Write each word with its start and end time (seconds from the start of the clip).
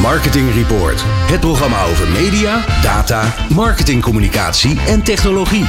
Marketing 0.00 0.54
Report. 0.54 1.02
Het 1.04 1.40
programma 1.40 1.84
over 1.84 2.08
media, 2.08 2.64
data, 2.82 3.34
marketingcommunicatie 3.54 4.80
en 4.86 5.02
technologie. 5.02 5.64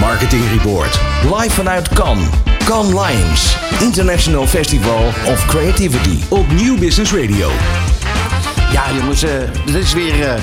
Marketing 0.00 0.42
Report. 0.52 1.00
Live 1.36 1.50
vanuit 1.50 1.88
Cannes. 1.88 2.28
Cannes 2.64 2.92
Lions. 2.92 3.56
International 3.80 4.46
Festival 4.46 5.06
of 5.06 5.46
Creativity. 5.46 6.18
Op 6.28 6.52
New 6.52 6.78
Business 6.78 7.12
Radio. 7.12 7.50
Ja, 8.72 8.84
jongens, 9.00 9.24
uh, 9.24 9.30
dit 9.64 9.74
is 9.74 9.92
weer 9.92 10.18
uh, 10.18 10.34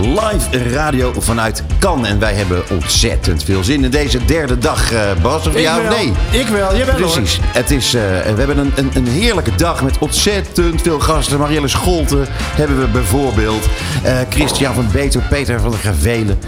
live 0.00 0.70
radio 0.72 1.12
vanuit 1.18 1.62
Cannes. 1.78 2.08
En 2.08 2.18
wij 2.18 2.34
hebben 2.34 2.62
ontzettend 2.70 3.44
veel 3.44 3.64
zin 3.64 3.84
in 3.84 3.90
deze 3.90 4.24
derde 4.24 4.58
dag, 4.58 4.92
uh, 4.92 5.00
Bas. 5.22 5.46
Of 5.46 5.54
Ik 5.54 5.60
ja 5.60 5.76
of 5.76 5.82
wel. 5.82 5.96
nee? 5.96 6.12
Ik 6.40 6.46
wel, 6.46 6.76
jawel 6.76 6.94
hoor. 6.98 7.10
Precies. 7.10 7.40
Het 7.42 7.70
is, 7.70 7.94
uh, 7.94 8.00
we 8.02 8.34
hebben 8.36 8.58
een, 8.58 8.72
een, 8.76 8.90
een 8.94 9.06
heerlijke 9.06 9.54
dag 9.54 9.82
met 9.82 9.98
ontzettend 9.98 10.82
veel 10.82 11.00
gasten. 11.00 11.38
Marielle 11.38 11.68
Scholte 11.68 12.24
hebben 12.30 12.80
we 12.80 12.86
bijvoorbeeld. 12.86 13.64
Uh, 14.04 14.18
Christian 14.30 14.74
van 14.74 14.88
Beter, 14.92 15.22
Peter 15.28 15.60
van 15.60 15.70
der 15.70 15.78
Gravelen. 15.78 16.38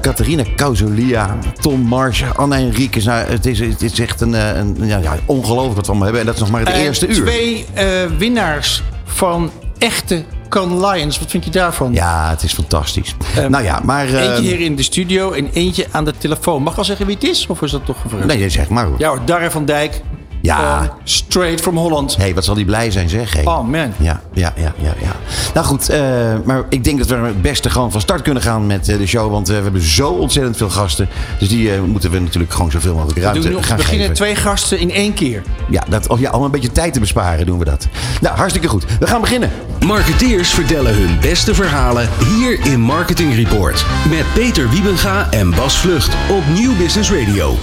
Catharina 0.00 0.42
Causolia. 0.56 1.38
Tom 1.60 1.80
Mars, 1.80 2.24
Anna 2.36 2.56
Henriques. 2.56 3.04
Nou, 3.04 3.28
het, 3.28 3.46
is, 3.46 3.58
het 3.60 3.82
is 3.82 3.98
echt 4.00 4.20
een, 4.20 4.32
een 4.32 4.76
ja, 4.80 4.98
ja, 4.98 5.16
ongelooflijk 5.26 5.74
wat 5.76 5.86
we 5.86 5.92
allemaal 5.92 6.02
hebben. 6.02 6.20
En 6.20 6.26
dat 6.26 6.34
is 6.34 6.40
nog 6.40 6.50
maar 6.50 6.60
het 6.60 6.68
Eh, 6.68 6.82
eerste 6.82 7.06
uur. 7.08 7.24
Twee 7.24 7.66
eh, 7.74 7.86
winnaars 8.18 8.82
van 9.04 9.50
echte 9.78 10.24
Cannes 10.50 10.90
Lions. 10.92 11.18
Wat 11.18 11.30
vind 11.30 11.44
je 11.44 11.50
daarvan? 11.50 11.92
Ja, 11.92 12.28
het 12.30 12.42
is 12.42 12.52
fantastisch. 12.52 13.14
Ehm, 13.36 13.50
nou 13.50 13.64
ja, 13.64 13.80
maar... 13.84 14.08
uh, 14.08 14.22
Eentje 14.22 14.42
hier 14.42 14.60
in 14.60 14.76
de 14.76 14.82
studio 14.82 15.32
en 15.32 15.48
eentje 15.52 15.86
aan 15.90 16.04
de 16.04 16.12
telefoon. 16.18 16.60
Mag 16.60 16.70
ik 16.70 16.76
wel 16.76 16.84
zeggen 16.84 17.06
wie 17.06 17.14
het 17.14 17.24
is? 17.24 17.46
Of 17.46 17.62
is 17.62 17.70
dat 17.70 17.84
toch 17.84 18.00
gevraagd? 18.00 18.26
Nee, 18.26 18.48
zeg 18.48 18.68
maar. 18.68 18.88
Ja 18.98 19.08
hoor, 19.08 19.20
Darre 19.24 19.50
van 19.50 19.64
Dijk. 19.64 20.00
Ja. 20.42 20.82
Uh, 20.82 20.88
straight 21.04 21.60
from 21.60 21.76
Holland. 21.76 22.16
Hé, 22.16 22.22
hey, 22.22 22.34
wat 22.34 22.44
zal 22.44 22.54
die 22.54 22.64
blij 22.64 22.90
zijn, 22.90 23.08
zeg. 23.08 23.32
Hey. 23.32 23.44
Oh 23.46 23.68
man. 23.68 23.92
Ja, 23.96 24.20
ja, 24.32 24.52
ja, 24.56 24.72
ja. 24.80 24.94
ja. 25.00 25.12
Nou 25.54 25.66
goed, 25.66 25.90
uh, 25.90 25.96
maar 26.44 26.64
ik 26.68 26.84
denk 26.84 26.98
dat 26.98 27.06
we 27.06 27.14
het 27.16 27.42
beste 27.42 27.70
gewoon 27.70 27.92
van 27.92 28.00
start 28.00 28.22
kunnen 28.22 28.42
gaan 28.42 28.66
met 28.66 28.88
uh, 28.88 28.98
de 28.98 29.06
show. 29.06 29.30
Want 29.30 29.50
uh, 29.50 29.56
we 29.56 29.62
hebben 29.62 29.82
zo 29.82 30.10
ontzettend 30.10 30.56
veel 30.56 30.70
gasten. 30.70 31.08
Dus 31.38 31.48
die 31.48 31.80
moeten 31.80 32.10
we 32.10 32.18
natuurlijk 32.18 32.52
gewoon 32.52 32.70
zoveel 32.70 32.94
mogelijk 32.94 33.18
ruimte 33.18 33.40
we 33.40 33.48
doen, 33.50 33.62
gaan 33.62 33.76
We 33.76 33.82
beginnen 33.82 34.06
geven. 34.08 34.24
twee 34.24 34.34
gasten 34.36 34.78
in 34.78 34.90
één 34.90 35.14
keer. 35.14 35.42
Ja, 35.70 35.82
dat, 35.88 36.08
oh, 36.08 36.20
ja, 36.20 36.30
om 36.30 36.42
een 36.42 36.50
beetje 36.50 36.72
tijd 36.72 36.92
te 36.92 37.00
besparen 37.00 37.46
doen 37.46 37.58
we 37.58 37.64
dat. 37.64 37.88
Nou, 38.20 38.36
hartstikke 38.36 38.68
goed. 38.68 38.84
We 39.00 39.06
gaan 39.06 39.20
beginnen. 39.20 39.50
Marketeers 39.86 40.50
vertellen 40.50 40.94
hun 40.94 41.18
beste 41.20 41.54
verhalen 41.54 42.08
hier 42.24 42.64
in 42.64 42.80
Marketing 42.80 43.34
Report. 43.34 43.84
Met 44.08 44.24
Peter 44.34 44.70
Wiebenga 44.70 45.30
en 45.30 45.50
Bas 45.50 45.78
Vlucht 45.78 46.14
op 46.30 46.42
New 46.58 46.76
Business 46.76 47.10
Radio. 47.10 47.58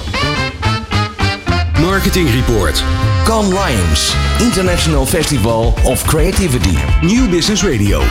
Marketing 1.81 2.29
Report. 2.29 2.83
Cannes 3.23 3.53
Lions. 3.53 4.15
International 4.39 5.05
Festival 5.05 5.73
of 5.83 6.03
Creativity. 6.03 6.77
New 7.01 7.29
Business 7.29 7.63
Radio. 7.63 8.01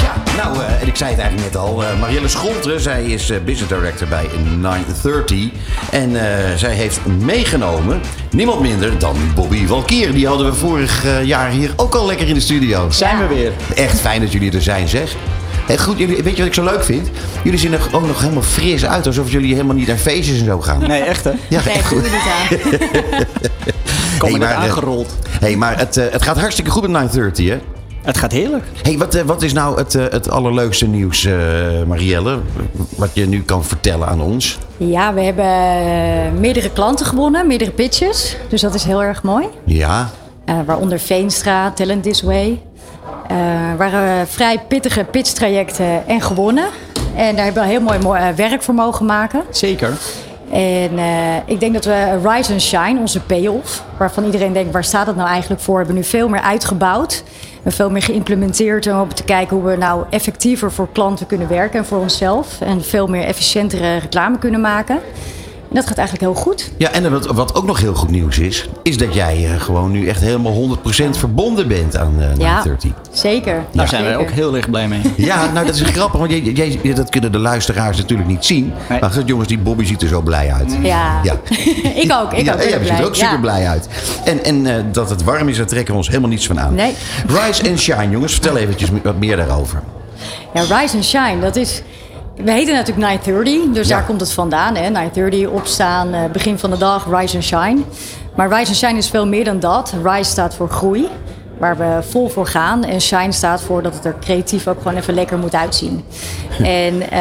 Ja, 0.00 0.22
nou, 0.36 0.62
en 0.62 0.67
ik 0.88 0.96
zei 0.96 1.10
het 1.10 1.20
eigenlijk 1.20 1.52
net 1.52 1.62
al. 1.62 1.82
Uh, 1.82 2.00
Marielle 2.00 2.28
Scholte, 2.28 2.78
zij 2.80 3.04
is 3.04 3.30
uh, 3.30 3.36
business 3.44 3.68
director 3.74 4.08
bij 4.08 4.26
930. 4.60 5.48
En 5.90 6.10
zij 6.58 6.74
heeft 6.74 7.00
meegenomen 7.06 8.00
niemand 8.30 8.60
minder 8.60 8.98
dan 8.98 9.16
Bobby 9.34 9.66
Valkier. 9.66 10.12
Die 10.12 10.26
hadden 10.26 10.46
we 10.46 10.54
vorig 10.54 11.04
jaar 11.24 11.50
hier 11.50 11.72
ook 11.76 11.94
al 11.94 12.06
lekker 12.06 12.28
in 12.28 12.34
de 12.34 12.40
studio. 12.40 12.90
Zijn 12.90 13.18
we 13.18 13.34
weer. 13.34 13.52
Echt 13.74 14.00
fijn 14.00 14.20
dat 14.20 14.32
jullie 14.32 14.52
er 14.52 14.62
zijn, 14.62 14.88
zeg. 14.88 15.14
Hey, 15.66 15.78
goed, 15.78 15.98
jullie, 15.98 16.22
weet 16.22 16.32
je 16.32 16.38
wat 16.38 16.46
ik 16.46 16.54
zo 16.54 16.64
leuk 16.64 16.84
vind? 16.84 17.08
Jullie 17.44 17.58
zien 17.58 17.72
er 17.72 17.80
ook 17.92 18.06
nog 18.06 18.20
helemaal 18.20 18.42
fris 18.42 18.84
uit. 18.86 19.06
Alsof 19.06 19.30
jullie 19.30 19.52
helemaal 19.54 19.74
niet 19.76 19.86
naar 19.86 19.96
feestjes 19.96 20.38
en 20.38 20.44
zo 20.44 20.60
gaan. 20.60 20.80
Nee, 20.86 21.02
echt 21.02 21.24
hè? 21.24 21.30
Ja, 21.48 21.60
Nee, 21.64 21.74
echt 21.74 21.86
goed. 21.86 22.02
niet 22.02 22.12
aan. 22.12 22.58
Kom 24.18 24.28
Hey, 24.30 24.38
maar, 24.38 24.54
aangerold. 24.54 25.14
hey, 25.40 25.56
maar 25.56 25.78
het, 25.78 25.96
uh, 25.96 26.04
het 26.10 26.22
gaat 26.22 26.38
hartstikke 26.38 26.70
goed 26.70 26.82
met 26.82 26.90
930, 26.90 27.48
hè? 27.48 27.58
Het 28.02 28.18
gaat 28.18 28.32
heerlijk. 28.32 28.64
hey, 28.82 28.98
wat, 28.98 29.14
uh, 29.14 29.22
wat 29.22 29.42
is 29.42 29.52
nou 29.52 29.78
het, 29.78 29.94
uh, 29.94 30.04
het 30.08 30.30
allerleukste 30.30 30.86
nieuws, 30.86 31.28
Marielle? 31.86 32.38
Wat 32.96 33.10
je 33.12 33.26
nu 33.26 33.42
kan 33.42 33.64
vertellen 33.64 34.08
aan 34.08 34.20
ons? 34.20 34.58
Ja, 34.76 35.14
we 35.14 35.20
hebben 35.20 36.40
meerdere 36.40 36.70
klanten 36.70 37.06
gewonnen, 37.06 37.46
meerdere 37.46 37.70
pitches. 37.70 38.36
Dus 38.48 38.60
dat 38.60 38.74
is 38.74 38.84
heel 38.84 39.02
erg 39.02 39.22
mooi. 39.22 39.46
Ja. 39.64 40.10
waaronder 40.66 40.98
Veenstra, 40.98 41.70
Talent 41.70 42.02
This 42.02 42.22
Way. 42.22 42.60
Uh, 43.30 43.36
waren 43.76 44.28
vrij 44.28 44.60
pittige 44.68 45.04
pitchtrajecten 45.04 46.06
en 46.06 46.20
gewonnen. 46.20 46.68
En 47.14 47.36
daar 47.36 47.44
hebben 47.44 47.62
we 47.62 47.68
heel 47.68 47.80
mooi, 47.80 47.98
mooi 47.98 48.32
werk 48.36 48.62
voor 48.62 48.74
mogen 48.74 49.06
maken. 49.06 49.42
Zeker. 49.50 49.92
En 50.50 50.92
uh, 50.92 51.36
ik 51.46 51.60
denk 51.60 51.72
dat 51.72 51.84
we 51.84 52.18
Rise 52.24 52.52
and 52.52 52.62
Shine, 52.62 53.00
onze 53.00 53.20
payoff, 53.20 53.84
waarvan 53.98 54.24
iedereen 54.24 54.52
denkt, 54.52 54.72
waar 54.72 54.84
staat 54.84 55.06
dat 55.06 55.16
nou 55.16 55.28
eigenlijk 55.28 55.60
voor, 55.60 55.76
hebben 55.76 55.94
nu 55.94 56.04
veel 56.04 56.28
meer 56.28 56.40
uitgebouwd. 56.40 57.22
Veel 57.66 57.90
meer 57.90 58.02
geïmplementeerd 58.02 58.86
om 58.86 59.14
te 59.14 59.24
kijken 59.24 59.56
hoe 59.56 59.70
we 59.70 59.76
nou 59.76 60.04
effectiever 60.10 60.72
voor 60.72 60.88
klanten 60.92 61.26
kunnen 61.26 61.48
werken 61.48 61.78
en 61.78 61.84
voor 61.84 61.98
onszelf. 61.98 62.60
En 62.60 62.82
veel 62.84 63.06
meer 63.06 63.24
efficiëntere 63.24 63.96
reclame 63.96 64.38
kunnen 64.38 64.60
maken. 64.60 65.00
Dat 65.70 65.86
gaat 65.86 65.98
eigenlijk 65.98 66.32
heel 66.32 66.42
goed. 66.42 66.70
Ja, 66.76 66.90
en 66.90 67.10
wat, 67.10 67.26
wat 67.26 67.54
ook 67.54 67.66
nog 67.66 67.80
heel 67.80 67.94
goed 67.94 68.10
nieuws 68.10 68.38
is, 68.38 68.68
is 68.82 68.96
dat 68.96 69.14
jij 69.14 69.44
uh, 69.44 69.60
gewoon 69.60 69.90
nu 69.90 70.08
echt 70.08 70.20
helemaal 70.20 70.78
100% 70.78 71.10
verbonden 71.10 71.68
bent 71.68 71.96
aan 71.96 72.14
uh, 72.18 72.36
ja, 72.36 72.62
930. 72.62 72.90
Zeker. 73.10 73.54
Daar 73.72 73.84
ja, 73.84 73.86
zijn 73.86 74.04
wij 74.04 74.16
ook 74.16 74.30
heel 74.30 74.56
erg 74.56 74.70
blij 74.70 74.88
mee. 74.88 75.00
Ja, 75.16 75.52
nou 75.52 75.66
dat 75.66 75.74
is 75.74 75.80
grappig, 75.96 76.18
want 76.18 76.30
jij, 76.30 76.40
jij, 76.40 76.94
dat 76.94 77.10
kunnen 77.10 77.32
de 77.32 77.38
luisteraars 77.38 77.96
natuurlijk 77.96 78.28
niet 78.28 78.44
zien. 78.44 78.72
Nee. 78.88 79.00
Maar 79.00 79.10
goed, 79.10 79.28
jongens, 79.28 79.48
die 79.48 79.58
Bobby 79.58 79.84
ziet 79.84 80.02
er 80.02 80.08
zo 80.08 80.20
blij 80.20 80.52
uit. 80.52 80.78
Ja, 80.82 81.20
ja. 81.22 81.32
ik 82.02 82.12
ook. 82.12 82.32
Ik 82.32 82.44
ja, 82.44 82.52
ook 82.52 82.62
je 82.62 82.78
ziet 82.82 82.98
er 82.98 83.06
ook 83.06 83.14
super 83.14 83.40
blij 83.40 83.68
uit. 83.68 83.88
En, 84.24 84.44
en 84.44 84.64
uh, 84.64 84.74
dat 84.92 85.10
het 85.10 85.24
warm 85.24 85.48
is, 85.48 85.56
daar 85.56 85.66
trekken 85.66 85.92
we 85.92 85.98
ons 85.98 86.08
helemaal 86.08 86.30
niets 86.30 86.46
van 86.46 86.60
aan. 86.60 86.74
Nee. 86.74 86.94
Rise 87.26 87.68
and 87.68 87.78
Shine, 87.78 88.10
jongens, 88.10 88.32
vertel 88.32 88.56
eventjes 88.56 88.90
wat 89.02 89.18
meer 89.18 89.36
daarover. 89.36 89.82
Ja, 90.54 90.60
Rise 90.60 90.94
and 90.94 91.04
Shine, 91.04 91.40
dat 91.40 91.56
is... 91.56 91.82
We 92.44 92.50
heten 92.52 92.74
natuurlijk 92.74 93.06
930, 93.06 93.72
dus 93.72 93.88
Ja. 93.88 93.96
daar 93.96 94.06
komt 94.06 94.20
het 94.20 94.32
vandaan. 94.32 94.74
Hè? 94.76 94.88
930, 94.88 95.46
opstaan, 95.48 96.12
eh, 96.14 96.24
begin 96.32 96.58
van 96.58 96.70
de 96.70 96.78
dag, 96.78 97.06
Rise 97.10 97.34
and 97.34 97.44
Shine. 97.44 97.78
Maar 98.36 98.48
Rise 98.48 98.66
and 98.68 98.76
Shine 98.76 98.96
is 98.98 99.08
veel 99.08 99.26
meer 99.26 99.44
dan 99.44 99.60
dat. 99.60 99.92
Rise 100.04 100.30
staat 100.30 100.54
voor 100.54 100.68
groei, 100.68 101.08
waar 101.58 101.76
we 101.76 101.98
vol 102.08 102.28
voor 102.28 102.46
gaan. 102.46 102.84
En 102.84 103.00
Shine 103.00 103.32
staat 103.32 103.62
voor 103.62 103.82
dat 103.82 103.94
het 103.94 104.04
er 104.04 104.14
creatief 104.20 104.66
ook 104.66 104.78
gewoon 104.78 104.96
even 104.96 105.14
lekker 105.14 105.38
moet 105.38 105.54
uitzien. 105.54 106.04
En 106.62 107.10
eh, 107.10 107.20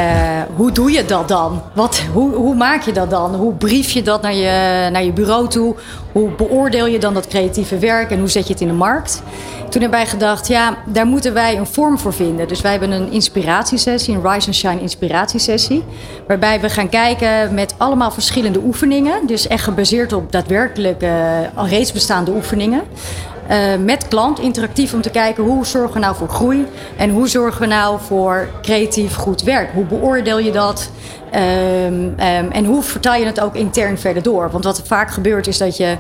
hoe 0.56 0.72
doe 0.72 0.92
je 0.92 1.06
dat 1.06 1.28
dan? 1.28 1.62
Wat, 1.74 2.02
hoe, 2.14 2.34
hoe 2.34 2.56
maak 2.56 2.82
je 2.82 2.92
dat 2.92 3.10
dan? 3.10 3.36
Hoe 3.36 3.54
brief 3.54 3.90
je 3.90 4.02
dat 4.02 4.22
naar 4.22 4.34
je, 4.34 4.90
naar 4.92 5.04
je 5.04 5.12
bureau 5.12 5.48
toe? 5.48 5.76
Hoe 6.12 6.30
beoordeel 6.30 6.86
je 6.86 7.00
dan 7.00 7.14
dat 7.14 7.28
creatieve 7.28 7.78
werk 7.78 8.12
en 8.12 8.20
hoe 8.20 8.30
zet 8.30 8.48
je 8.48 8.54
het 8.54 8.62
in 8.62 8.68
de 8.68 8.74
markt? 8.74 9.22
Toen 9.70 9.82
hebben 9.82 10.00
wij 10.00 10.08
gedacht, 10.08 10.48
ja, 10.48 10.78
daar 10.86 11.06
moeten 11.06 11.34
wij 11.34 11.58
een 11.58 11.68
vorm 11.68 12.00
voor 12.00 12.14
vinden. 12.14 12.48
Dus 12.48 12.62
wij 12.62 12.72
hebben 12.72 12.92
een 12.92 13.12
inspiratiesessie, 13.12 14.16
een 14.16 14.32
Rise 14.32 14.48
and 14.48 14.56
Shine 14.56 14.80
inspiratiesessie. 14.80 15.84
Waarbij 16.28 16.62
we 16.62 16.70
gaan 16.70 16.90
kijken 16.90 17.54
met 17.54 17.76
allemaal 17.78 18.12
verschillende 18.12 18.60
oefeningen. 18.60 19.28
Dus 19.28 19.48
echt 19.48 19.64
gebaseerd 19.64 20.14
op 20.14 20.32
daadwerkelijk 20.32 21.04
uh, 21.04 21.12
al 21.56 21.68
reeds 21.68 21.92
bestaande 21.92 22.32
oefeningen. 22.32 22.82
Uh, 23.52 23.56
met 23.86 24.08
klant 24.08 24.40
interactief 24.40 24.94
om 24.94 25.02
te 25.02 25.10
kijken 25.10 25.44
hoe 25.44 25.66
zorgen 25.66 25.94
we 25.94 26.00
nou 26.00 26.16
voor 26.16 26.30
groei 26.30 26.68
en 26.98 27.10
hoe 27.10 27.28
zorgen 27.28 27.62
we 27.62 27.68
nou 27.68 28.00
voor 28.00 28.48
creatief 28.62 29.16
goed 29.16 29.44
werk. 29.44 29.70
Hoe 29.74 29.86
beoordeel 29.86 30.40
je 30.40 30.52
dat 30.52 30.90
um, 31.36 31.94
um, 31.94 32.16
en 32.52 32.66
hoe 32.66 32.84
vertaal 32.84 33.16
je 33.16 33.26
het 33.26 33.40
ook 33.40 33.56
intern 33.56 33.98
verder 33.98 34.24
door? 34.24 34.52
Want 34.52 34.64
wat 34.64 34.78
er 34.78 34.86
vaak 34.86 35.12
gebeurt 35.12 35.48
is 35.48 35.58
dat 35.58 35.78
je 35.78 35.98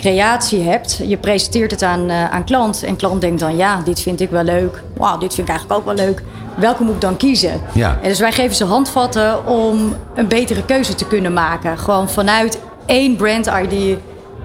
creatie 0.00 0.62
hebt, 0.62 1.00
je 1.06 1.16
presenteert 1.16 1.70
het 1.70 1.82
aan, 1.82 2.10
uh, 2.10 2.30
aan 2.30 2.44
klant 2.44 2.82
en 2.82 2.96
klant 2.96 3.20
denkt 3.20 3.40
dan 3.40 3.56
ja, 3.56 3.80
dit 3.84 4.00
vind 4.00 4.20
ik 4.20 4.30
wel 4.30 4.44
leuk, 4.44 4.82
wauw, 4.96 5.18
dit 5.18 5.34
vind 5.34 5.48
ik 5.48 5.54
eigenlijk 5.54 5.80
ook 5.80 5.96
wel 5.96 6.06
leuk. 6.06 6.22
Welke 6.56 6.82
moet 6.82 6.94
ik 6.94 7.00
dan 7.00 7.16
kiezen? 7.16 7.60
Ja. 7.72 7.98
En 8.02 8.08
dus 8.08 8.18
wij 8.18 8.32
geven 8.32 8.56
ze 8.56 8.64
handvatten 8.64 9.46
om 9.46 9.94
een 10.14 10.28
betere 10.28 10.64
keuze 10.64 10.94
te 10.94 11.06
kunnen 11.06 11.32
maken. 11.32 11.78
Gewoon 11.78 12.08
vanuit 12.08 12.58
één 12.86 13.16
brand 13.16 13.46
ID 13.46 13.98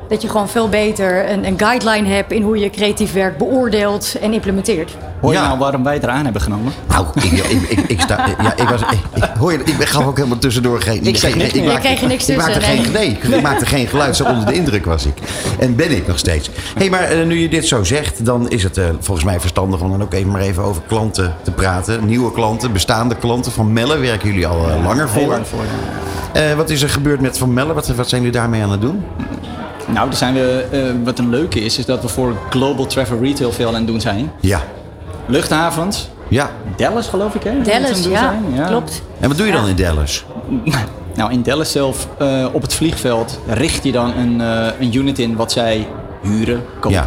dat 0.10 0.22
je 0.22 0.30
gewoon 0.30 0.50
veel 0.50 0.70
beter 0.70 1.32
een, 1.32 1.46
een 1.48 1.60
guideline 1.60 2.08
hebt 2.08 2.32
in 2.32 2.42
hoe 2.42 2.58
je 2.58 2.70
creatief 2.70 3.14
werk 3.14 3.38
beoordeelt 3.38 4.16
en 4.22 4.34
implementeert. 4.34 4.98
Hoor 5.22 5.32
je 5.34 5.40
Ja. 5.40 5.48
nou 5.48 5.60
waarom 5.60 5.84
wij 5.84 5.94
het 5.94 6.04
eraan 6.04 6.24
hebben 6.24 6.42
genomen? 6.42 6.74
Nou, 6.88 7.06
ik, 7.14 7.24
ik, 7.24 7.62
ik, 7.70 7.80
ik 7.88 8.02
sta, 8.02 8.26
ja, 8.42 8.54
ik 8.58 8.70
was, 8.70 8.82
ik, 8.82 8.88
ik- 9.14 9.24
hoor 9.40 9.52
je, 9.52 9.58
ik 9.64 9.86
gaf 9.86 10.06
ook 10.06 10.18
helemaal 10.18 10.38
tussendoor 10.38 10.82
geen... 10.82 11.04
Ik 11.06 11.18
geen- 11.18 11.32
ik 11.42 11.42
maakte- 11.56 11.72
Je 11.72 11.80
kreeg 11.80 12.02
er 12.02 12.08
niks 12.08 12.30
Ik 12.30 12.38
maakte 12.38 12.54
tussen, 12.60 12.78
geen, 12.84 12.92
nee, 12.92 13.18
ik 13.22 13.42
maakte 13.42 13.66
geen 13.66 13.88
geluid, 13.88 14.16
zo 14.16 14.24
onder 14.26 14.46
de 14.46 14.54
indruk 14.54 14.86
was 14.86 15.06
ik. 15.06 15.14
En 15.60 15.76
ben 15.76 15.92
ik 15.92 16.08
nog 16.08 16.18
steeds. 16.18 16.48
Hé, 16.48 16.54
hey, 16.76 16.90
maar 16.90 17.02
eh, 17.04 17.26
nu 17.26 17.40
je 17.40 17.50
dit 17.50 17.68
zo 17.68 17.84
zegt, 17.84 18.26
dan 18.26 18.50
is 18.50 18.64
het 18.64 18.78
eh, 18.78 18.86
volgens 19.00 19.26
mij 19.26 19.40
verstandig 19.40 19.82
om 19.82 19.90
dan 19.92 20.02
ook 20.02 20.14
even 20.14 20.32
maar 20.32 20.42
even 20.42 20.64
over 20.64 20.82
klanten 20.88 21.34
te 21.44 21.52
praten. 21.52 22.06
Nieuwe 22.06 22.32
klanten, 22.32 22.72
bestaande 22.74 23.16
klanten. 23.16 23.52
Van 23.52 23.74
Melle 23.74 23.98
werken 23.98 24.28
jullie 24.30 24.48
al 24.48 24.70
eh, 24.70 24.84
langer 24.84 25.10
Heel 25.10 25.22
voor. 25.24 25.32
lang 25.32 25.48
voor. 25.48 25.64
Eh, 26.34 26.54
wat 26.54 26.70
is 26.70 26.82
er 26.82 26.90
gebeurd 26.90 27.22
met 27.22 27.38
Van 27.38 27.54
Melle? 27.54 27.74
Wat, 27.74 27.88
wat 27.88 28.10
zijn 28.10 28.22
jullie 28.22 28.38
daarmee 28.38 28.64
aan 28.64 28.72
het 28.72 28.82
doen? 28.82 29.04
Nou, 29.86 30.10
daar 30.10 30.18
zijn 30.18 30.34
we, 30.34 30.66
eh, 30.72 30.80
wat 31.04 31.20
een 31.20 31.30
leuke 31.30 31.60
is, 31.60 31.78
is 31.78 31.86
dat 31.86 32.02
we 32.02 32.08
voor 32.08 32.36
Global 32.50 32.86
Travel 32.86 33.20
Retail 33.20 33.52
veel 33.52 33.68
aan 33.68 33.74
het 33.76 33.88
doen 33.88 34.02
zijn. 34.02 34.32
Ja, 34.40 34.62
Luchthavens, 35.26 36.10
ja. 36.28 36.50
Dallas 36.76 37.08
geloof 37.08 37.36
ik 37.36 37.44
hè? 37.44 37.62
Dallas, 37.62 38.04
ja, 38.04 38.20
zijn. 38.20 38.68
klopt. 38.68 39.02
En 39.20 39.28
wat 39.28 39.38
doe 39.38 39.46
je 39.46 39.52
dan 39.54 39.68
in 39.68 39.76
Dallas? 39.76 40.26
Nou, 41.16 41.32
in 41.32 41.42
Dallas 41.44 41.72
zelf, 41.72 42.08
eh, 42.18 42.46
op 42.52 42.62
het 42.62 42.74
vliegveld, 42.74 43.40
richt 43.48 43.84
je 43.84 43.92
dan 43.92 44.14
een, 44.18 44.42
eh, 44.42 44.68
een 44.80 44.96
unit 44.96 45.20
in 45.20 45.36
wat 45.36 45.52
zij 45.52 45.88
huren, 46.22 46.64
kopen. 46.80 46.98
Ja. 46.98 47.06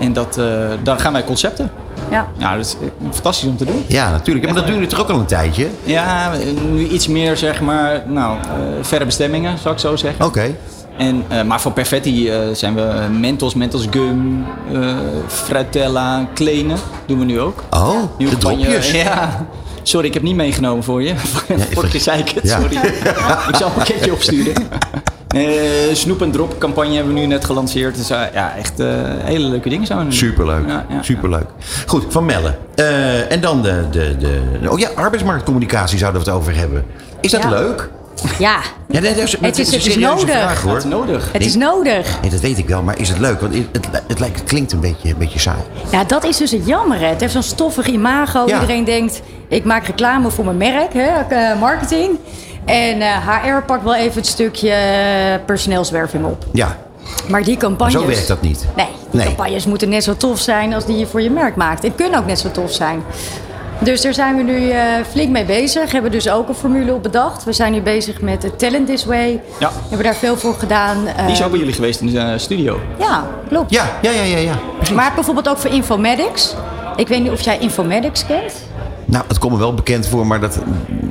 En 0.00 0.12
dat, 0.12 0.38
eh, 0.38 0.44
daar 0.82 0.98
gaan 0.98 1.12
wij 1.12 1.24
concepten. 1.24 1.70
Ja. 2.10 2.28
Ja, 2.36 2.56
dat 2.56 2.64
is 2.66 2.76
fantastisch 3.12 3.48
om 3.48 3.56
te 3.56 3.64
doen. 3.64 3.84
Ja, 3.86 4.10
natuurlijk. 4.10 4.46
Ja, 4.46 4.52
maar 4.52 4.60
dat 4.60 4.70
doen 4.70 4.74
jullie 4.80 4.90
toch 4.90 5.00
ook 5.00 5.08
al 5.08 5.18
een 5.18 5.26
tijdje? 5.26 5.68
Ja, 5.84 6.30
nu 6.70 6.88
iets 6.88 7.08
meer 7.08 7.36
zeg 7.36 7.60
maar, 7.60 8.02
nou, 8.06 8.38
eh, 8.38 8.48
verre 8.80 9.04
bestemmingen, 9.04 9.58
zou 9.58 9.74
ik 9.74 9.80
zo 9.80 9.96
zeggen. 9.96 10.24
Oké. 10.24 10.54
En, 10.98 11.24
eh, 11.28 11.42
maar 11.42 11.60
voor 11.60 11.72
Perfetti 11.72 12.30
eh, 12.30 12.38
zijn 12.52 12.74
we 12.74 12.80
eh, 12.82 13.08
Mentos, 13.20 13.54
Mentos 13.54 13.86
Gum, 13.90 14.44
eh 14.72 14.88
Fratella, 15.26 16.28
Klenen 16.34 16.78
doen 17.06 17.18
we 17.18 17.24
nu 17.24 17.40
ook. 17.40 17.62
Oh, 17.70 17.88
Nieuwe 18.18 18.34
de 18.34 18.40
campagne. 18.40 18.64
dropjes. 18.64 18.90
Ja. 19.02 19.46
Sorry, 19.82 20.06
ik 20.06 20.14
heb 20.14 20.22
niet 20.22 20.36
meegenomen 20.36 20.84
voor 20.84 21.02
je. 21.02 21.12
Vorige 21.72 21.88
keer 21.90 22.00
zei 22.00 22.20
ik 22.20 22.28
het, 22.28 22.44
Ja. 22.44 22.60
sorry. 22.60 22.76
ik 23.48 23.56
zal 23.56 23.66
een 23.68 23.74
pakketje 23.74 24.12
opsturen. 24.12 24.54
Eh 25.28 25.40
snoep 25.92 26.22
en 26.22 26.30
drop 26.30 26.58
campagne 26.58 26.94
hebben 26.94 27.14
we 27.14 27.20
nu 27.20 27.26
net 27.26 27.44
gelanceerd. 27.44 27.94
Dus 27.96 28.08
ja, 28.08 28.54
echt 28.56 28.80
eh, 28.80 28.86
hele 29.24 29.48
leuke 29.48 29.68
dingen 29.68 29.86
zijn 29.86 29.98
we 29.98 30.04
nu. 30.04 30.12
Superleuk. 30.12 30.68
Ja, 30.68 30.86
ja, 30.88 31.02
Superleuk. 31.02 31.44
Goed, 31.86 32.04
Van 32.08 32.24
Melle. 32.24 32.54
Eh, 32.74 33.32
en 33.32 33.40
dan 33.40 33.62
de, 33.62 33.84
de, 33.90 34.16
de... 34.16 34.70
Oh 34.70 34.78
ja, 34.78 34.88
arbeidsmarktcommunicatie 34.94 35.98
zouden 35.98 36.22
we 36.24 36.30
het 36.30 36.38
over 36.38 36.56
hebben. 36.56 36.84
Is 37.20 37.30
dat 37.30 37.42
Ja. 37.42 37.48
leuk? 37.48 37.90
Ja, 38.38 38.58
Ja, 38.88 39.00
nee, 39.00 39.14
dat 39.14 39.24
is, 39.24 39.36
Het 39.40 39.58
is- 39.58 39.72
het 39.72 39.86
is 39.86 39.96
nodig. 39.96 40.30
vraag 40.30 40.62
hoor. 40.62 40.72
Dat 40.72 40.84
is 40.84 40.90
nodig. 40.90 41.28
het 41.32 41.44
is 41.44 41.54
nodig. 41.54 42.18
Nee, 42.22 42.30
dat 42.30 42.40
weet 42.40 42.58
ik 42.58 42.68
wel, 42.68 42.82
maar 42.82 42.98
is 42.98 43.08
het 43.08 43.18
leuk? 43.18 43.40
Want 43.40 43.54
het, 43.54 43.66
het, 43.72 44.02
het, 44.08 44.18
lijkt- 44.20 44.38
het 44.38 44.48
klinkt 44.48 44.72
een 44.72 44.80
beetje, 44.80 45.08
een 45.08 45.18
beetje 45.18 45.38
saai. 45.38 45.58
Ja, 45.92 46.04
dat 46.04 46.24
is 46.24 46.36
dus 46.36 46.50
het 46.50 46.66
jammer. 46.66 46.98
hè. 46.98 47.06
Het 47.06 47.20
heeft 47.20 47.32
zo'n 47.32 47.42
stoffig 47.42 47.86
imago. 47.86 48.46
Ja. 48.46 48.54
Iedereen 48.60 48.84
denkt, 48.84 49.22
ik 49.48 49.64
maak 49.64 49.86
reclame 49.86 50.30
voor 50.30 50.44
mijn 50.44 50.56
merk, 50.56 50.92
hè, 50.92 51.08
eh, 51.36 51.60
marketing. 51.60 52.18
En 52.64 53.00
eh, 53.00 53.28
HR 53.28 53.62
pakt 53.66 53.82
wel 53.84 53.94
even 53.94 54.16
het 54.16 54.26
stukje 54.26 54.70
eh, 54.70 55.44
personeelswerving 55.46 56.24
op. 56.24 56.44
Ja, 56.52 56.76
Maar 57.28 57.42
die 57.42 57.56
campagnes... 57.56 58.00
zo 58.02 58.06
werkt 58.06 58.28
dat 58.28 58.40
niet. 58.42 58.66
Nee, 58.76 58.86
die 59.10 59.20
Nee. 59.20 59.26
campagnes 59.26 59.66
moeten 59.66 59.88
net 59.88 60.04
zo 60.04 60.16
tof 60.16 60.38
zijn 60.38 60.74
als 60.74 60.86
die 60.86 60.96
je 60.98 61.06
voor 61.06 61.22
je 61.22 61.30
merk 61.30 61.56
maakt. 61.56 61.84
En 61.84 61.94
kunnen 61.94 62.18
ook 62.18 62.26
net 62.26 62.38
zo 62.38 62.50
tof 62.50 62.72
zijn. 62.72 63.02
Dus 63.80 64.00
daar 64.00 64.14
zijn 64.14 64.36
we 64.36 64.42
nu 64.42 64.70
eh, 64.70 64.82
flink 65.10 65.30
mee 65.30 65.44
bezig. 65.44 65.92
Hebben 65.92 66.10
dus 66.10 66.28
ook 66.30 66.48
een 66.48 66.54
formule 66.54 66.94
op 66.94 67.02
bedacht. 67.02 67.44
We 67.44 67.52
zijn 67.52 67.72
nu 67.72 67.80
bezig 67.80 68.20
met 68.20 68.42
het 68.42 68.58
Talent 68.58 68.86
This 68.86 69.04
Way. 69.04 69.40
Ja. 69.60 69.70
Hebben 69.88 70.04
daar 70.06 70.14
veel 70.14 70.36
voor 70.36 70.54
gedaan. 70.54 71.06
Eh, 71.06 71.24
Die 71.24 71.34
is 71.34 71.42
ook 71.42 71.50
bij 71.50 71.58
jullie 71.58 71.74
geweest 71.74 72.00
in 72.00 72.06
de 72.06 72.18
eh, 72.18 72.38
studio. 72.38 72.80
Ja, 72.98 73.26
klopt. 73.48 73.70
Ja, 73.70 73.90
ja, 74.02 74.10
ja, 74.10 74.22
ja. 74.22 74.36
ja. 74.38 74.58
Precies. 74.76 74.94
Maar 74.94 75.12
bijvoorbeeld 75.14 75.48
ook 75.48 75.58
voor 75.58 75.70
Informatics. 75.70 76.54
Ik 76.96 77.08
weet 77.08 77.22
niet 77.22 77.30
of 77.32 77.40
jij 77.40 77.58
Informatics 77.58 78.26
kent. 78.26 78.52
Nou, 79.04 79.24
het 79.28 79.38
komt 79.38 79.52
me 79.52 79.58
wel 79.58 79.74
bekend 79.74 80.06
voor, 80.08 80.26
maar 80.26 80.40
dat... 80.40 80.58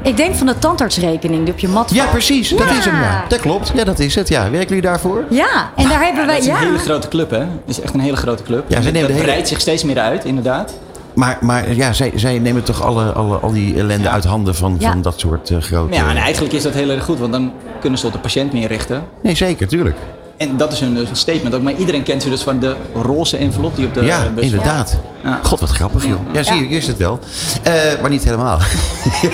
Ik 0.04 0.18
denk 0.18 0.36
van 0.36 0.48
de 0.48 0.60
tandartsrekening 0.60 1.44
die 1.44 1.54
op 1.54 1.60
je 1.60 1.68
mat 1.68 1.90
Ja, 1.94 2.06
precies. 2.06 2.50
Dat 2.50 2.70
is 2.80 2.86
hem, 2.86 3.02
ja. 3.02 3.24
Dat 3.28 3.40
klopt. 3.40 3.72
Ja, 3.76 3.84
dat 3.84 4.00
is 4.00 4.16
het. 4.16 4.28
Ja, 4.28 4.42
werken 4.50 4.68
jullie 4.68 4.82
daarvoor? 4.84 5.24
Ja, 5.30 5.72
en 5.76 5.88
daar 5.90 6.04
hebben 6.04 6.22
Ja, 6.22 6.26
wij... 6.26 6.36
dat 6.36 6.38
is 6.38 6.46
een 6.48 6.54
Ja, 6.54 6.60
hele 6.60 6.78
grote 6.78 7.08
club, 7.08 7.30
hè? 7.30 7.40
Dat 7.40 7.48
is 7.66 7.82
echt 7.82 7.94
een 7.94 8.00
hele 8.00 8.16
grote 8.16 8.44
club. 8.44 8.64
Ja, 8.68 8.82
zij 8.82 8.92
nemen 8.92 9.00
dat 9.00 9.08
de 9.08 9.14
hele- 9.14 9.26
breidt 9.26 9.48
zich 9.48 9.60
steeds 9.60 9.84
meer 9.84 10.00
uit, 10.00 10.26
inderdaad. 10.26 10.74
Maar, 11.18 11.38
maar 11.42 11.74
ja, 11.74 11.94
zij, 11.94 12.12
zij 12.16 12.40
nemen 12.40 12.64
toch 12.64 12.82
alle, 12.84 13.12
alle, 13.12 13.38
al 13.38 13.52
die 13.52 13.76
ellende 13.80 14.10
uit 14.10 14.24
handen 14.26 14.56
van, 14.56 14.76
Ja. 14.80 14.92
van 14.92 15.02
dat 15.02 15.20
soort 15.20 15.50
eh, 15.50 15.58
grote... 15.62 15.94
Ja, 15.94 16.10
en 16.10 16.16
eigenlijk 16.16 16.54
is 16.54 16.64
dat 16.64 16.74
heel 16.74 16.90
erg 16.90 17.04
goed, 17.04 17.20
want 17.20 17.32
dan 17.32 17.52
kunnen 17.80 18.00
ze 18.00 18.06
tot 18.06 18.14
de 18.14 18.20
patiënt 18.20 18.54
meer 18.54 18.68
richten. 18.68 19.04
Nee, 19.24 19.36
zeker, 19.36 19.68
tuurlijk. 19.68 19.96
En 20.38 20.58
dat 20.58 20.72
is 20.72 20.82
een 20.82 21.08
statement 21.12 21.56
ook. 21.56 21.62
Maar 21.62 21.74
iedereen 21.74 22.04
kent 22.04 22.24
ze 22.24 22.30
dus 22.30 22.42
van 22.42 22.60
de 22.60 22.76
roze 22.94 23.38
envelop 23.38 23.76
die 23.76 23.86
op 23.86 23.94
de 23.94 24.04
ja, 24.06 24.24
eh, 24.26 24.34
bus 24.36 24.44
inderdaad. 24.44 24.98
Ja. 25.24 25.40
God, 25.44 25.60
wat 25.60 25.70
grappig, 25.70 26.06
joh. 26.06 26.20
Ja, 26.34 26.44
zie 26.44 26.70
je, 26.70 26.76
is 26.76 26.88
het 26.88 26.98
wel. 26.98 27.20
Eh, 27.64 27.74
maar 28.02 28.10
niet 28.10 28.24
helemaal. 28.24 28.58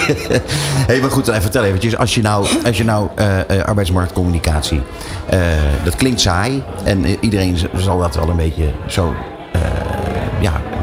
hey, 0.88 1.00
maar 1.02 1.12
goed, 1.12 1.26
dan 1.26 1.42
vertel 1.42 1.64
eventjes. 1.64 1.98
Als 1.98 2.16
je 2.16 2.22
nou, 2.22 2.48
als 2.66 2.78
je 2.78 2.84
nou 2.84 3.08
eh, 3.16 3.40
eh, 3.40 3.66
arbeidsmarktcommunicatie... 3.66 4.82
eh, 5.30 5.40
dat 5.84 5.96
klinkt 5.96 6.22
saai. 6.22 6.64
En 6.84 7.06
eh, 7.06 7.18
iedereen 7.20 7.58
zal 7.76 8.00
dat 8.00 8.16
wel 8.16 8.30
een 8.30 8.36
beetje 8.36 8.72
zo 8.88 9.14
eh, 9.52 9.62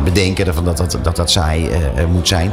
bedenken... 0.02 0.54
Van 0.54 0.64
dat, 0.64 0.76
dat, 0.76 0.98
dat 1.02 1.16
dat 1.16 1.30
saai 1.30 1.68
eh, 1.68 2.02
eh, 2.02 2.08
moet 2.08 2.28
zijn. 2.28 2.52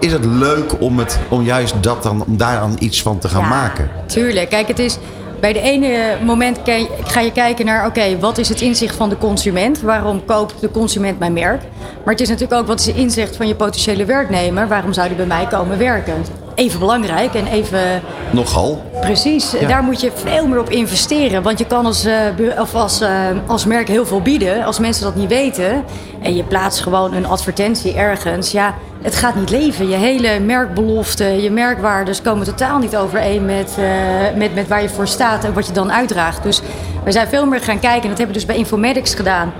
Is 0.00 0.12
het 0.12 0.24
leuk 0.24 0.80
om, 0.80 0.98
het, 0.98 1.18
om 1.28 1.44
juist 1.44 1.74
dat 1.82 2.02
dan, 2.02 2.24
om 2.26 2.36
daaraan 2.36 2.76
iets 2.78 3.02
van 3.02 3.18
te 3.18 3.28
gaan 3.28 3.42
Ja, 3.42 3.48
maken? 3.48 3.90
Tuurlijk. 4.06 4.48
Kijk, 4.48 4.68
het 4.68 4.78
is... 4.78 4.98
Bij 5.40 5.52
de 5.52 5.60
ene 5.60 6.16
moment 6.24 6.58
ga 7.04 7.20
je 7.20 7.32
kijken 7.32 7.64
naar, 7.64 7.86
oké, 7.86 8.18
wat 8.18 8.38
is 8.38 8.48
het 8.48 8.60
inzicht 8.60 8.96
van 8.96 9.08
de 9.08 9.18
consument? 9.18 9.80
Waarom 9.80 10.24
koopt 10.24 10.60
de 10.60 10.70
consument 10.70 11.18
mijn 11.18 11.32
merk? 11.32 11.62
Maar 12.04 12.12
het 12.12 12.20
is 12.20 12.28
natuurlijk 12.28 12.60
ook, 12.60 12.66
wat 12.66 12.80
is 12.80 12.86
het 12.86 12.96
inzicht 12.96 13.36
van 13.36 13.48
je 13.48 13.54
potentiële 13.54 14.04
werknemer? 14.04 14.68
Waarom 14.68 14.92
zou 14.92 15.08
die 15.08 15.16
bij 15.16 15.26
mij 15.26 15.46
komen 15.46 15.78
werken? 15.78 16.14
Even 16.56 16.78
belangrijk 16.78 17.34
en 17.34 17.46
even 17.46 18.02
Nogal. 18.30 18.82
Precies, 19.00 19.54
daar 19.68 19.82
moet 19.82 20.00
je 20.00 20.10
veel 20.14 20.46
meer 20.46 20.58
op 20.58 20.70
investeren. 20.70 21.42
Want 21.42 21.58
je 21.58 21.66
kan 21.66 21.86
als, 21.86 22.04
eh, 22.04 22.60
of 22.60 22.74
als, 22.74 23.00
eh, 23.00 23.10
als 23.46 23.64
merk 23.64 23.88
heel 23.88 24.06
veel 24.06 24.20
bieden. 24.20 24.64
Als 24.64 24.78
mensen 24.78 25.04
dat 25.04 25.14
niet 25.14 25.28
weten 25.28 25.84
en 26.22 26.36
je 26.36 26.42
plaatst 26.44 26.80
gewoon 26.80 27.14
een 27.14 27.26
advertentie 27.26 27.94
ergens. 27.94 28.50
Ja, 28.50 28.74
het 29.02 29.14
gaat 29.14 29.34
niet 29.34 29.50
leven. 29.50 29.88
Je 29.88 29.96
hele 29.96 30.40
merkbelofte, 30.40 31.24
je 31.24 31.50
merkwaardes 31.50 32.22
komen 32.22 32.46
totaal 32.46 32.78
niet 32.78 32.96
overeen 32.96 33.44
met, 33.44 33.76
eh, 33.78 34.36
met, 34.36 34.54
met 34.54 34.68
waar 34.68 34.82
je 34.82 34.88
voor 34.88 35.08
staat 35.08 35.44
en 35.44 35.54
wat 35.54 35.66
je 35.66 35.72
dan 35.72 35.92
uitdraagt. 35.92 36.42
Dus 36.42 36.60
we 37.04 37.12
zijn 37.12 37.28
veel 37.28 37.46
meer 37.46 37.60
gaan 37.60 37.80
kijken 37.80 38.02
en 38.02 38.08
dat 38.08 38.18
hebben 38.18 38.34
we 38.34 38.40
dus 38.40 38.46
bij 38.46 38.56
Informatics 38.56 39.14
gedaan. 39.14 39.52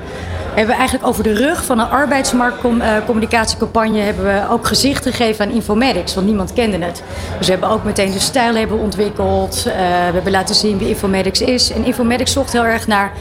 Hebben 0.57 0.75
we 0.75 0.81
eigenlijk 0.81 1.11
over 1.11 1.23
de 1.23 1.35
rug 1.35 1.65
van 1.65 1.79
een 1.79 1.89
arbeidsmarktcommunicatiecampagne 1.89 4.01
hebben 4.01 4.25
we 4.25 4.47
ook 4.51 4.67
gezicht 4.67 5.03
gegeven 5.03 5.47
aan 5.47 5.53
Informatics, 5.53 6.15
want 6.15 6.27
niemand 6.27 6.53
kende 6.53 6.79
het. 6.79 7.03
Dus 7.39 7.47
we 7.47 7.53
hebben 7.53 7.71
ook 7.71 7.85
meteen 7.85 8.13
de 8.13 8.19
stijl 8.19 8.69
ontwikkeld. 8.71 9.67
Eh, 9.67 9.73
we 9.77 10.13
hebben 10.13 10.33
laten 10.33 10.55
zien 10.55 10.79
wie 10.79 10.89
Informatics 10.89 11.41
is. 11.41 11.73
En 11.73 11.85
Informatics 11.85 12.33
zocht 12.33 12.53
heel 12.53 12.65
erg 12.65 12.87
naar 12.87 13.13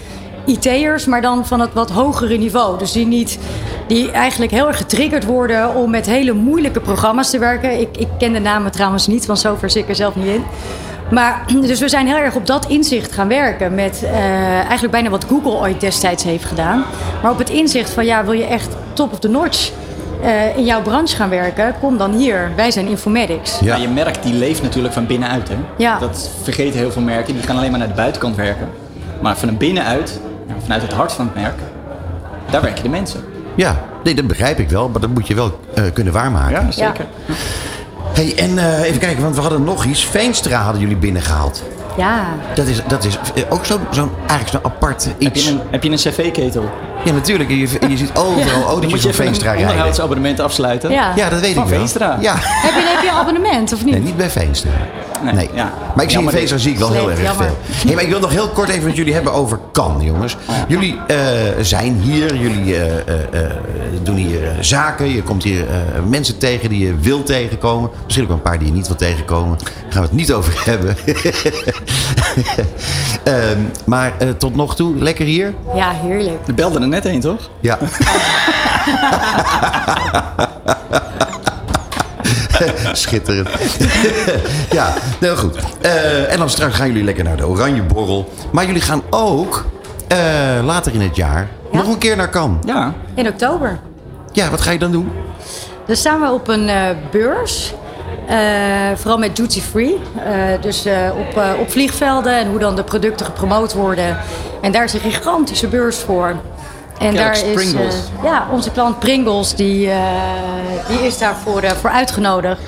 IT'ers, 0.46 1.06
maar 1.06 1.22
dan 1.22 1.46
van 1.46 1.60
het 1.60 1.74
wat 1.74 1.90
hogere 1.90 2.38
niveau. 2.38 2.78
Dus 2.78 2.92
die, 2.92 3.06
niet, 3.06 3.40
die 3.88 4.12
eigenlijk 4.12 4.52
heel 4.52 4.68
erg 4.68 4.78
getriggerd 4.78 5.26
worden 5.26 5.76
om 5.76 5.90
met 5.90 6.06
hele 6.06 6.34
moeilijke 6.34 6.80
programma's 6.80 7.30
te 7.30 7.40
werken. 7.40 7.80
Ik, 7.80 7.98
ik 7.98 8.08
ken 8.18 8.34
de 8.34 8.40
namen 8.40 8.72
trouwens 8.72 9.08
niet, 9.08 9.26
want 9.26 9.40
zover 9.40 9.70
zit 9.70 9.84
ik 9.84 9.90
er 9.90 9.96
zelf 9.96 10.16
niet 10.16 10.26
in. 10.26 10.44
Maar, 11.16 11.44
dus 11.68 11.80
we 11.80 11.90
zijn 11.90 12.08
heel 12.08 12.18
erg 12.18 12.36
op 12.36 12.46
dat 12.46 12.66
inzicht 12.68 13.12
gaan 13.12 13.28
werken. 13.28 13.76
Met 13.76 14.04
eh, 14.04 14.14
eigenlijk 14.60 14.92
bijna 14.92 15.10
wat 15.10 15.26
Google 15.30 15.52
ooit 15.52 15.82
destijds 15.82 16.24
heeft 16.24 16.46
gedaan. 16.46 16.84
Maar 17.22 17.32
op 17.32 17.38
het 17.38 17.50
inzicht 17.50 17.90
van 17.90 18.06
ja, 18.06 18.24
wil 18.24 18.34
je 18.34 18.46
echt 18.46 18.76
top 18.94 19.12
of 19.12 19.20
the 19.20 19.28
notch 19.28 19.72
eh, 20.22 20.58
in 20.58 20.66
jouw 20.66 20.82
branche 20.82 21.16
gaan 21.16 21.30
werken? 21.30 21.76
Kom 21.80 21.98
dan 21.98 22.12
hier. 22.14 22.52
Wij 22.56 22.72
zijn 22.72 22.88
Informatics. 22.88 23.60
Ja. 23.60 23.76
Ja. 23.76 23.82
je 23.82 23.88
merk 23.88 24.24
die 24.24 24.34
leeft 24.34 24.62
natuurlijk 24.62 24.94
van 24.94 25.06
binnenuit. 25.06 25.50
Hè? 25.50 25.56
Ja. 25.78 26.00
Dat 26.00 26.30
vergeten 26.44 26.80
heel 26.80 26.92
veel 26.92 27.02
merken. 27.02 27.34
Die 27.34 27.44
gaan 27.44 27.58
alleen 27.58 27.70
maar 27.70 27.80
naar 27.80 27.88
de 27.88 27.94
buitenkant 27.94 28.36
werken. 28.36 28.70
Maar 29.22 29.38
van 29.38 29.58
binnenuit, 29.58 30.20
ja, 30.48 30.54
vanuit 30.62 30.82
het 30.82 30.94
hart 30.94 31.12
van 31.12 31.26
het 31.26 31.36
merk, 31.36 31.60
daar 32.50 32.62
werken 32.62 32.84
de 32.84 32.90
mensen. 32.90 33.24
Ja, 33.56 33.84
nee, 34.04 34.16
dat 34.16 34.28
begrijp 34.28 34.60
ik 34.60 34.70
wel. 34.70 34.90
Maar 34.90 35.02
dat 35.02 35.10
moet 35.10 35.28
je 35.28 35.36
wel 35.36 35.60
eh, 35.74 35.84
kunnen 35.94 36.14
waarmaken. 36.14 36.74
zeker. 36.74 37.06
Hey, 38.16 38.36
en 38.38 38.58
eh, 38.58 38.82
even 38.88 39.00
kijken, 39.00 39.24
want 39.24 39.36
we 39.36 39.42
hadden 39.42 39.64
nog 39.64 39.86
iets. 39.86 40.06
Veenstra 40.06 40.62
hadden 40.62 40.82
jullie 40.82 40.98
binnengehaald. 40.98 41.64
Ja. 41.98 42.26
Dat 42.56 42.68
is, 42.68 42.82
dat 42.88 43.04
is 43.04 43.18
eh, 43.36 43.44
ook 43.50 43.66
zo'n 43.66 43.80
zo'n 43.92 44.12
eigenlijk 44.28 44.50
zo'n 44.50 44.74
apart 44.74 45.04
Heb 45.06 45.22
iets. 45.22 45.46
je 45.46 45.52
een, 45.52 45.60
heb 45.72 45.84
je 45.84 45.90
een 45.90 45.96
cv-ketel? 45.98 46.70
Ja, 47.06 47.12
natuurlijk. 47.14 47.50
Je, 47.50 47.58
je 47.90 47.98
ziet 47.98 48.12
overal 48.14 48.36
Dan 48.46 48.64
autootjes 48.64 48.92
moet 48.92 49.02
je 49.02 49.14
van 49.14 49.26
Veenstra 49.26 49.46
een 49.48 49.52
rijden. 49.54 49.70
onderhoudsabonnement 49.70 50.40
afsluiten. 50.40 50.92
Ja. 50.92 51.12
Ja, 51.16 51.30
dat 51.30 51.40
weet 51.40 51.54
Van 51.54 51.64
ik 51.64 51.70
wel. 51.70 51.78
Veenstra. 51.80 52.18
Ja, 52.22 52.34
Heb, 52.38 52.74
je, 52.74 52.92
heb 52.94 53.02
je 53.04 53.10
een 53.10 53.16
abonnement 53.16 53.74
of 53.74 53.84
niet? 53.86 53.94
nee, 53.94 54.04
niet 54.04 54.18
bij 54.18 54.30
Veenstra. 54.30 54.70
Nee. 55.24 55.34
Nee, 55.34 55.50
ja. 55.54 55.74
Maar 55.96 56.04
ik 56.04 56.10
zie 56.10 56.20
in 56.20 56.24
Jammer 56.26 56.34
Veenstra 56.34 56.58
zie 56.58 56.72
ik 56.72 56.78
wel 56.78 56.92
heel 56.92 57.10
erg 57.12 57.22
jammer. 57.22 57.46
veel. 57.46 57.58
Hey, 57.86 57.94
maar 57.96 58.04
ik 58.04 58.10
wil 58.10 58.20
nog 58.20 58.32
heel 58.32 58.48
kort 58.50 58.70
even 58.70 58.84
met 58.84 58.96
jullie 58.96 59.14
hebben 59.14 59.34
over 59.34 59.60
Kan, 59.72 59.98
jongens. 60.02 60.38
Jullie 60.68 61.00
eh, 61.08 61.18
zijn 61.62 62.00
hier, 62.02 62.36
jullie 62.36 62.76
eh, 62.76 62.92
eh, 62.98 63.44
eh, 63.44 63.52
doen 64.04 64.16
hier 64.16 64.52
zaken. 64.60 65.10
Je 65.14 65.24
komt 65.24 65.44
hier 65.44 65.60
eh, 65.70 65.76
mensen 66.08 66.38
tegen 66.38 66.70
die 66.70 66.86
je 66.88 66.96
wil 67.00 67.24
tegenkomen. 67.24 67.90
Misschien 68.04 68.22
ook 68.24 68.28
wel 68.30 68.38
een 68.38 68.44
paar 68.44 68.58
die 68.60 68.68
je 68.68 68.74
niet 68.74 68.88
wil 68.88 68.96
tegenkomen. 68.96 69.58
Daar 69.58 69.70
gaan 69.90 70.02
we 70.02 70.08
het 70.08 70.18
niet 70.18 70.34
over 70.34 70.54
hebben. 70.72 70.96
Ehm, 73.24 73.60
maar 73.86 74.14
eh, 74.18 74.30
tot 74.30 74.56
nog 74.56 74.76
toe, 74.76 74.96
lekker 74.98 75.26
hier? 75.26 75.54
Ja, 75.76 75.92
heerlijk. 76.04 76.48
Er 76.48 76.54
belde 76.54 76.80
er 76.80 76.88
net 76.96 77.06
één, 77.06 77.20
toch? 77.20 77.50
Ja. 77.60 77.78
Schitterend. 82.94 83.50
ja, 84.72 84.94
heel 85.20 85.36
goed. 85.36 85.58
Eh, 85.82 86.32
en 86.32 86.38
dan 86.38 86.50
straks 86.50 86.76
gaan 86.76 86.88
jullie 86.88 87.04
lekker 87.04 87.24
naar 87.24 87.38
de 87.38 87.48
Oranje 87.48 87.82
Borrel. 87.82 88.34
Maar 88.52 88.66
jullie 88.66 88.82
gaan 88.82 89.02
ook 89.10 89.66
eh, 90.08 90.18
later 90.64 90.94
in 90.94 91.02
het 91.02 91.16
jaar 91.16 91.50
nog 91.72 91.88
een 91.88 91.98
keer 91.98 92.16
naar 92.16 92.30
Cannes. 92.30 92.66
Ja. 92.66 92.94
In 93.14 93.28
oktober. 93.28 93.80
Ja, 94.32 94.50
wat 94.50 94.62
ga 94.62 94.72
je 94.72 94.80
dan 94.80 94.92
doen? 94.92 95.12
Dan 95.88 95.96
staan 95.96 96.22
we 96.22 96.32
op 96.32 96.48
een 96.48 96.70
eh, 96.70 96.90
beurs. 97.12 97.74
Eh, 98.28 98.96
vooral 98.96 99.18
met 99.18 99.36
duty 99.36 99.62
free. 99.62 100.00
Eh, 100.26 100.62
dus 100.62 100.86
eh, 100.86 101.10
op, 101.18 101.44
op 101.60 101.72
vliegvelden 101.72 102.38
en 102.38 102.48
hoe 102.48 102.60
dan 102.60 102.76
de 102.76 102.84
producten 102.84 103.26
gepromoot 103.26 103.74
worden. 103.74 104.18
En 104.62 104.72
daar 104.72 104.84
is 104.84 104.94
een 104.94 105.00
gigantische 105.00 105.68
beurs 105.68 105.98
voor. 105.98 106.36
En 107.00 107.14
Kellogg's 107.14 107.42
daar 107.42 107.50
is 107.50 107.54
Pringles. 107.72 107.94
eh, 107.96 108.24
ja, 108.24 108.48
onze 108.52 108.72
klant 108.72 109.00
Pringles, 109.00 109.56
die, 109.56 109.90
eh, 109.90 109.98
die 110.88 111.00
is 111.06 111.18
daarvoor 111.18 111.62
eh, 111.62 111.72
voor 111.72 111.90
uitgenodigd. 111.90 112.62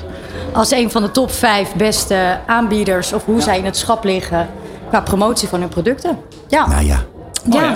Als 0.54 0.72
een 0.72 0.92
van 0.92 1.02
de 1.02 1.12
top 1.12 1.32
vijf 1.32 1.74
beste 1.76 2.40
aanbieders 2.46 3.14
of 3.14 3.26
hoe 3.26 3.42
zij 3.42 3.58
in 3.58 3.66
het 3.66 3.78
schap 3.78 4.04
liggen 4.04 4.48
qua 4.90 5.02
promotie 5.02 5.48
van 5.48 5.60
hun 5.60 5.70
producten. 5.70 6.18
Ja, 6.48 6.68
Nou 6.68 6.86
ja, 6.86 7.04
Oh, 7.50 7.54
ja. 7.62 7.74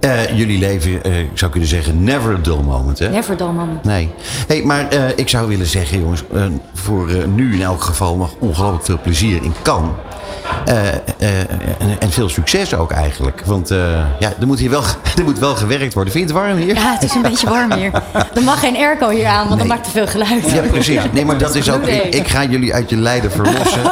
eh, 0.00 0.36
jullie 0.38 0.58
leven, 0.58 1.02
eh, 1.02 1.20
ik 1.20 1.30
zou 1.38 1.50
kunnen 1.50 1.68
zeggen, 1.68 2.04
never 2.04 2.34
a 2.34 2.38
dull 2.42 2.60
moment, 2.62 2.98
hè? 2.98 3.08
never 3.08 3.36
done 3.36 3.52
man. 3.52 3.78
Nee. 3.82 4.10
Hey, 4.46 4.62
maar 4.62 4.88
eh, 4.88 5.02
ik 5.16 5.28
zou 5.28 5.48
willen 5.48 5.66
zeggen, 5.66 6.00
jongens, 6.00 6.22
eh, 6.34 6.42
voor 6.74 7.10
nu 7.34 7.54
in 7.54 7.62
elk 7.62 7.82
geval 7.82 8.16
nog 8.16 8.34
ongelooflijk 8.38 8.84
veel 8.84 8.98
plezier 9.02 9.42
in 9.42 9.54
Cannes. 9.62 9.90
Eh, 10.64 10.88
eh, 10.88 10.94
en, 11.78 11.96
en 11.98 12.10
veel 12.10 12.28
succes 12.28 12.74
ook 12.74 12.90
eigenlijk. 12.90 13.42
Want 13.46 13.70
eh, 13.70 13.78
ja, 14.18 14.32
er 14.40 14.46
moet 14.46 14.58
hier 14.58 14.70
wel, 14.70 14.82
er 15.18 15.24
moet 15.24 15.38
wel 15.38 15.54
gewerkt 15.54 15.94
worden. 15.94 16.12
Vind 16.12 16.28
je 16.28 16.34
het 16.34 16.44
warm 16.44 16.56
hier? 16.58 16.74
Ja, 16.74 16.92
het 16.92 17.02
is 17.02 17.14
een 17.14 17.22
beetje 17.22 17.48
warm 17.48 17.72
hier. 17.72 17.90
Er 18.34 18.42
mag 18.42 18.60
geen 18.60 18.76
airco 18.76 19.08
hier 19.08 19.26
aan, 19.26 19.36
want 19.36 19.48
Nee. 19.48 19.58
dan 19.58 19.66
maakt 19.66 19.84
te 19.84 19.90
veel 19.90 20.06
geluid. 20.06 20.50
Ja, 20.50 20.60
precies. 20.60 21.00
Nee, 21.12 21.24
maar 21.24 21.38
dat 21.38 21.54
is 21.54 21.70
ook. 21.70 21.86
Ik, 21.86 22.14
ik 22.14 22.28
ga 22.28 22.44
jullie 22.44 22.74
uit 22.74 22.90
je 22.90 22.96
lijden 22.96 23.30
verlossen. 23.30 23.82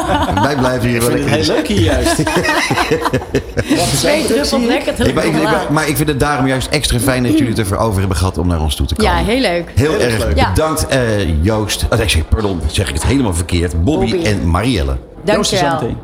Wij 0.42 0.56
blijven 0.56 0.88
hier 0.88 0.96
Ik 0.96 1.00
wel 1.02 1.10
vind 1.10 1.30
het 1.30 1.46
lekker. 1.46 1.54
heel 1.54 1.54
leuk 1.56 1.68
hier 1.68 1.80
juist. 1.80 2.16
Twee 3.98 4.24
druppels 4.26 4.50
lekker 4.66 4.94
maar, 5.14 5.24
ik, 5.26 5.32
terug. 5.32 5.62
ik- 5.62 5.68
maar 5.70 5.88
ik 5.88 5.96
vind 5.96 6.08
het 6.08 6.20
daarom 6.20 6.46
juist 6.46 6.68
extra 6.68 6.98
fijn 6.98 7.22
dat 7.22 7.32
jullie 7.32 7.48
het 7.48 7.58
ervoor 7.58 7.76
over 7.76 7.98
hebben 7.98 8.16
gehad 8.16 8.38
om 8.38 8.46
naar 8.46 8.60
ons 8.60 8.74
toe 8.74 8.86
te 8.86 8.94
komen. 8.94 9.12
Ja, 9.12 9.18
heel 9.24 9.40
leuk. 9.40 9.70
Heel 9.74 9.98
erg 10.00 10.34
Ja. 10.34 10.48
bedankt, 10.52 10.86
eh, 10.86 11.44
Joost. 11.44 11.84
Oh, 11.90 11.98
nee, 11.98 12.08
zeg, 12.08 12.28
pardon, 12.28 12.60
zeg 12.66 12.88
ik 12.88 12.94
het 12.94 13.04
helemaal 13.06 13.34
verkeerd. 13.34 13.84
Bobby, 13.84 14.10
Bobby. 14.10 14.26
en 14.26 14.48
Marielle. 14.50 14.92
Zo 14.92 15.32
Dankjewel. 15.32 15.72
meteen. 15.72 15.96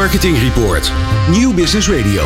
Marketing 0.00 0.38
Report. 0.38 0.92
Nieuw 1.30 1.54
Business 1.54 1.88
Radio. 1.88 2.22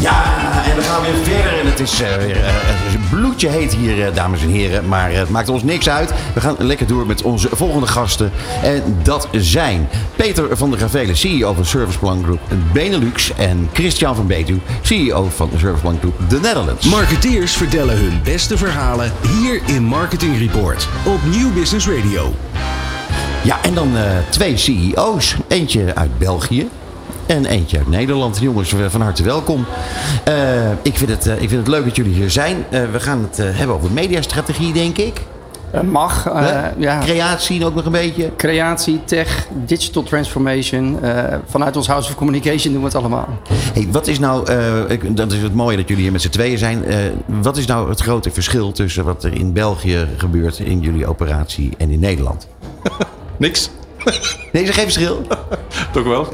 Ja, 0.00 0.24
en 0.64 0.76
we 0.76 0.82
gaan 0.82 1.02
weer 1.02 1.14
verder. 1.22 1.58
En 1.58 1.66
het 1.66 1.80
is 1.80 2.00
eh, 2.00 2.16
weer 2.16 2.36
is 2.36 3.08
bloedje 3.10 3.48
heet 3.48 3.74
hier, 3.74 4.06
eh, 4.06 4.14
dames 4.14 4.42
en 4.42 4.48
heren. 4.48 4.88
Maar 4.88 5.12
het 5.12 5.28
maakt 5.28 5.48
ons 5.48 5.62
niks 5.62 5.88
uit. 5.88 6.12
We 6.34 6.40
gaan 6.40 6.56
lekker 6.58 6.86
door 6.86 7.06
met 7.06 7.22
onze 7.22 7.48
volgende 7.52 7.86
gasten. 7.86 8.32
En 8.62 8.98
dat 9.02 9.28
zijn 9.32 9.88
Peter 10.16 10.56
van 10.56 10.70
der 10.70 10.78
Gravelen, 10.78 11.16
CEO 11.16 11.54
van 11.54 11.64
Serviceplan 11.64 12.22
Group 12.22 12.40
Benelux. 12.72 13.32
En 13.34 13.68
Christian 13.72 14.14
van 14.14 14.26
Betuw, 14.26 14.58
CEO 14.82 15.28
van 15.34 15.50
Serviceplan 15.56 15.98
Group 15.98 16.14
The 16.28 16.40
Netherlands. 16.40 16.86
Marketeers 16.86 17.52
vertellen 17.52 17.96
hun 17.96 18.20
beste 18.24 18.56
verhalen 18.58 19.12
hier 19.28 19.60
in 19.66 19.82
Marketing 19.82 20.38
Report 20.38 20.88
op 21.06 21.18
Nieuw 21.30 21.52
Business 21.52 21.88
Radio. 21.88 22.32
Ja, 23.42 23.62
en 23.62 23.74
dan 23.74 23.96
eh, 23.96 24.02
twee 24.28 24.56
CEO's. 24.56 25.36
Eentje 25.48 25.94
uit 25.94 26.18
België. 26.18 26.68
En 27.26 27.44
eentje 27.46 27.78
uit 27.78 27.88
Nederland. 27.88 28.38
Jongens, 28.38 28.72
eh, 28.72 28.78
van 28.88 29.00
harte 29.00 29.22
welkom. 29.22 29.66
Eh, 30.24 30.34
ik, 30.82 30.96
vind 30.98 31.10
het, 31.10 31.26
ik 31.26 31.48
vind 31.48 31.50
het 31.52 31.68
leuk 31.68 31.84
dat 31.84 31.96
jullie 31.96 32.14
hier 32.14 32.30
zijn. 32.30 32.56
We 32.70 33.00
gaan 33.00 33.28
het 33.30 33.36
hebben 33.56 33.76
over 33.76 33.90
mediastrategie, 33.90 34.72
denk 34.72 34.98
ik. 34.98 35.20
Mag, 35.90 36.24
ja. 36.78 36.98
Creatie 37.04 37.64
ook 37.64 37.74
nog 37.74 37.84
een 37.84 37.92
beetje. 37.92 38.30
Creatie, 38.36 39.00
tech, 39.04 39.46
digital 39.64 40.02
transformation. 40.02 40.98
vanuit 41.48 41.76
ons 41.76 41.86
House 41.86 42.08
of 42.08 42.14
Communication 42.14 42.72
doen 42.72 42.82
we 42.82 42.86
het 42.88 42.96
allemaal. 42.96 43.28
Hey, 43.72 43.88
wat 43.90 44.06
is 44.06 44.18
nou, 44.18 44.50
ik- 44.88 45.16
dat 45.16 45.32
is 45.32 45.42
het 45.42 45.54
mooie 45.54 45.76
dat 45.76 45.88
jullie 45.88 46.02
hier 46.02 46.12
met 46.12 46.22
z'n 46.22 46.28
tweeën 46.28 46.58
zijn. 46.58 46.84
Wat 47.26 47.56
is 47.56 47.66
nou 47.66 47.88
het 47.88 48.00
grote 48.00 48.30
verschil 48.30 48.72
tussen 48.72 49.04
wat 49.04 49.24
er 49.24 49.32
in 49.34 49.52
België 49.52 50.06
gebeurt 50.16 50.58
in 50.58 50.80
jullie 50.80 51.06
operatie 51.06 51.70
en 51.78 51.90
in 51.90 52.00
Nederland? 52.00 52.46
Niks. 53.40 53.70
Nee, 54.52 54.62
is 54.62 54.68
er 54.68 54.74
geen 54.74 54.84
verschil? 54.84 55.26
Toch 55.92 56.04
wel? 56.04 56.28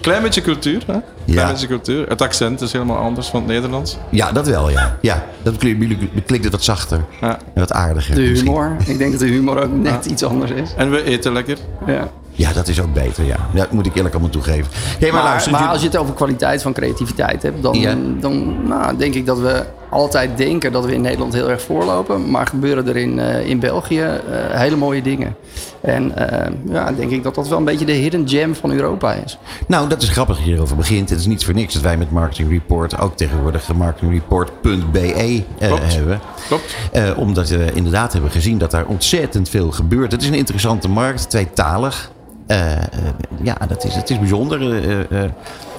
Klein 0.00 0.22
beetje 0.22 0.40
cultuur, 0.40 0.78
hè? 0.78 0.84
Klein 0.86 1.02
Ja. 1.24 1.50
beetje 1.50 1.66
cultuur. 1.66 2.08
Het 2.08 2.22
accent 2.22 2.60
is 2.60 2.72
helemaal 2.72 2.96
anders 2.96 3.26
van 3.28 3.40
het 3.40 3.48
Nederlands. 3.48 3.96
Ja, 4.10 4.32
dat 4.32 4.46
wel, 4.46 4.70
ja. 4.70 4.98
Ja, 5.00 5.24
dat 5.42 5.56
klinkt, 5.56 5.80
jullie- 5.82 6.10
klinkt 6.26 6.44
het 6.44 6.52
wat 6.54 6.64
zachter 6.64 7.04
Ja. 7.20 7.38
en 7.54 7.60
wat 7.60 7.72
aardiger. 7.72 8.14
De 8.14 8.20
misschien. 8.20 8.48
humor. 8.50 8.76
Ik 8.86 8.98
denk 8.98 9.10
dat 9.10 9.20
de 9.20 9.26
humor 9.26 9.62
ook 9.62 9.72
net 9.72 10.04
iets 10.06 10.22
anders 10.24 10.50
is. 10.50 10.70
En 10.76 10.90
we 10.90 11.02
eten 11.04 11.32
lekker. 11.32 11.58
Ja. 11.86 12.08
Ja, 12.36 12.52
dat 12.52 12.68
is 12.68 12.80
ook 12.80 12.92
beter, 12.94 13.24
ja. 13.24 13.36
Dat 13.54 13.72
moet 13.72 13.86
ik 13.86 13.94
eerlijk 13.94 14.14
allemaal 14.14 14.32
toegeven. 14.32 14.66
Hey, 14.72 14.98
maar, 15.00 15.12
Maar, 15.12 15.22
luister, 15.30 15.50
maar 15.52 15.60
jullie- 15.60 15.74
als 15.74 15.84
je 15.84 15.88
het 15.90 15.98
over 15.98 16.14
kwaliteit 16.14 16.62
van 16.62 16.72
creativiteit 16.72 17.42
hebt, 17.42 17.62
dan, 17.62 17.74
Ja. 17.80 17.94
dan 18.20 18.66
nou, 18.68 18.96
denk 18.96 19.14
ik 19.14 19.26
dat 19.26 19.38
we 19.38 19.64
altijd 19.94 20.36
denken 20.36 20.72
dat 20.72 20.84
we 20.84 20.94
in 20.94 21.00
Nederland 21.00 21.32
heel 21.32 21.50
erg 21.50 21.62
voorlopen. 21.62 22.30
Maar 22.30 22.46
gebeuren 22.46 22.88
er 22.88 22.96
in, 22.96 23.18
eh, 23.18 23.48
in 23.48 23.58
België 23.58 24.00
eh, 24.00 24.20
hele 24.50 24.76
mooie 24.76 25.02
dingen. 25.02 25.36
En 25.84 26.16
eh, 26.16 26.52
ja, 26.70 26.92
denk 26.92 27.10
ik 27.10 27.22
dat 27.22 27.34
dat 27.34 27.48
wel 27.48 27.58
een 27.58 27.64
beetje 27.64 27.84
de 27.84 27.92
hidden 27.92 28.28
gem 28.28 28.54
van 28.54 28.72
Europa 28.72 29.12
is. 29.12 29.38
Nou, 29.66 29.88
dat 29.88 30.02
is 30.02 30.08
grappig 30.08 30.36
dat 30.36 30.44
je 30.44 30.50
hierover 30.50 30.76
begint. 30.76 31.10
Het 31.10 31.18
is 31.18 31.26
niet 31.26 31.44
voor 31.44 31.54
niks 31.54 31.74
dat 31.74 31.82
wij 31.82 31.96
met 31.96 32.10
Marketing 32.10 32.50
Report 32.50 32.98
ook 32.98 33.16
tegenwoordig 33.16 33.72
marketingreport.be 33.72 35.42
eh, 35.58 35.68
Klopt. 35.68 35.94
hebben. 35.94 36.20
Klopt. 36.46 36.76
Eh, 36.92 37.18
omdat 37.18 37.48
we 37.48 37.70
inderdaad 37.74 38.12
hebben 38.12 38.30
gezien 38.30 38.58
dat 38.58 38.70
daar 38.70 38.86
ontzettend 38.86 39.48
veel 39.48 39.70
gebeurt. 39.70 40.12
Het 40.12 40.22
is 40.22 40.28
een 40.28 40.34
interessante 40.34 40.88
markt, 40.88 41.30
tweetalig. 41.30 42.12
Ja, 43.42 43.56
dat 43.68 43.84
is, 43.84 43.94
het 43.94 44.10
is 44.10 44.18
bijzonder. 44.18 44.60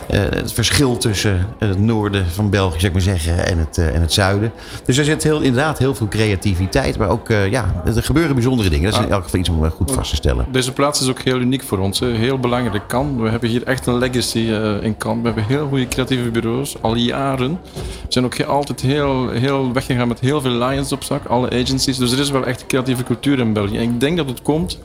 Eh, 0.08 0.20
het 0.20 0.54
verschil 0.54 0.98
tussen 0.98 1.48
het 1.60 1.80
noorden 1.80 2.26
van 2.26 2.50
België, 2.50 2.80
zou 2.80 2.86
ik 2.86 2.94
maar 2.94 3.18
zeggen, 3.18 3.48
en 3.48 3.58
het, 3.58 3.78
eh, 3.78 3.96
en 3.96 4.02
het 4.02 4.14
zuiden. 4.14 4.52
Dus 4.86 4.98
er 4.98 5.06
zit 5.06 5.24
heel, 5.24 5.42
inderdaad 5.42 5.78
heel 5.78 5.96
veel 5.96 6.08
creativiteit. 6.08 6.98
Maar 6.98 7.10
ook, 7.10 7.30
eh, 7.30 7.52
ja, 7.52 7.84
er 7.86 8.04
gebeuren 8.04 8.34
bijzondere 8.34 8.70
dingen. 8.70 8.92
Dat 8.92 9.00
is 9.00 9.06
in 9.06 9.12
elk 9.12 9.24
geval 9.24 9.40
iets 9.40 9.50
om 9.50 9.70
goed 9.70 9.92
vast 9.92 10.10
te 10.10 10.16
stellen. 10.16 10.46
Deze 10.52 10.72
plaats 10.72 11.02
is 11.02 11.10
ook 11.10 11.22
heel 11.22 11.40
uniek 11.40 11.64
voor 11.64 11.78
ons. 11.78 12.00
Hè. 12.00 12.08
Heel 12.08 12.40
belangrijk. 12.40 12.88
Kan. 12.88 13.22
We 13.22 13.30
hebben 13.30 13.50
hier 13.50 13.64
echt 13.64 13.86
een 13.86 13.98
legacy 13.98 14.40
in 14.82 14.98
Cannes. 14.98 15.22
We 15.22 15.28
hebben 15.28 15.46
heel 15.46 15.68
goede 15.68 15.88
creatieve 15.88 16.32
bureaus, 16.32 16.76
al 16.82 16.96
jaren. 16.96 17.60
We 17.74 17.80
zijn 18.08 18.26
ook 18.26 18.42
altijd 18.42 18.82
heel, 18.82 19.30
heel 19.30 19.74
weggegaan 19.74 20.08
met 20.08 20.20
heel 20.20 20.42
veel 20.42 20.52
lions 20.52 20.92
op 20.92 21.04
zak, 21.04 21.26
alle 21.26 21.50
agencies. 21.50 21.98
Dus 21.98 22.12
er 22.12 22.20
is 22.20 22.30
wel 22.30 22.46
echt 22.46 22.66
creatieve 22.66 23.04
cultuur 23.04 23.40
in 23.40 23.54
België. 23.54 23.78
En 23.78 23.84
ik 23.84 24.00
denk 24.00 24.18
dat 24.18 24.30
het 24.30 24.42
komt 24.42 24.80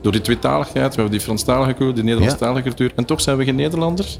door 0.00 0.12
die 0.12 0.20
tweetaligheid. 0.20 0.88
We 0.88 1.00
hebben 1.00 1.10
die 1.10 1.20
Franstalige 1.20 1.74
cultuur, 1.74 1.94
die 1.94 2.04
Nederlandstalige 2.04 2.62
cultuur. 2.62 2.92
En 2.96 3.04
toch 3.04 3.20
zijn 3.20 3.36
we 3.36 3.44
geen 3.44 3.54
Nederlanders. 3.54 4.18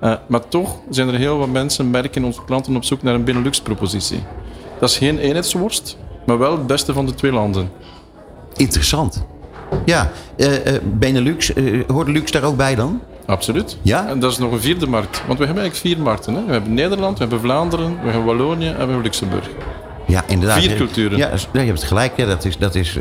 Eh, 0.00 0.12
maar 0.26 0.48
toch 0.48 0.76
zijn 0.90 1.08
er 1.08 1.14
heel 1.14 1.38
wat 1.38 1.48
mensen, 1.48 1.90
merken 1.90 2.24
onze 2.24 2.44
klanten 2.44 2.76
op 2.76 2.84
zoek 2.84 3.02
naar 3.02 3.14
een 3.14 3.24
Benelux-propositie. 3.24 4.22
Dat 4.80 4.88
is 4.88 4.98
geen 4.98 5.18
eenheidsworst, 5.18 5.96
maar 6.26 6.38
wel 6.38 6.52
het 6.52 6.66
beste 6.66 6.92
van 6.92 7.06
de 7.06 7.14
twee 7.14 7.32
landen. 7.32 7.70
Interessant. 8.56 9.24
Ja, 9.84 10.10
eh, 10.36 10.48
Benelux, 10.82 11.52
hoort 11.86 12.08
Lux 12.08 12.30
daar 12.30 12.42
ook 12.42 12.56
bij 12.56 12.74
dan? 12.74 13.00
Absoluut. 13.26 13.78
Ja? 13.82 14.06
En 14.08 14.20
dat 14.20 14.32
is 14.32 14.38
nog 14.38 14.52
een 14.52 14.60
vierde 14.60 14.86
markt. 14.86 15.22
Want 15.26 15.38
we 15.38 15.44
hebben 15.44 15.62
eigenlijk 15.62 15.94
vier 15.94 16.04
markten. 16.04 16.34
Hè? 16.34 16.44
We 16.44 16.52
hebben 16.52 16.74
Nederland, 16.74 17.12
we 17.12 17.20
hebben 17.20 17.40
Vlaanderen, 17.40 17.98
we 18.02 18.10
hebben 18.10 18.24
Wallonië 18.24 18.66
en 18.66 18.72
we 18.72 18.78
hebben 18.78 19.02
Luxemburg. 19.02 19.50
Ja, 20.08 20.24
inderdaad. 20.26 20.58
Vier 20.58 20.76
culturen. 20.76 21.18
Ja, 21.18 21.30
ja, 21.52 21.60
je 21.60 21.66
hebt 21.66 21.78
het 21.78 21.88
gelijk. 21.88 22.12
Ja, 22.16 22.26
dat 22.26 22.44
is, 22.44 22.58
dat 22.58 22.74
is, 22.74 22.98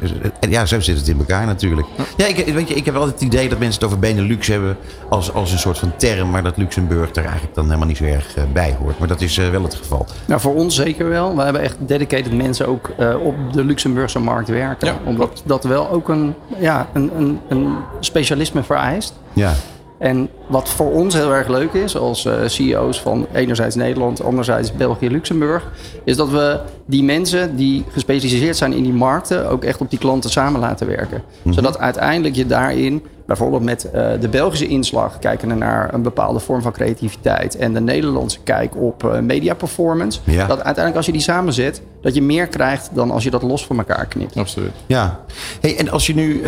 ja, 0.50 0.66
zo 0.66 0.80
zit 0.80 0.98
het 0.98 1.08
in 1.08 1.18
elkaar 1.18 1.46
natuurlijk. 1.46 1.88
Ja, 2.18 2.26
ik, 2.26 2.54
weet 2.54 2.68
je, 2.68 2.76
ik 2.76 2.86
heb 2.86 2.96
altijd 2.96 3.14
het 3.14 3.24
idee 3.24 3.50
dat 3.50 3.60
mensen 3.60 3.76
het 3.76 3.84
over 3.84 4.00
Benelux 4.00 4.48
hebben 4.48 4.78
als, 5.10 5.34
als 5.34 5.52
een 5.52 5.60
soort 5.60 5.78
van 5.78 5.96
term, 5.96 6.30
maar 6.30 6.44
dat 6.44 6.58
Luxemburg 6.58 7.10
er 7.16 7.24
eigenlijk 7.24 7.56
dan 7.56 7.66
helemaal 7.66 7.88
niet 7.88 7.98
zo 7.98 8.04
erg 8.04 8.36
eh, 8.36 8.44
bij 8.54 8.76
hoort. 8.80 9.00
Maar 9.00 9.08
dat 9.08 9.22
is 9.22 9.38
eh, 9.38 9.50
wel 9.50 9.64
het 9.64 9.76
geval. 9.76 10.06
Nou, 10.26 10.42
voor 10.42 10.56
ons 10.56 10.76
zeker 10.76 11.10
wel. 11.10 11.36
We 11.36 11.42
hebben 11.42 11.62
echt 11.62 11.76
dedicated 11.80 12.34
mensen 12.34 12.68
ook 12.68 12.90
eh, 12.98 13.26
op 13.26 13.36
de 13.54 13.64
Luxemburgse 13.64 14.20
markt 14.20 14.48
werken. 14.48 14.88
Ja, 14.88 14.98
omdat 15.06 15.42
dat 15.46 15.64
wel 15.64 15.90
ook 15.90 16.10
een, 16.10 16.36
ja, 16.60 16.88
een, 16.94 17.12
een, 17.18 17.40
een 17.48 17.76
specialisme 18.00 18.64
vereist. 18.64 19.14
Ja, 19.34 19.54
En 19.98 20.30
wat 20.48 20.70
voor 20.70 20.92
ons 20.92 21.14
heel 21.14 21.34
erg 21.34 21.48
leuk 21.48 21.74
is, 21.74 21.98
als 21.98 22.26
eh, 22.26 22.34
CEO's 22.46 23.02
van 23.02 23.28
enerzijds 23.34 23.76
Nederland, 23.76 24.24
anderzijds 24.24 24.74
België, 24.74 25.10
Luxemburg, 25.10 25.72
is 26.04 26.16
dat 26.16 26.30
we 26.30 26.60
die 26.86 27.04
mensen 27.04 27.56
die 27.56 27.84
gespecialiseerd 27.92 28.58
zijn 28.58 28.74
in 28.74 28.84
die 28.84 28.94
markten 28.94 29.50
ook 29.50 29.64
echt 29.64 29.82
op 29.82 29.90
die 29.90 30.00
klanten 30.00 30.30
samen 30.30 30.60
laten 30.60 30.88
werken. 30.88 31.22
Zodat 31.50 31.78
uiteindelijk 31.80 32.36
je 32.36 32.46
daarin, 32.46 33.04
bijvoorbeeld 33.26 33.64
met 33.64 33.92
eh, 33.92 34.10
de 34.20 34.28
Belgische 34.30 34.68
inslag, 34.68 35.20
kijken 35.20 35.58
naar 35.58 35.94
een 35.94 36.02
bepaalde 36.02 36.40
vorm 36.40 36.62
van 36.62 36.72
creativiteit 36.72 37.56
en 37.58 37.74
de 37.74 37.82
Nederlandse 37.82 38.40
kijk 38.44 38.76
op 38.76 39.04
eh, 39.04 39.20
media 39.20 39.54
performance, 39.54 40.20
Ja. 40.24 40.38
dat 40.48 40.56
uiteindelijk 40.64 40.96
als 40.96 41.06
je 41.06 41.12
die 41.12 41.22
samenzet, 41.22 41.82
dat 42.02 42.16
je 42.16 42.22
meer 42.22 42.48
krijgt 42.48 42.90
dan 42.94 43.12
als 43.12 43.24
je 43.24 43.30
dat 43.32 43.42
los 43.42 43.66
van 43.66 43.78
elkaar 43.78 44.06
knipt. 44.06 44.38
Absoluut. 44.38 44.72
ja. 44.86 45.20
Hey, 45.62 45.78
en 45.78 45.90
als 45.90 46.08
je 46.08 46.16
nu, 46.16 46.42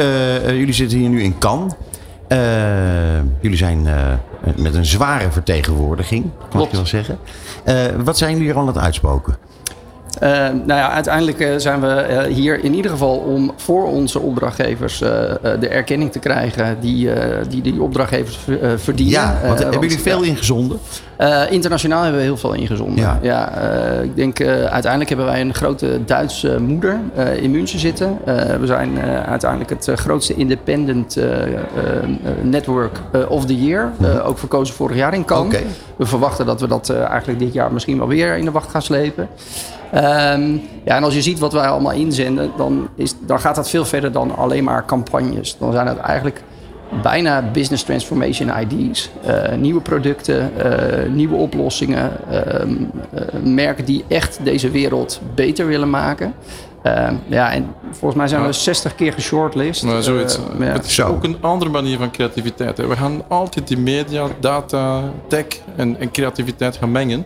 jullie 0.46 0.74
zitten 0.74 0.98
hier 0.98 1.10
nu 1.10 1.22
in 1.22 1.38
Cannes. 1.38 1.74
Eh, 2.30 3.20
jullie 3.40 3.58
zijn 3.58 3.88
eh, 3.88 4.14
met 4.56 4.74
een 4.76 4.86
zware 4.86 5.32
vertegenwoordiging, 5.32 6.24
kan 6.24 6.44
ik 6.44 6.50
Klopt. 6.50 6.72
wel 6.72 6.86
zeggen. 6.86 7.18
Eh, 7.64 7.86
wat 8.04 8.18
zijn 8.18 8.34
jullie 8.34 8.50
er 8.50 8.56
al 8.56 8.62
aan 8.62 8.68
het 8.68 8.78
uitspoken? 8.78 9.38
Eh, 10.20 10.30
nou 10.66 10.80
ja, 10.80 10.92
uiteindelijk 10.92 11.40
eh, 11.40 11.50
zijn 11.58 11.82
we 11.82 11.88
eh, 11.88 12.34
hier 12.34 12.64
in 12.64 12.74
ieder 12.74 12.92
geval 12.92 13.18
om 13.18 13.52
voor 13.56 13.86
onze 13.88 14.20
opdrachtgevers 14.20 14.98
de 15.60 15.68
erkenning 15.70 16.12
te 16.12 16.20
krijgen 16.20 16.78
die 16.80 17.10
die, 17.50 17.62
die 17.62 17.82
opdrachtgevers 17.82 18.40
verdienen. 18.76 19.14
Ja, 19.14 19.38
want 19.46 19.60
hebben 19.60 19.80
jullie 19.80 20.00
veel 20.00 20.24
ingezonden? 20.24 20.80
internationaal 21.50 22.02
hebben 22.02 22.20
we 22.20 22.26
heel 22.26 22.38
veel 22.38 22.54
ingezonden. 22.54 23.20
Ja. 23.22 23.52
ik 24.02 24.16
denk 24.16 24.42
uiteindelijk 24.46 25.10
hebben 25.10 25.26
wij 25.26 25.42
een 25.42 25.54
grote 25.54 26.00
Duitse 26.06 26.60
moeder 26.60 27.00
in 27.42 27.52
München 27.52 27.80
zitten. 27.80 28.18
We 28.60 28.66
zijn 28.66 29.00
uiteindelijk 29.26 29.70
het 29.70 30.00
grootste 30.00 30.36
independent 30.36 31.18
network 32.42 33.00
of 33.30 33.46
the 33.46 33.62
year. 33.62 33.92
Eh, 34.02 34.28
ook 34.28 34.38
verkozen 34.38 34.76
vorig 34.76 34.96
jaar 34.98 35.14
in 35.14 35.26
Cannes. 35.26 35.62
We 35.96 36.06
verwachten 36.06 36.46
dat 36.46 36.62
we 36.62 36.68
dat 36.68 36.90
eigenlijk 36.90 37.40
dit 37.40 37.54
jaar 37.54 37.74
misschien 37.74 37.98
wel 37.98 38.08
weer 38.08 38.38
in 38.38 38.46
de 38.46 38.52
wacht 38.52 38.70
gaan 38.70 38.82
slepen. 38.82 39.30
Ehm, 39.92 40.52
ja, 40.86 40.96
en 40.96 41.04
als 41.04 41.14
je 41.14 41.22
ziet 41.22 41.40
wat 41.40 41.54
wij 41.54 41.68
allemaal 41.68 41.92
inzenden, 41.92 42.52
dan, 42.58 42.88
is, 42.96 43.14
dan 43.26 43.40
gaat 43.40 43.56
dat 43.56 43.70
veel 43.70 43.86
verder 43.86 44.12
dan 44.12 44.36
alleen 44.36 44.64
maar 44.64 44.86
campagnes. 44.86 45.58
Dan 45.60 45.72
zijn 45.72 45.88
het 45.88 45.98
eigenlijk 45.98 46.42
bijna 47.02 47.42
business 47.54 47.84
transformation 47.84 48.50
ID's. 48.60 49.10
eh, 49.26 49.56
nieuwe 49.58 49.82
producten, 49.82 50.52
eh, 50.58 51.10
nieuwe 51.10 51.36
oplossingen. 51.36 52.12
ehm, 52.32 52.72
eh, 53.14 53.40
merken 53.44 53.86
die 53.86 54.04
echt 54.08 54.40
deze 54.44 54.70
wereld 54.72 55.22
beter 55.36 55.68
willen 55.68 55.90
maken. 55.90 56.34
Ehm, 56.84 57.14
ja, 57.28 57.52
en 57.54 57.68
volgens 57.92 58.16
mij 58.16 58.28
zijn 58.28 58.42
we 58.42 58.48
Ja. 58.48 58.54
60 58.54 58.96
keer 58.96 59.14
geshortlist. 59.14 59.84
Maar 59.84 60.04
zoiets. 60.04 60.40
Ja. 60.60 60.66
Het 60.66 60.86
is 60.86 61.02
ook 61.02 61.24
een 61.24 61.38
andere 61.42 61.72
manier 61.72 61.98
van 61.98 62.12
creativiteit. 62.12 62.78
Hè. 62.78 62.88
We 62.88 62.96
gaan 62.96 63.22
altijd 63.28 63.68
die 63.68 63.78
media, 63.78 64.28
data, 64.40 65.02
tech 65.28 65.46
en, 65.76 66.00
en 66.00 66.12
creativiteit 66.12 66.78
gaan 66.78 66.92
mengen. 66.92 67.26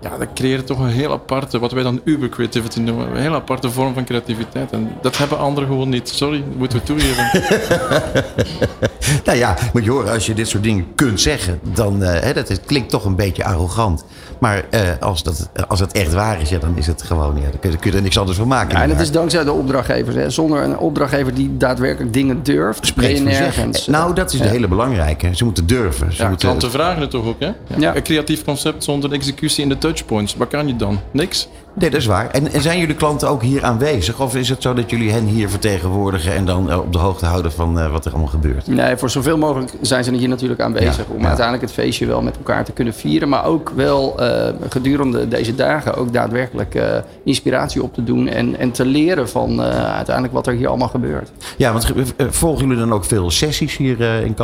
Ja, 0.00 0.18
dat 0.18 0.28
creëert 0.34 0.66
toch 0.66 0.78
een 0.78 0.88
heel 0.88 1.12
aparte, 1.12 1.58
wat 1.58 1.72
wij 1.72 1.82
dan 1.82 2.00
uber 2.04 2.28
creativity 2.28 2.80
noemen, 2.80 3.10
een 3.10 3.20
heel 3.22 3.34
aparte 3.34 3.70
vorm 3.70 3.94
van 3.94 4.04
creativiteit. 4.04 4.72
En 4.72 4.92
dat 5.02 5.16
hebben 5.16 5.38
anderen 5.38 5.68
gewoon 5.68 5.88
niet. 5.88 6.08
Sorry, 6.08 6.38
dat 6.48 6.56
moeten 6.56 6.78
we 6.78 6.84
toegeven. 6.84 7.30
Nou 9.24 9.38
ja, 9.38 9.56
moet 9.72 9.84
je 9.84 9.90
horen, 9.90 10.12
als 10.12 10.26
je 10.26 10.34
dit 10.34 10.48
soort 10.48 10.62
dingen 10.62 10.86
kunt 10.94 11.20
zeggen, 11.20 11.60
dan 11.74 12.02
eh, 12.02 12.20
hè, 12.20 12.32
dat, 12.32 12.48
het 12.48 12.60
klinkt 12.66 12.90
toch 12.90 13.04
een 13.04 13.16
beetje 13.16 13.44
arrogant. 13.44 14.04
Maar 14.38 14.64
eh, 14.70 14.80
als, 15.00 15.22
dat, 15.22 15.48
als 15.68 15.80
het 15.80 15.92
echt 15.92 16.12
waar 16.12 16.40
is, 16.40 16.48
ja, 16.48 16.58
dan 16.58 16.76
is 16.76 16.86
het 16.86 17.02
gewoon, 17.02 17.36
ja, 17.36 17.50
dan 17.50 17.60
kun 17.60 17.70
je, 17.70 17.76
kun 17.76 17.90
je 17.90 17.96
er 17.96 18.02
niks 18.02 18.18
anders 18.18 18.38
van 18.38 18.48
maken. 18.48 18.76
Ja, 18.76 18.82
en 18.82 18.90
het 18.90 19.00
is 19.00 19.10
dankzij 19.10 19.44
de 19.44 19.52
opdrachtgevers. 19.52 20.16
Hè. 20.16 20.30
Zonder 20.30 20.62
een 20.62 20.78
opdrachtgever 20.78 21.34
die 21.34 21.56
daadwerkelijk 21.56 22.12
dingen 22.12 22.42
durft, 22.42 22.86
Spreekt 22.86 23.24
nergens. 23.24 23.86
Nou, 23.86 24.14
dat 24.14 24.32
is 24.32 24.40
de 24.40 24.48
hele 24.48 24.68
belangrijke. 24.68 25.36
Ze 25.36 25.44
moeten 25.44 25.66
durven. 25.66 26.12
Ze 26.12 26.22
Ja, 26.22 26.28
moeten, 26.28 26.48
klanten 26.48 26.70
vragen 26.70 27.00
het 27.00 27.10
toch 27.10 27.24
ook, 27.24 27.40
hè? 27.40 27.50
Ja. 27.76 27.96
Een 27.96 28.02
creatief 28.02 28.44
concept 28.44 28.84
zonder 28.84 29.12
executie 29.12 29.62
in 29.62 29.68
de 29.68 29.78
touchpoints. 29.86 30.36
Wat 30.36 30.48
kan 30.48 30.66
je 30.66 30.76
dan? 30.76 31.00
Niks? 31.12 31.48
Nee, 31.78 31.90
dat 31.90 32.00
is 32.00 32.06
waar. 32.06 32.30
En, 32.30 32.52
en 32.52 32.60
zijn 32.62 32.78
jullie 32.78 32.94
klanten 32.94 33.28
ook 33.28 33.42
hier 33.42 33.64
aanwezig? 33.64 34.20
Of 34.20 34.34
is 34.36 34.48
het 34.48 34.62
zo 34.62 34.74
dat 34.74 34.90
jullie 34.90 35.10
hen 35.12 35.24
hier 35.24 35.48
vertegenwoordigen 35.48 36.34
en 36.34 36.44
dan 36.44 36.70
eh, 36.70 36.78
op 36.78 36.92
de 36.92 36.98
hoogte 36.98 37.26
houden 37.26 37.52
van 37.52 37.78
eh, 37.80 37.90
wat 37.92 38.04
er 38.04 38.10
allemaal 38.10 38.28
gebeurt? 38.30 38.66
Nee, 38.66 38.96
voor 38.96 39.10
zoveel 39.10 39.38
mogelijk 39.38 39.70
zijn 39.80 40.04
ze 40.04 40.14
hier 40.14 40.28
natuurlijk 40.28 40.60
aanwezig. 40.60 40.96
Ja, 40.96 41.04
om 41.14 41.20
ja. 41.20 41.26
uiteindelijk 41.26 41.66
het 41.66 41.74
feestje 41.74 42.06
wel 42.06 42.22
met 42.22 42.36
elkaar 42.36 42.64
te 42.64 42.72
kunnen 42.72 42.94
vieren. 42.94 43.28
Maar 43.28 43.44
ook 43.44 43.72
wel 43.74 44.20
eh, 44.20 44.48
gedurende 44.68 45.28
deze 45.28 45.54
dagen 45.54 45.94
ook 45.94 46.12
daadwerkelijk 46.12 46.74
eh, 46.74 46.82
inspiratie 47.24 47.82
op 47.82 47.94
te 47.94 48.04
doen. 48.04 48.28
En, 48.28 48.58
en 48.58 48.70
te 48.70 48.84
leren 48.84 49.28
van 49.28 49.62
eh, 49.62 49.94
uiteindelijk 49.94 50.34
wat 50.34 50.46
er 50.46 50.54
hier 50.54 50.68
allemaal 50.68 50.88
gebeurt. 50.88 51.30
Ja, 51.56 51.72
want 51.72 51.92
volgen 52.30 52.62
jullie 52.66 52.78
dan 52.80 52.92
ook 52.92 53.04
veel 53.04 53.30
sessies 53.30 53.76
hier 53.76 54.00
eh, 54.00 54.24
in? 54.24 54.34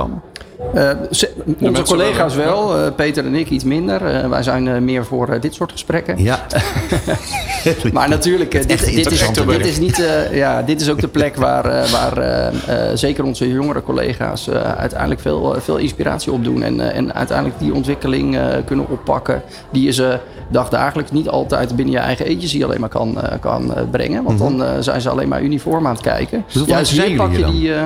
Eh, 0.75 0.91
ze- 1.11 1.31
onze 1.61 1.83
collega's 1.83 2.35
wel, 2.35 2.69
wel, 2.69 2.85
eh, 2.87 2.93
Peter 2.95 3.27
en 3.27 3.35
ik 3.35 3.51
iets 3.51 3.65
minder. 3.65 4.05
Eh, 4.07 4.29
wij 4.29 4.43
zijn 4.43 4.69
eh, 4.69 4.81
meer 4.81 5.05
voor 5.05 5.41
dit 5.41 5.55
soort 5.55 5.73
gesprekken. 5.73 6.23
Ja. 6.23 6.47
Maar 7.93 8.09
natuurlijk, 8.09 8.55
eh, 8.55 8.61
dit, 8.61 8.69
dit, 8.69 9.11
is, 9.11 9.31
dit 9.47 9.67
is 9.67 9.79
niet, 9.79 10.01
eh, 10.01 10.37
ja, 10.37 10.63
dit 10.63 10.81
is 10.81 10.91
ook 10.91 11.01
de 11.01 11.09
plek 11.09 11.37
waar, 11.37 11.65
eh, 11.65 11.91
waar 11.91 12.19
eh, 12.19 12.47
eh, 12.47 12.97
zeker 12.97 13.25
onze 13.25 13.49
jongere 13.49 13.83
collega's 13.83 14.49
eh, 14.49 14.63
uiteindelijk 14.77 15.21
veel, 15.21 15.55
veel 15.61 15.77
inspiratie 15.77 16.33
opdoen. 16.33 16.63
En, 16.63 16.93
en 16.93 17.15
uiteindelijk 17.15 17.59
die 17.59 17.75
ontwikkeling 17.75 18.37
eh, 18.37 18.45
kunnen 18.65 18.89
oppakken. 18.89 19.43
Die 19.71 19.85
je 19.85 19.93
ze 19.93 20.19
dagdagelijks 20.49 21.11
niet 21.11 21.29
altijd 21.29 21.77
binnen 21.77 21.95
je 21.95 22.01
eigen 22.01 22.27
agency 22.27 22.65
alleen 22.65 22.81
maar 22.81 22.89
kan, 22.89 23.23
eh, 23.23 23.39
kan 23.41 23.75
eh, 23.75 23.83
brengen. 23.91 24.23
Want 24.23 24.39
dan 24.39 24.63
eh, 24.65 24.71
zijn 24.81 25.01
ze 25.01 25.09
alleen 25.11 25.29
maar 25.29 25.43
uniform 25.43 25.87
aan 25.87 25.93
het 25.93 26.03
kijken. 26.03 26.45
Mhm. 26.55 26.65
Hier 26.65 26.83
jullie 26.85 27.17
pak 27.17 27.33
je 27.37 27.45
die... 27.45 27.75
eh, 27.75 27.83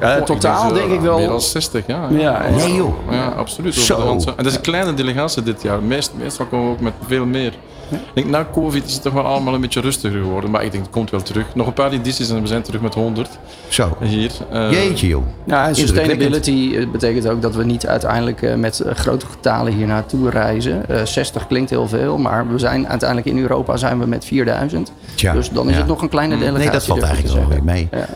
ja, 0.00 0.20
totaal 0.22 0.72
denk 0.72 0.90
ik 0.92 1.00
wel... 1.00 1.18
Meer 1.18 1.28
dan 1.28 1.40
60, 1.40 1.86
ja. 1.86 2.06
Ja, 2.10 2.18
ja. 2.18 2.50
Nee 2.56 2.74
joh. 2.74 2.94
Ja, 3.10 3.26
absoluut. 3.26 3.74
Zo. 3.74 4.10
En 4.10 4.18
dat 4.36 4.46
is 4.46 4.54
een 4.54 4.60
kleine 4.60 4.94
delegatie 4.94 5.42
dit 5.42 5.62
jaar. 5.62 5.82
Meest, 5.82 6.12
meestal 6.18 6.46
komen 6.46 6.66
we 6.66 6.72
ook 6.72 6.80
met 6.80 6.92
veel 7.06 7.24
meer. 7.26 7.52
Ik 7.90 7.98
denk, 8.14 8.26
na 8.26 8.46
COVID 8.52 8.84
is 8.84 8.92
het 8.92 9.02
toch 9.02 9.12
wel 9.12 9.24
allemaal 9.24 9.54
een 9.54 9.60
beetje 9.60 9.80
rustiger 9.80 10.20
geworden. 10.20 10.50
Maar 10.50 10.64
ik 10.64 10.70
denk, 10.72 10.82
het 10.82 10.92
komt 10.92 11.10
wel 11.10 11.22
terug. 11.22 11.54
Nog 11.54 11.66
een 11.66 11.72
paar 11.72 11.92
edities 11.92 12.30
en 12.30 12.40
we 12.40 12.46
zijn 12.46 12.62
terug 12.62 12.80
met 12.80 12.94
100 12.94 13.38
Zo. 13.68 13.96
hier. 14.00 14.30
Eh, 14.50 14.72
Jeetje 14.72 15.06
joh. 15.06 15.22
Ja, 15.44 15.68
en 15.68 15.74
sustainability 15.74 16.74
eh, 16.76 16.88
betekent 16.88 17.28
ook 17.28 17.42
dat 17.42 17.54
we 17.54 17.64
niet 17.64 17.86
uiteindelijk 17.86 18.42
eh, 18.42 18.54
met 18.54 18.82
grote 18.92 19.26
getalen 19.26 19.72
hier 19.72 19.86
naartoe 19.86 20.30
reizen. 20.30 20.88
Eh 20.88 21.04
60 21.04 21.46
klinkt 21.46 21.70
heel 21.70 21.88
veel, 21.88 22.18
maar 22.18 22.48
we 22.48 22.58
zijn 22.58 22.88
uiteindelijk 22.88 23.28
in 23.28 23.38
Europa 23.38 23.76
zijn 23.76 23.98
we 23.98 24.06
met 24.06 24.24
4000. 24.24 24.92
Tja, 25.14 25.32
dus 25.32 25.50
dan 25.50 25.66
is 25.66 25.72
ja. 25.72 25.78
het 25.78 25.88
nog 25.88 26.02
een 26.02 26.08
kleine 26.08 26.38
delegatie. 26.38 26.64
Nee, 26.64 26.72
dat 26.72 26.86
valt 26.86 27.02
eigenlijk 27.02 27.34
wel 27.34 27.48
weer 27.48 27.64
mee. 27.64 27.88
Ja. 27.90 28.06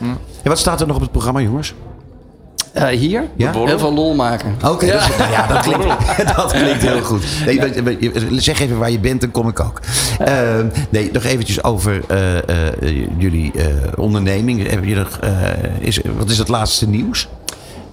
En 0.42 0.48
wat 0.48 0.58
staat 0.58 0.80
er 0.80 0.87
nog 0.87 0.96
op 0.96 1.02
het 1.02 1.12
programma, 1.12 1.40
jongens? 1.40 1.74
Eh, 2.72 2.87
hier? 2.87 3.24
Ja? 3.37 3.52
Heel 3.52 3.78
veel 3.78 3.92
lol 3.94 4.14
maken. 4.14 4.54
Oké, 4.66 4.87
Ja. 4.87 4.92
dat, 4.92 5.08
is- 5.08 5.16
ja, 5.30 5.46
dat, 5.46 5.61
klinkt, 5.62 5.85
dat 6.37 6.52
klinkt 6.52 6.82
heel 6.82 7.02
goed. 7.02 7.22
Nee, 7.44 8.40
zeg 8.40 8.61
even 8.61 8.78
waar 8.78 8.90
je 8.90 8.98
bent, 8.98 9.20
dan 9.20 9.30
kom 9.30 9.48
ik 9.48 9.61
ook. 9.61 9.80
Eh, 10.18 10.35
nee, 10.90 11.11
nog 11.12 11.24
eventjes 11.24 11.64
over 11.64 12.00
eh, 12.08 12.37
eh, 12.38 12.44
jullie 13.18 13.52
onderneming. 13.96 14.70
Heb 14.70 14.85
je 14.85 14.94
nog, 14.94 15.18
is, 15.78 16.00
wat 16.16 16.30
is 16.30 16.38
het 16.38 16.48
laatste 16.48 16.88
nieuws? 16.88 17.28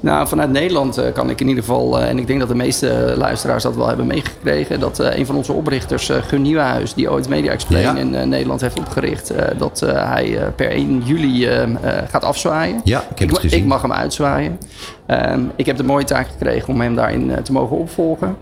Nou, 0.01 0.27
vanuit 0.27 0.51
Nederland 0.51 0.97
eh, 0.97 1.13
kan 1.13 1.29
ik 1.29 1.41
in 1.41 1.47
ieder 1.47 1.63
geval, 1.63 1.99
eh, 1.99 2.09
en 2.09 2.17
ik 2.17 2.27
denk 2.27 2.39
dat 2.39 2.47
de 2.47 2.55
meeste 2.55 3.13
luisteraars 3.17 3.63
dat 3.63 3.75
wel 3.75 3.88
hebben 3.88 4.07
meegekregen, 4.07 4.79
dat 4.79 4.99
eh, 4.99 5.17
een 5.17 5.25
van 5.25 5.35
onze 5.35 5.53
oprichters, 5.53 6.12
Gun 6.27 6.41
Nieuwenhuis, 6.41 6.93
die 6.93 7.12
ooit 7.12 7.29
Media 7.29 7.51
Explain 7.51 7.83
Ja. 7.83 7.95
in 7.95 8.29
Nederland 8.29 8.62
heeft 8.62 8.79
opgericht, 8.79 9.33
dat 9.57 9.79
hij 9.79 10.39
per 10.55 10.71
1 10.71 11.01
juli 11.05 11.47
gaat 12.09 12.23
afzwaaien. 12.23 12.81
Ja, 12.83 13.03
ik 13.12 13.19
heb 13.19 13.29
het 13.29 13.39
gezien. 13.39 13.59
ik 13.59 13.65
mag 13.65 13.81
hem 13.81 13.93
uitzwaaien. 13.93 14.57
Ehm, 15.05 15.41
ik 15.55 15.65
heb 15.65 15.77
de 15.77 15.83
mooie 15.83 16.05
taak 16.05 16.27
gekregen 16.27 16.73
om 16.73 16.81
hem 16.81 16.95
daarin 16.95 17.33
te 17.43 17.51
mogen 17.51 17.77
opvolgen. 17.77 18.38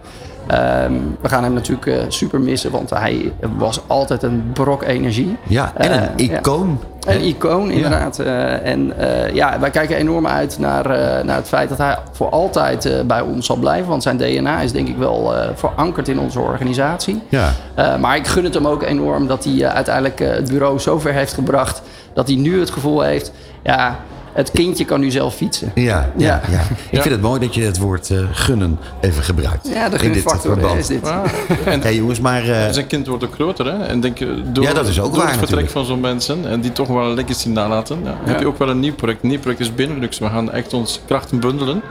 Ehm, 0.47 0.93
we 1.21 1.29
gaan 1.29 1.43
hem 1.43 1.53
natuurlijk 1.53 1.87
eh, 1.87 1.95
super 2.07 2.39
missen, 2.39 2.71
want 2.71 2.89
hij 2.89 3.33
was 3.57 3.81
altijd 3.87 4.23
een 4.23 4.49
brok 4.53 4.83
energie. 4.83 5.37
Ja, 5.47 5.71
en 5.75 5.91
een 5.93 6.09
Eh, 6.17 6.27
ja. 6.27 6.37
icoon. 6.39 6.79
Een 7.07 7.21
icoon, 7.21 7.71
inderdaad. 7.71 8.19
Eh, 8.19 8.65
en 8.65 8.93
ja, 9.33 9.59
wij 9.59 9.69
kijken 9.69 9.95
enorm 9.95 10.27
uit 10.27 10.59
naar, 10.59 10.87
naar 11.25 11.35
het 11.35 11.47
feit 11.47 11.69
dat 11.69 11.77
hij 11.77 11.97
voor 12.11 12.29
altijd 12.29 13.03
bij 13.05 13.21
ons 13.21 13.45
zal 13.45 13.55
blijven. 13.55 13.89
Want 13.89 14.03
zijn 14.03 14.17
DNA 14.17 14.59
is 14.59 14.71
denk 14.71 14.87
ik 14.87 14.97
wel 14.97 15.33
verankerd 15.55 16.07
in 16.07 16.19
onze 16.19 16.39
organisatie. 16.39 17.21
Ja. 17.29 17.51
Maar 17.99 18.15
ik 18.15 18.27
gun 18.27 18.43
het 18.43 18.53
hem 18.53 18.67
ook 18.67 18.83
enorm 18.83 19.27
dat 19.27 19.43
hij 19.43 19.67
uiteindelijk 19.69 20.19
het 20.19 20.49
bureau 20.49 20.79
zover 20.79 21.13
heeft 21.13 21.33
gebracht. 21.33 21.81
Dat 22.13 22.27
hij 22.27 22.37
nu 22.37 22.59
het 22.59 22.69
gevoel 22.69 23.01
heeft, 23.01 23.31
ja, 23.63 23.95
het 24.37 24.51
kindje 24.51 24.85
kan 24.85 24.99
nu 24.99 25.11
zelf 25.11 25.35
fietsen. 25.35 25.71
Ja, 25.75 26.11
ja, 26.17 26.25
Ja. 26.27 26.41
ja. 26.51 26.59
Ik 26.89 27.01
vind 27.01 27.13
het 27.13 27.21
mooi 27.21 27.39
dat 27.39 27.55
je 27.55 27.61
het 27.61 27.77
woord 27.77 28.09
eh, 28.09 28.19
gunnen 28.31 28.79
even 29.01 29.23
gebruikt. 29.23 29.67
Ja, 29.73 29.89
de 29.89 29.97
dit 29.97 30.11
gunfactor 30.11 30.77
is 30.77 30.87
dit. 30.87 31.07
ah, 31.07 31.23
en 31.65 31.81
Hey, 31.81 31.95
jongens, 31.95 32.19
maar 32.19 32.49
eh, 32.49 32.71
zijn 32.71 32.87
kind 32.87 33.07
wordt 33.07 33.23
ook 33.23 33.33
groter, 33.33 33.65
hè? 33.65 33.85
En 33.85 33.99
denk, 33.99 34.19
door, 34.53 34.63
Ja, 34.63 34.73
dat 34.73 34.87
is 34.87 34.99
ook 34.99 35.05
door 35.13 35.17
waar 35.23 35.27
het 35.29 35.37
vertrek 35.37 35.39
natuurlijk. 35.39 35.69
van 35.69 35.85
zo'n 35.85 35.99
mensen 35.99 36.47
en 36.47 36.61
die 36.61 36.71
toch 36.71 36.87
wel 36.87 37.03
een 37.03 37.13
legacy 37.13 37.49
nalaten, 37.49 37.99
ja, 38.03 38.17
heb 38.23 38.39
je 38.39 38.47
ook 38.47 38.57
wel 38.57 38.69
een 38.69 38.79
nieuw 38.79 38.93
project. 38.95 39.23
Een 39.23 39.29
nieuw 39.29 39.39
project 39.39 39.59
is 39.61 39.75
Benelux. 39.75 40.19
We 40.19 40.25
gaan 40.29 40.51
echt 40.51 40.73
ons 40.73 41.01
krachten 41.05 41.39
bundelen. 41.39 41.81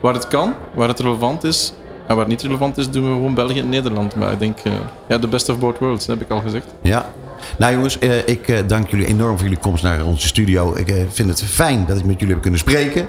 Waar 0.00 0.14
het 0.14 0.28
kan, 0.28 0.54
waar 0.74 0.88
het 0.88 1.00
relevant 1.00 1.44
is. 1.44 1.72
En 2.06 2.14
waar 2.14 2.24
het 2.24 2.28
niet 2.28 2.42
relevant 2.42 2.78
is, 2.78 2.90
doen 2.90 3.04
we 3.04 3.10
gewoon 3.10 3.34
België 3.34 3.58
en 3.58 3.68
Nederland. 3.68 4.14
Maar 4.16 4.32
ik 4.32 4.38
denk, 4.38 4.58
eh, 4.64 4.72
ja, 5.08 5.18
the 5.18 5.28
best 5.28 5.48
of 5.48 5.58
both 5.58 5.78
worlds, 5.78 6.06
dat 6.06 6.18
heb 6.18 6.26
ik 6.26 6.32
al 6.32 6.40
gezegd. 6.40 6.66
Ja. 6.82 7.06
Nou 7.58 7.72
jongens, 7.74 7.98
eh, 7.98 8.28
ik 8.28 8.48
eh, 8.48 8.58
dank 8.66 8.90
jullie 8.90 9.06
enorm 9.06 9.34
voor 9.36 9.42
jullie 9.46 9.62
komst 9.62 9.82
naar 9.82 10.04
onze 10.04 10.26
studio. 10.26 10.74
Ik 10.76 10.88
eh, 10.90 10.96
vind 11.10 11.28
het 11.28 11.42
fijn 11.44 11.84
dat 11.86 11.98
ik 11.98 12.04
met 12.04 12.14
jullie 12.18 12.32
heb 12.34 12.42
kunnen 12.42 12.60
spreken. 12.60 13.06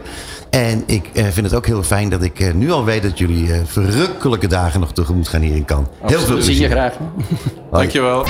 En 0.50 0.84
ik 0.86 1.10
eh, 1.13 1.24
vind 1.24 1.46
het 1.46 1.56
ook 1.56 1.65
heel 1.65 1.84
fijn 1.84 2.10
dat 2.10 2.24
ik 2.24 2.39
eh, 2.39 2.54
nu 2.54 2.72
al 2.72 2.86
weet 2.86 3.04
dat 3.04 3.18
jullie 3.18 3.54
eh, 3.54 3.60
verrukkelijke 3.65 4.48
dagen 4.48 4.80
nog 4.80 4.94
tegemoet 4.94 5.28
gaan 5.28 5.42
hier 5.42 5.56
in 5.56 5.65
Cannes. 5.65 5.88
Heel 6.00 6.10
veel 6.10 6.18
Absoluut. 6.20 6.44
Zie 6.44 6.54
je 6.54 6.60
plezier. 6.60 6.78
graag. 6.78 6.94
Dankjewel. 7.72 8.26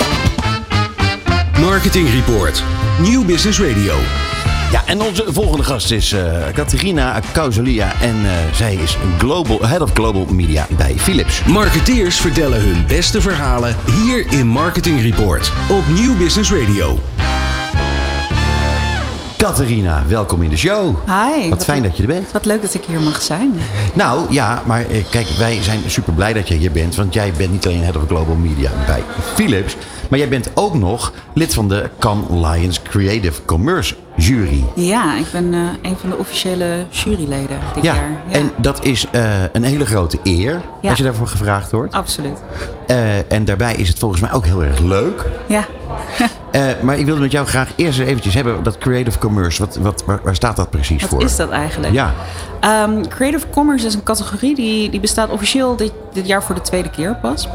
Marketing 1.59 2.09
Report. 2.09 2.63
Nieuw 3.01 3.25
Business 3.25 3.59
Radio. 3.61 3.93
Ja, 4.71 4.83
en 4.85 5.01
onze 5.01 5.23
volgende 5.27 5.63
gast 5.63 5.91
is 5.91 6.11
eh 6.11 6.47
Caterina 6.53 7.21
Causalia. 7.33 8.01
En 8.01 8.15
eh, 8.25 8.31
zij 8.53 8.75
is 8.75 8.97
global, 9.17 9.67
Head 9.67 9.81
of 9.81 9.91
Global 9.93 10.25
Media 10.25 10.67
bij 10.77 10.93
Philips. 10.97 11.43
Marketeers 11.43 12.17
vertellen 12.19 12.61
hun 12.61 12.85
beste 12.87 13.21
verhalen 13.21 13.75
hier 13.91 14.25
in 14.31 14.47
Marketing 14.47 15.01
Report 15.01 15.51
op 15.69 15.83
Nieuw 15.87 16.17
Business 16.17 16.51
Radio. 16.51 16.99
Catharina, 19.43 20.03
welkom 20.07 20.41
in 20.41 20.49
de 20.49 20.57
show. 20.57 20.95
Hi. 21.05 21.49
Wat 21.49 21.63
fijn 21.63 21.83
dat 21.83 21.95
je 21.97 22.01
er 22.03 22.07
bent. 22.07 22.31
Wat 22.31 22.45
leuk 22.45 22.61
dat 22.61 22.73
ik 22.73 22.83
hier 22.87 22.99
mag 23.01 23.21
zijn. 23.21 23.53
Nou 23.93 24.25
ja, 24.33 24.61
maar 24.65 24.85
eh, 24.85 25.03
kijk, 25.09 25.27
wij 25.27 25.61
zijn 25.63 25.79
super 25.87 26.13
blij 26.13 26.33
dat 26.33 26.47
je 26.47 26.53
hier 26.55 26.71
bent. 26.71 26.95
Want 26.95 27.13
jij 27.13 27.33
bent 27.37 27.51
niet 27.51 27.65
alleen 27.65 27.83
Head 27.83 27.95
of 27.95 28.03
Global 28.07 28.35
Media 28.35 28.71
bij 28.85 29.03
Philips. 29.35 29.75
Maar 30.09 30.19
jij 30.19 30.29
bent 30.29 30.49
ook 30.53 30.73
nog 30.73 31.13
lid 31.33 31.53
van 31.53 31.67
de 31.69 31.89
Cannes 31.99 32.27
Lions 32.29 32.81
Creative 32.81 33.45
Commerce 33.45 33.95
Jury. 34.15 34.63
Ja, 34.75 35.17
ik 35.17 35.25
ben 35.31 35.53
eh, 35.53 35.59
een 35.91 35.97
van 35.97 36.09
de 36.09 36.17
officiële 36.17 36.85
juryleden 36.89 37.59
dit 37.73 37.83
Ja, 37.83 37.93
jaar. 37.95 38.09
Ja, 38.27 38.33
en 38.33 38.51
dat 38.57 38.85
is 38.85 39.05
eh, 39.11 39.23
een 39.51 39.63
hele 39.63 39.85
grote 39.85 40.17
eer 40.23 40.61
Ja. 40.81 40.89
als 40.89 40.97
je 40.97 41.03
daarvoor 41.03 41.27
gevraagd 41.27 41.71
wordt. 41.71 41.93
absoluut. 41.93 42.37
En 43.27 43.45
daarbij 43.45 43.75
is 43.75 43.87
het 43.87 43.99
volgens 43.99 44.21
mij 44.21 44.31
ook 44.31 44.45
heel 44.45 44.63
erg 44.63 44.79
leuk. 44.79 45.25
Ja. 45.47 45.65
Eh, 46.51 46.63
maar 46.81 46.97
ik 46.97 47.05
wilde 47.05 47.21
met 47.21 47.31
jou 47.31 47.47
graag 47.47 47.69
eerst 47.75 47.99
eventjes 47.99 48.33
hebben 48.33 48.63
dat 48.63 48.77
creative 48.77 49.19
commerce. 49.19 49.65
Wat, 49.65 49.75
wat, 49.75 50.03
waar, 50.05 50.19
waar 50.23 50.35
staat 50.35 50.55
dat 50.55 50.69
precies 50.69 51.01
Wat 51.01 51.09
voor? 51.09 51.23
is 51.23 51.35
dat 51.35 51.49
eigenlijk? 51.49 51.93
Ja, 51.93 52.13
Ehm, 52.59 53.03
creative 53.07 53.45
Commerce 53.49 53.85
is 53.85 53.93
een 53.93 54.03
categorie 54.03 54.55
die, 54.55 54.89
die 54.89 54.99
bestaat 54.99 55.29
officieel 55.29 55.75
dit, 55.75 55.91
dit 56.13 56.27
jaar 56.27 56.43
voor 56.43 56.55
de 56.55 56.61
tweede 56.61 56.89
keer 56.89 57.15
pas. 57.21 57.47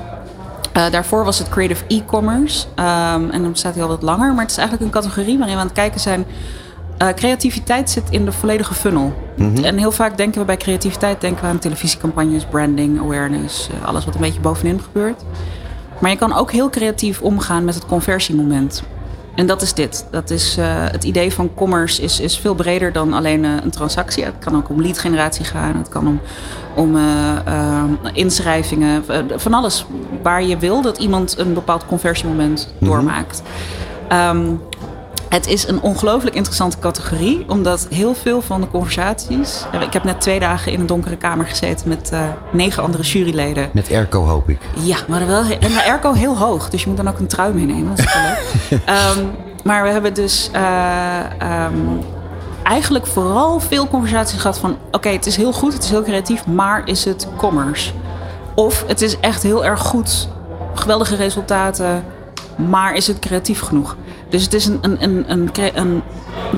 Eh, 0.72 0.90
daarvoor 0.90 1.24
was 1.24 1.38
het 1.38 1.48
Creative 1.48 1.84
E-commerce. 1.88 2.66
Ehm, 2.74 3.30
en 3.30 3.42
dan 3.42 3.50
bestaat 3.50 3.74
hij 3.74 3.82
al 3.82 3.88
wat 3.88 4.02
langer. 4.02 4.32
Maar 4.32 4.42
het 4.42 4.50
is 4.50 4.56
eigenlijk 4.56 4.86
een 4.94 5.00
categorie 5.02 5.38
waarin 5.38 5.54
we 5.54 5.60
aan 5.60 5.66
het 5.66 5.76
kijken 5.76 6.00
zijn. 6.00 6.24
eh, 6.98 7.08
creativiteit 7.08 7.90
zit 7.90 8.04
in 8.10 8.24
de 8.24 8.32
volledige 8.32 8.74
funnel. 8.74 9.12
En 9.62 9.78
heel 9.78 9.92
vaak 9.92 10.16
denken 10.16 10.40
we 10.40 10.46
bij 10.46 10.56
creativiteit 10.56 11.20
denken 11.20 11.42
we 11.44 11.48
aan 11.50 11.58
televisiecampagnes, 11.58 12.44
branding, 12.44 13.00
awareness, 13.00 13.68
alles 13.84 14.04
wat 14.04 14.14
een 14.14 14.20
beetje 14.20 14.40
bovenin 14.40 14.80
gebeurt. 14.80 15.24
Maar 16.00 16.10
je 16.10 16.16
kan 16.16 16.34
ook 16.34 16.52
heel 16.52 16.70
creatief 16.70 17.20
omgaan 17.20 17.64
met 17.64 17.74
het 17.74 17.86
conversiemoment. 17.86 18.82
En 19.34 19.46
dat 19.46 19.62
is 19.62 19.74
dit. 19.74 20.06
Dat 20.10 20.30
is, 20.30 20.56
eh, 20.56 20.66
het 20.68 21.04
idee 21.04 21.32
van 21.32 21.54
commerce 21.54 22.02
is, 22.02 22.20
is 22.20 22.38
veel 22.38 22.54
breder 22.54 22.92
dan 22.92 23.12
alleen 23.12 23.44
eh, 23.44 23.50
een 23.62 23.70
transactie. 23.70 24.24
Het 24.24 24.38
kan 24.38 24.56
ook 24.56 24.68
om 24.68 24.82
lead 24.82 24.98
generatie 24.98 25.44
gaan. 25.44 25.76
Het 25.76 25.88
kan 25.88 26.06
om, 26.06 26.20
om 26.74 26.96
eh, 26.96 27.84
inschrijvingen. 28.12 29.04
van 29.36 29.54
alles 29.54 29.86
waar 30.22 30.44
je 30.44 30.56
wil 30.56 30.82
dat 30.82 30.98
iemand 30.98 31.38
een 31.38 31.54
bepaald 31.54 31.86
conversiemoment 31.86 32.74
doormaakt. 32.78 33.42
Ehm, 34.08 34.46
het 35.34 35.46
is 35.46 35.68
een 35.68 35.80
ongelooflijk 35.80 36.36
interessante 36.36 36.78
categorie, 36.78 37.44
omdat 37.48 37.86
heel 37.90 38.14
veel 38.14 38.42
van 38.42 38.60
de 38.60 38.68
conversaties. 38.68 39.64
Ik 39.80 39.92
heb 39.92 40.04
net 40.04 40.20
twee 40.20 40.40
dagen 40.40 40.72
in 40.72 40.80
een 40.80 40.86
donkere 40.86 41.16
kamer 41.16 41.46
gezeten 41.46 41.88
met 41.88 42.10
eh, 42.10 42.20
negen 42.52 42.82
andere 42.82 43.02
juryleden. 43.02 43.70
met 43.72 43.88
Erco 43.88 44.24
hoop 44.24 44.48
ik. 44.48 44.58
Ja, 44.78 44.96
maar 45.08 45.26
wel, 45.26 45.42
en 45.42 45.72
de 45.72 45.84
airco 45.86 46.12
heel 46.12 46.36
hoog, 46.36 46.70
dus 46.70 46.82
je 46.82 46.88
moet 46.88 46.96
dan 46.96 47.08
ook 47.08 47.18
een 47.18 47.26
trui 47.26 47.54
meenemen. 47.54 47.96
Dat 47.96 47.98
is 47.98 48.14
leuk. 48.14 48.80
Ehm, 48.84 49.24
maar 49.64 49.82
we 49.82 49.88
hebben 49.88 50.14
dus 50.14 50.50
eh, 50.52 51.40
ehm, 51.40 51.74
eigenlijk 52.62 53.06
vooral 53.06 53.60
veel 53.60 53.88
conversaties 53.88 54.40
gehad 54.40 54.58
van... 54.58 54.76
oké, 54.90 55.08
het 55.08 55.26
is 55.26 55.36
heel 55.36 55.52
goed, 55.52 55.72
het 55.72 55.84
is 55.84 55.90
heel 55.90 56.02
creatief, 56.02 56.46
maar 56.46 56.82
is 56.88 57.04
het 57.04 57.28
commerce? 57.36 57.92
Of 58.54 58.84
het 58.86 59.02
is 59.02 59.20
echt 59.20 59.42
heel 59.42 59.64
erg 59.64 59.80
goed, 59.80 60.28
geweldige 60.74 61.16
resultaten, 61.16 62.04
maar 62.56 62.94
is 62.94 63.06
het 63.06 63.18
creatief 63.18 63.60
genoeg? 63.60 63.96
Dus 64.34 64.42
het 64.42 64.54
is 64.54 64.66
een, 64.66 64.78
een, 64.80 65.24
een, 65.30 65.50
een, 65.74 66.02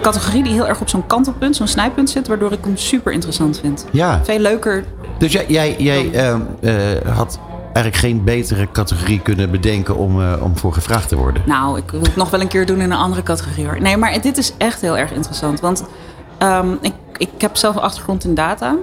categorie 0.02 0.42
die 0.42 0.52
heel 0.52 0.66
erg 0.68 0.80
op 0.80 0.88
zo'n 0.88 1.06
kantelpunt, 1.06 1.56
zo'n 1.56 1.66
snijpunt 1.66 2.10
zit... 2.10 2.28
waardoor 2.28 2.52
ik 2.52 2.64
hem 2.64 2.76
super 2.76 3.12
interessant 3.12 3.60
vind. 3.60 3.86
Ja, 3.92 4.20
Veel 4.24 4.38
leuker 4.38 4.84
dus 5.18 5.32
jij, 5.32 5.44
jij, 5.48 5.76
jij 5.78 6.10
ehm, 6.12 6.40
eh, 6.60 7.14
had 7.14 7.38
eigenlijk 7.64 7.96
geen 7.96 8.24
betere 8.24 8.68
categorie 8.72 9.20
kunnen 9.20 9.50
bedenken 9.50 9.96
om, 9.96 10.20
eh, 10.20 10.42
om 10.42 10.56
voor 10.56 10.72
gevraagd 10.72 11.08
te 11.08 11.16
worden. 11.16 11.42
Nou, 11.46 11.78
ik 11.78 11.90
wil 11.90 12.00
het 12.00 12.16
nog 12.16 12.30
wel 12.30 12.40
een 12.40 12.48
keer 12.48 12.66
doen 12.66 12.80
in 12.80 12.90
een 12.90 12.98
andere 12.98 13.22
categorie 13.22 13.66
hoor. 13.66 13.80
Nee, 13.80 13.96
maar 13.96 14.20
dit 14.20 14.38
is 14.38 14.52
echt 14.58 14.80
heel 14.80 14.98
erg 14.98 15.12
interessant. 15.12 15.60
Want 15.60 15.84
ehm, 16.38 16.72
ik, 16.80 16.94
ik 17.16 17.30
heb 17.38 17.56
zelf 17.56 17.76
een 17.76 17.82
achtergrond 17.82 18.24
in 18.24 18.34
data. 18.34 18.76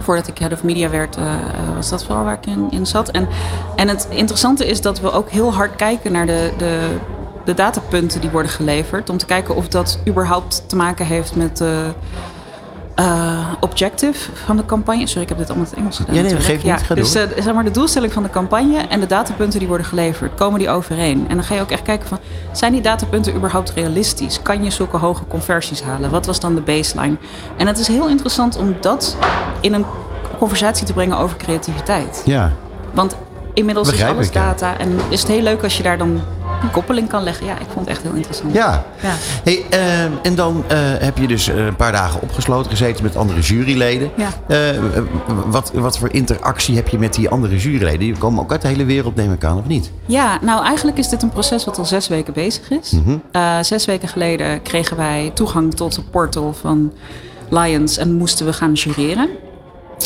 Voordat 0.00 0.28
ik 0.28 0.38
head 0.38 0.52
of 0.52 0.62
media 0.62 0.90
werd, 0.90 1.16
eh, 1.16 1.34
was 1.74 1.88
dat 1.88 2.04
vooral 2.04 2.24
waar 2.24 2.38
ik 2.42 2.46
in, 2.46 2.66
in 2.70 2.86
zat. 2.86 3.10
En, 3.10 3.28
en 3.76 3.88
het 3.88 4.06
interessante 4.10 4.66
is 4.66 4.80
dat 4.80 5.00
we 5.00 5.12
ook 5.12 5.30
heel 5.30 5.54
hard 5.54 5.76
kijken 5.76 6.12
naar 6.12 6.26
de, 6.26 6.52
de, 6.58 6.96
de 7.44 7.54
datapunten 7.54 8.20
die 8.20 8.30
worden 8.30 8.50
geleverd. 8.50 9.10
Om 9.10 9.16
te 9.16 9.26
kijken 9.26 9.56
of 9.56 9.68
dat 9.68 9.98
überhaupt 10.08 10.62
te 10.66 10.76
maken 10.76 11.06
heeft 11.06 11.36
met 11.36 11.56
de 11.56 11.92
eh, 13.00 13.38
objective 13.60 14.30
van 14.44 14.56
de 14.56 14.64
campagne. 14.66 15.06
Sorry, 15.06 15.22
ik 15.22 15.28
heb 15.28 15.38
dit 15.38 15.48
allemaal 15.48 15.66
in 15.66 15.70
het 15.70 15.80
Engels 15.80 15.96
gedaan. 15.96 16.14
Ja, 16.14 16.22
nee, 16.22 16.36
geeft 16.36 16.64
niet. 16.64 16.82
Ga 16.82 16.94
dus 16.94 17.14
eh, 17.14 17.22
zeg 17.38 17.54
maar 17.54 17.64
de 17.64 17.70
doelstelling 17.70 18.12
van 18.12 18.22
de 18.22 18.30
campagne 18.30 18.78
en 18.78 19.00
de 19.00 19.06
datapunten 19.06 19.58
die 19.58 19.68
worden 19.68 19.86
geleverd, 19.86 20.34
komen 20.34 20.58
die 20.58 20.68
overeen? 20.68 21.28
En 21.28 21.34
dan 21.34 21.44
ga 21.44 21.54
je 21.54 21.60
ook 21.60 21.70
echt 21.70 21.82
kijken 21.82 22.08
van, 22.08 22.18
zijn 22.52 22.72
die 22.72 22.80
datapunten 22.80 23.34
überhaupt 23.34 23.70
realistisch? 23.70 24.42
Kan 24.42 24.64
je 24.64 24.70
zulke 24.70 24.96
hoge 24.96 25.26
conversies 25.28 25.82
halen? 25.82 26.10
Wat 26.10 26.26
was 26.26 26.40
dan 26.40 26.54
de 26.54 26.60
baseline? 26.60 27.16
En 27.56 27.66
het 27.66 27.78
is 27.78 27.86
heel 27.86 28.08
interessant 28.08 28.56
om 28.56 28.76
dat 28.80 29.16
in 29.60 29.72
een 29.74 29.84
conversatie 30.38 30.86
te 30.86 30.92
brengen 30.92 31.16
over 31.16 31.36
creativiteit. 31.36 32.22
Ja, 32.24 32.52
Want 32.94 33.16
inmiddels 33.54 33.90
Begrijp 33.90 34.10
is 34.10 34.16
alles 34.16 34.28
ik, 34.28 34.34
ja. 34.34 34.44
data 34.44 34.78
en 34.78 34.98
is 35.08 35.20
het 35.20 35.30
heel 35.30 35.42
leuk 35.42 35.62
als 35.62 35.76
je 35.76 35.82
daar 35.82 35.98
dan 35.98 36.20
een 36.62 36.70
koppeling 36.70 37.08
kan 37.08 37.22
leggen. 37.22 37.46
Ja, 37.46 37.52
ik 37.52 37.66
vond 37.72 37.78
het 37.78 37.88
echt 37.88 38.02
heel 38.02 38.12
interessant. 38.12 38.54
ja. 38.54 38.84
Ja. 39.00 39.14
Hey, 39.44 39.64
ehm, 39.70 40.12
en 40.22 40.34
dan 40.34 40.64
eh, 40.68 40.78
heb 40.80 41.18
je 41.18 41.26
dus 41.26 41.48
eh, 41.48 41.66
een 41.66 41.76
paar 41.76 41.92
dagen 41.92 42.22
opgesloten 42.22 42.70
gezeten 42.70 43.04
met 43.04 43.16
andere 43.16 43.40
juryleden. 43.40 44.10
Ja. 44.16 44.28
Eh, 44.46 44.78
wat, 45.46 45.70
wat 45.74 45.98
voor 45.98 46.12
interactie 46.12 46.76
heb 46.76 46.88
je 46.88 46.98
met 46.98 47.14
die 47.14 47.28
andere 47.28 47.56
juryleden? 47.56 47.98
Die 47.98 48.18
komen 48.18 48.42
ook 48.42 48.50
uit 48.50 48.62
de 48.62 48.68
hele 48.68 48.84
wereld, 48.84 49.14
neem 49.14 49.32
ik 49.32 49.44
aan, 49.44 49.58
of 49.58 49.66
niet? 49.66 49.90
Ja, 50.06 50.38
nou 50.42 50.64
eigenlijk 50.64 50.98
is 50.98 51.08
dit 51.08 51.22
een 51.22 51.30
proces 51.30 51.64
wat 51.64 51.78
al 51.78 51.84
zes 51.84 52.08
weken 52.08 52.32
bezig 52.32 52.70
is. 52.70 52.90
Mhm. 52.90 53.16
Zes 53.64 53.84
weken 53.84 54.08
geleden 54.08 54.62
kregen 54.62 54.96
wij 54.96 55.30
toegang 55.34 55.74
tot 55.74 55.94
de 55.94 56.02
portal 56.02 56.52
van 56.52 56.92
Lions 57.48 57.96
en 57.96 58.14
moesten 58.14 58.46
we 58.46 58.52
gaan 58.52 58.72
jureren. 58.72 59.28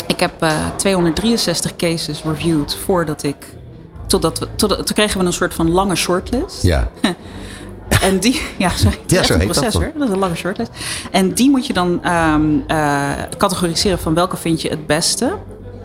Ik 0.07 0.19
heb 0.19 0.41
eh, 0.41 0.51
263 0.75 1.75
cases 1.75 2.23
reviewed 2.23 2.75
voordat 2.75 3.23
ik. 3.23 3.35
Totdat 4.07 4.39
we, 4.39 4.47
toen 4.55 4.83
kregen 4.93 5.19
we 5.19 5.25
een 5.25 5.33
soort 5.33 5.53
van 5.53 5.71
lange 5.71 5.95
shortlist. 5.95 6.63
Ja. 6.63 6.87
En 8.01 8.19
die, 8.19 8.41
ja, 8.57 8.69
sorry, 8.69 8.97
Ja, 9.05 9.23
zo 9.23 9.37
heet 9.37 9.47
dat 9.47 9.57
proces 9.57 9.73
hoor. 9.73 9.91
Dat 9.97 10.07
is 10.07 10.13
een 10.13 10.19
lange 10.19 10.35
shortlist. 10.35 10.71
En 11.11 11.33
die 11.33 11.49
moet 11.49 11.67
je 11.67 11.73
dan 11.73 12.03
ehm, 12.03 12.43
eh, 12.67 13.11
categoriseren 13.37 13.99
van 13.99 14.13
welke 14.13 14.37
vind 14.37 14.61
je 14.61 14.69
het 14.69 14.87
beste 14.87 15.33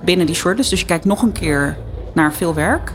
binnen 0.05 0.27
die 0.27 0.35
shortlist. 0.35 0.71
Dus 0.71 0.81
je 0.81 0.87
kijkt 0.87 1.05
nog 1.05 1.23
een 1.23 1.33
keer 1.33 1.77
naar 2.13 2.33
veel 2.33 2.55
werk. 2.55 2.93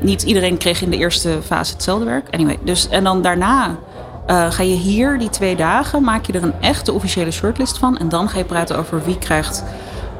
Niet 0.00 0.22
iedereen 0.22 0.56
kreeg 0.56 0.82
in 0.82 0.90
de 0.90 0.96
eerste 0.96 1.38
fase 1.44 1.72
hetzelfde 1.72 2.04
werk. 2.04 2.26
Anyway, 2.30 2.58
dus, 2.64 2.88
en 2.88 3.04
dan 3.04 3.22
daarna 3.22 3.76
eh, 4.26 4.50
ga 4.50 4.62
je 4.62 4.74
hier 4.74 5.18
die 5.18 5.30
twee 5.30 5.56
dagen, 5.56 6.02
maak 6.02 6.26
je 6.26 6.32
er 6.32 6.42
een 6.42 6.60
echte 6.60 6.92
officiële 6.92 7.30
shortlist 7.30 7.78
van. 7.78 7.98
En 7.98 8.08
dan 8.08 8.28
ga 8.28 8.38
je 8.38 8.44
praten 8.44 8.78
over 8.78 9.04
wie 9.04 9.18
krijgt 9.18 9.64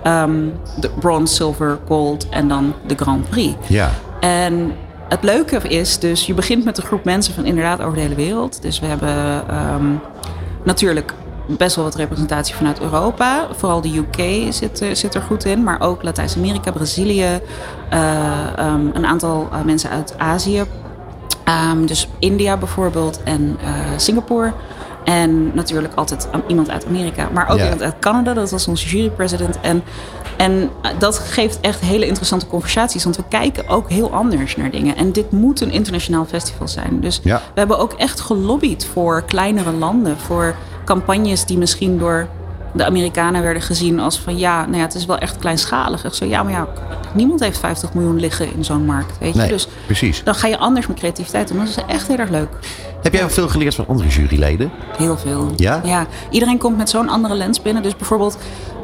ehm, 0.03 0.49
de 0.81 0.91
bronze, 1.01 1.35
silver, 1.35 1.79
gold 1.87 2.29
en 2.29 2.49
dan 2.49 2.75
de 2.87 2.95
Grand 2.95 3.29
Prix. 3.29 3.69
Ja. 3.69 3.91
En 4.21 4.73
het 5.09 5.23
leuke 5.23 5.57
is 5.57 5.99
dus, 5.99 6.27
je 6.27 6.35
begint 6.35 6.65
met 6.65 6.79
een 6.79 6.85
groep 6.85 7.05
mensen 7.05 7.35
van 7.35 7.45
inderdaad 7.45 7.81
over 7.81 7.95
de 7.95 8.01
hele 8.01 8.15
wereld. 8.15 8.63
Dus 8.63 8.81
we 8.81 8.87
hebben 8.87 9.49
ehm, 9.49 9.87
natuurlijk 10.65 11.15
best 11.47 11.77
wel 11.77 11.85
wat 11.85 11.95
representatie 11.95 12.55
vanuit 12.55 12.81
Europa. 12.81 13.47
Vooral 13.57 13.81
de 13.81 13.97
UK 13.97 14.53
zit, 14.53 14.81
eh, 14.81 14.95
zit 14.95 15.15
er 15.15 15.23
goed 15.23 15.45
in, 15.45 15.63
maar 15.63 15.81
ook 15.81 16.03
Latijns-Amerika, 16.03 16.71
Brazilië, 16.71 17.41
eh, 17.89 18.59
ehm, 18.59 18.87
een 18.93 19.07
aantal 19.07 19.49
eh, 19.53 19.63
mensen 19.65 19.91
uit 19.91 20.15
Azië. 20.19 20.65
Dus 21.87 22.09
India 22.19 22.57
bijvoorbeeld 22.57 23.21
en 23.23 23.59
Singapore. 23.97 24.53
En 25.05 25.55
natuurlijk 25.55 25.95
altijd 25.95 26.29
iemand 26.47 26.71
uit 26.71 26.87
Amerika, 26.87 27.29
maar 27.33 27.49
ook 27.49 27.57
Ja. 27.57 27.63
iemand 27.63 27.83
uit 27.83 27.95
Canada. 27.99 28.35
Dat 28.35 28.51
was 28.51 28.69
onze 28.69 28.89
jurypresident. 28.89 29.61
En, 29.61 29.83
en 30.37 30.71
dat 30.99 31.19
geeft 31.19 31.61
echt 31.61 31.81
hele 31.81 32.07
interessante 32.07 32.47
conversaties. 32.47 33.05
Want 33.05 33.17
we 33.17 33.23
kijken 33.29 33.69
ook 33.69 33.91
heel 33.91 34.13
anders 34.13 34.57
naar 34.57 34.71
dingen. 34.71 34.97
En 34.97 35.13
dit 35.13 35.31
moet 35.33 35.61
een 35.61 35.71
internationaal 35.71 36.25
festival 36.25 36.69
zijn. 36.69 37.01
Dus 37.01 37.21
Ja. 37.23 37.37
we 37.55 37.59
hebben 37.59 37.79
ook 37.79 37.93
echt 37.93 38.21
gelobbyd 38.21 38.87
voor 38.93 39.23
kleinere 39.23 39.73
landen. 39.73 40.19
Voor 40.19 40.55
campagnes 40.85 41.45
die 41.45 41.59
misschien 41.59 41.99
door 41.99 42.29
de 42.73 42.85
Amerikanen 42.85 43.43
werden 43.43 43.63
gezien 43.63 44.01
als 44.01 44.19
van... 44.19 44.39
ja, 44.39 44.65
nou 44.65 44.77
ja, 44.77 44.83
het 44.83 44.95
is 44.95 45.07
wel 45.07 45.19
echt 45.19 45.39
kleinschalig. 45.39 46.05
Echt 46.05 46.15
zo, 46.17 46.25
ja, 46.25 46.43
maar 46.43 46.53
ja, 46.53 46.67
niemand 47.13 47.41
heeft 47.41 47.59
50 47.59 47.95
miljoen 47.95 48.21
liggen 48.21 48.55
in 48.55 48.65
zo'n 48.65 48.85
markt. 48.85 49.19
Weet 49.19 49.33
je? 49.35 49.39
Nee, 49.41 49.49
Dus 49.49 49.69
precies. 49.87 50.25
dan 50.25 50.35
ga 50.35 50.47
je 50.47 50.59
anders 50.59 50.87
met 50.87 50.97
creativiteit 50.99 51.49
doen. 51.49 51.59
Dat 51.59 51.69
is 51.69 51.77
echt 51.87 52.09
heel 52.09 52.17
erg 52.19 52.31
leuk. 52.31 52.49
Heb 53.03 53.13
jij 53.13 53.31
veel 53.31 53.49
geleerd 53.49 53.75
van 53.75 53.85
andere 53.89 54.09
juryleden? 54.09 54.71
Heel 54.97 55.17
veel. 55.19 55.53
Ja? 55.57 55.81
Ja. 55.85 56.07
Iedereen 56.31 56.59
komt 56.59 56.77
met 56.77 56.91
zo'n 56.91 57.09
andere 57.09 57.35
lens 57.35 57.63
binnen. 57.63 57.83
Dus 57.83 57.97
bijvoorbeeld 57.97 58.39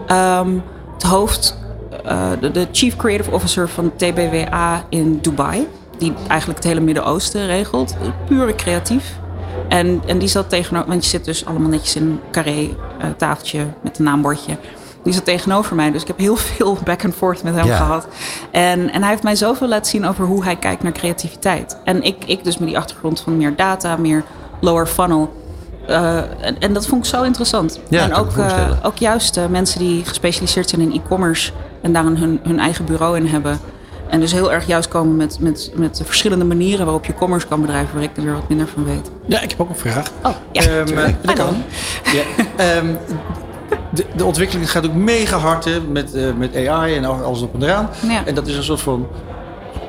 ehm, 0.06 0.48
het 0.94 1.02
hoofd, 1.02 1.58
eh, 2.04 2.30
de, 2.40 2.50
de 2.50 2.66
Chief 2.72 2.96
Creative 2.96 3.30
Officer 3.30 3.68
van 3.68 3.92
TBWA 3.96 4.84
in 4.88 5.18
Dubai. 5.22 5.66
Die 5.98 6.12
eigenlijk 6.28 6.58
het 6.58 6.68
hele 6.68 6.80
Midden-Oosten 6.80 7.46
regelt. 7.46 7.96
Pure 8.26 8.54
creatief. 8.54 9.18
En, 9.68 10.02
en 10.06 10.18
die 10.18 10.28
zat 10.28 10.48
tegenover, 10.48 10.88
want 10.88 11.04
je 11.04 11.10
zit 11.10 11.24
dus 11.24 11.46
allemaal 11.46 11.68
netjes 11.68 11.96
in 11.96 12.20
carré 12.30 12.68
tafeltje 13.16 13.66
met 13.80 13.98
een 13.98 14.04
naambordje. 14.04 14.56
Die 15.02 15.12
zat 15.12 15.24
tegenover 15.24 15.76
mij, 15.76 15.90
dus 15.90 16.02
ik 16.02 16.06
heb 16.08 16.18
heel 16.18 16.36
veel 16.56 16.78
back 16.84 17.04
and 17.04 17.14
forth 17.14 17.42
met 17.42 17.54
hem 17.54 17.66
Ja. 17.66 17.76
gehad. 17.76 18.08
En, 18.50 18.90
en 18.92 19.00
hij 19.00 19.10
heeft 19.10 19.22
mij 19.22 19.36
zoveel 19.36 19.68
laten 19.68 19.90
zien 19.90 20.06
over 20.06 20.24
hoe 20.24 20.44
hij 20.44 20.56
kijkt 20.56 20.82
naar 20.82 20.92
creativiteit. 20.92 21.76
En 21.84 22.02
ik, 22.02 22.16
ik 22.26 22.44
dus 22.44 22.58
met 22.58 22.68
die 22.68 22.78
achtergrond 22.78 23.20
van 23.20 23.36
meer 23.36 23.56
data, 23.56 23.96
meer 23.96 24.24
lower 24.60 24.86
funnel. 24.86 25.32
eh, 25.86 26.16
en, 26.16 26.58
en 26.58 26.72
dat 26.72 26.86
vond 26.86 27.04
ik 27.04 27.10
zo 27.10 27.22
interessant. 27.22 27.80
Ja, 27.88 28.02
en 28.04 28.14
ook, 28.14 28.36
eh, 28.36 28.70
ook 28.82 28.96
juist 28.96 29.36
eh, 29.36 29.46
mensen 29.46 29.78
die 29.78 30.04
gespecialiseerd 30.04 30.68
zijn 30.68 30.80
in 30.80 30.92
e-commerce 30.92 31.52
en 31.82 31.92
daar 31.92 32.04
hun, 32.04 32.40
hun 32.42 32.58
eigen 32.58 32.84
bureau 32.84 33.16
in 33.16 33.26
hebben. 33.26 33.58
En 34.08 34.20
dus 34.20 34.32
heel 34.32 34.52
erg 34.52 34.66
juist 34.66 34.88
komen 34.88 35.16
met, 35.16 35.36
met, 35.40 35.70
met 35.74 35.96
de 35.96 36.04
verschillende 36.04 36.44
manieren 36.44 36.84
waarop 36.84 37.04
je 37.04 37.14
commerce 37.14 37.46
kan 37.46 37.60
bedrijven, 37.60 37.94
waar 37.94 38.02
ik 38.02 38.16
er 38.16 38.22
weer 38.22 38.32
wat 38.32 38.48
minder 38.48 38.66
van 38.74 38.84
weet. 38.84 39.10
Ja, 39.26 39.40
ik 39.40 39.50
heb 39.50 39.60
ook 39.60 39.68
een 39.68 39.76
vraag. 39.76 40.10
Oh, 40.22 40.30
ja. 40.52 40.62
Eh, 40.62 41.04
dat 41.22 41.34
kan. 41.34 41.62
Ja. 42.12 42.22
Ehm, 42.56 42.86
de, 43.90 44.04
de 44.16 44.24
ontwikkeling 44.24 44.70
gaat 44.70 44.86
ook 44.86 44.94
mega 44.94 45.36
hard 45.36 45.64
hè, 45.64 45.80
met, 45.80 46.14
eh, 46.14 46.32
met 46.38 46.66
AI 46.68 46.94
en 46.96 47.04
alles 47.04 47.40
op 47.42 47.54
en 47.54 47.62
eraan. 47.62 47.88
Ja. 48.08 48.26
En 48.26 48.34
dat 48.34 48.46
is 48.46 48.56
een 48.56 48.62
soort 48.62 48.80
van 48.80 49.06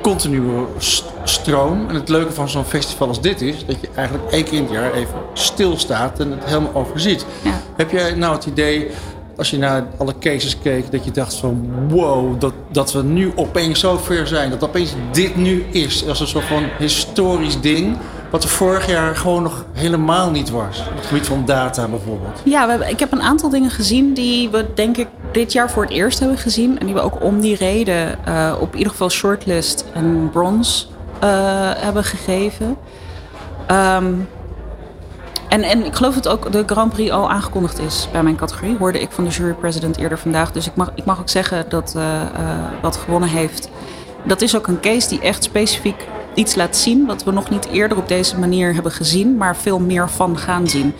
continue 0.02 0.64
st- 0.78 1.04
stroom. 1.24 1.88
En 1.88 1.94
het 1.94 2.08
leuke 2.08 2.32
van 2.32 2.48
zo'n 2.48 2.64
festival 2.64 3.08
als 3.08 3.20
dit 3.20 3.40
is 3.40 3.66
dat 3.66 3.76
je 3.80 3.88
eigenlijk 3.94 4.30
één 4.30 4.44
keer 4.44 4.52
in 4.54 4.62
het 4.62 4.72
jaar 4.72 4.92
even 4.92 5.14
stilstaat 5.32 6.20
en 6.20 6.30
het 6.30 6.44
helemaal 6.44 6.74
overziet. 6.74 7.26
Ja. 7.42 7.50
Heb 7.76 7.90
jij 7.90 8.14
nou 8.14 8.34
het 8.34 8.46
idee, 8.46 8.90
als 9.40 9.50
je 9.50 9.58
naar 9.58 9.86
alle 9.96 10.18
cases 10.20 10.58
keek, 10.58 10.90
dat 10.90 11.04
je 11.04 11.10
dacht 11.10 11.34
van 11.34 11.70
wow, 11.88 12.40
dat, 12.40 12.52
dat 12.70 12.92
we 12.92 13.02
nu 13.02 13.32
opeens 13.34 13.80
zo 13.80 13.96
ver 13.96 14.26
zijn, 14.26 14.50
dat 14.50 14.64
opeens 14.64 14.94
dit 15.12 15.36
nu 15.36 15.64
is, 15.70 16.08
als 16.08 16.20
een 16.20 16.26
soort 16.26 16.44
van 16.44 16.64
historisch 16.78 17.60
ding, 17.60 17.96
wat 18.30 18.42
er 18.42 18.48
vorig 18.48 18.86
jaar 18.86 19.16
gewoon 19.16 19.42
nog 19.42 19.64
helemaal 19.72 20.30
niet 20.30 20.50
was. 20.50 20.80
Op 20.90 20.96
het 20.96 21.06
gebied 21.06 21.26
van 21.26 21.42
data 21.44 21.88
bijvoorbeeld. 21.88 22.40
Ja, 22.44 22.78
we 22.78 22.88
ik 22.88 22.98
heb 22.98 23.12
een 23.12 23.22
aantal 23.22 23.50
dingen 23.50 23.70
gezien 23.70 24.14
die 24.14 24.50
we 24.50 24.66
denk 24.74 24.96
ik 24.96 25.08
dit 25.32 25.52
jaar 25.52 25.70
voor 25.70 25.82
het 25.82 25.92
eerst 25.92 26.18
hebben 26.18 26.38
gezien. 26.38 26.78
En 26.78 26.86
die 26.86 26.94
we 26.94 27.00
ook 27.00 27.22
om 27.22 27.40
die 27.40 27.56
reden 27.56 28.24
eh, 28.24 28.54
op 28.60 28.74
ieder 28.74 28.90
geval 28.90 29.10
shortlist 29.10 29.84
en 29.92 30.30
bronze 30.32 30.86
eh, 31.20 31.28
hebben 31.76 32.04
gegeven. 32.04 32.76
Ehm, 33.66 34.12
en, 35.50 35.62
en 35.62 35.84
ik 35.84 35.94
geloof 35.94 36.14
dat 36.14 36.28
ook 36.28 36.52
de 36.52 36.62
Grand 36.66 36.92
Prix 36.92 37.10
al 37.10 37.30
aangekondigd 37.30 37.78
is 37.78 38.08
bij 38.12 38.22
mijn 38.22 38.36
categorie. 38.36 38.76
Hoorde 38.76 39.00
ik 39.00 39.10
van 39.10 39.24
de 39.24 39.30
jurypresident 39.30 39.96
eerder 39.96 40.18
vandaag. 40.18 40.52
Dus 40.52 40.66
ik 40.66 40.74
mag, 40.74 40.90
ik 40.94 41.04
mag 41.04 41.20
ook 41.20 41.28
zeggen 41.28 41.64
dat 41.68 41.94
eh, 41.96 42.20
eh, 42.22 42.28
wat 42.82 42.96
gewonnen 42.96 43.28
heeft. 43.28 43.70
Dat 44.24 44.40
is 44.40 44.56
ook 44.56 44.66
een 44.66 44.80
case 44.80 45.08
die 45.08 45.20
echt 45.20 45.44
specifiek 45.44 46.06
iets 46.34 46.54
laat 46.54 46.76
zien. 46.76 47.06
Wat 47.06 47.24
we 47.24 47.30
nog 47.30 47.50
niet 47.50 47.66
eerder 47.66 47.98
op 47.98 48.08
deze 48.08 48.38
manier 48.38 48.74
hebben 48.74 48.92
gezien. 48.92 49.36
Maar 49.36 49.56
veel 49.56 49.78
meer 49.78 50.10
van 50.10 50.38
gaan 50.38 50.68
zien. 50.68 50.94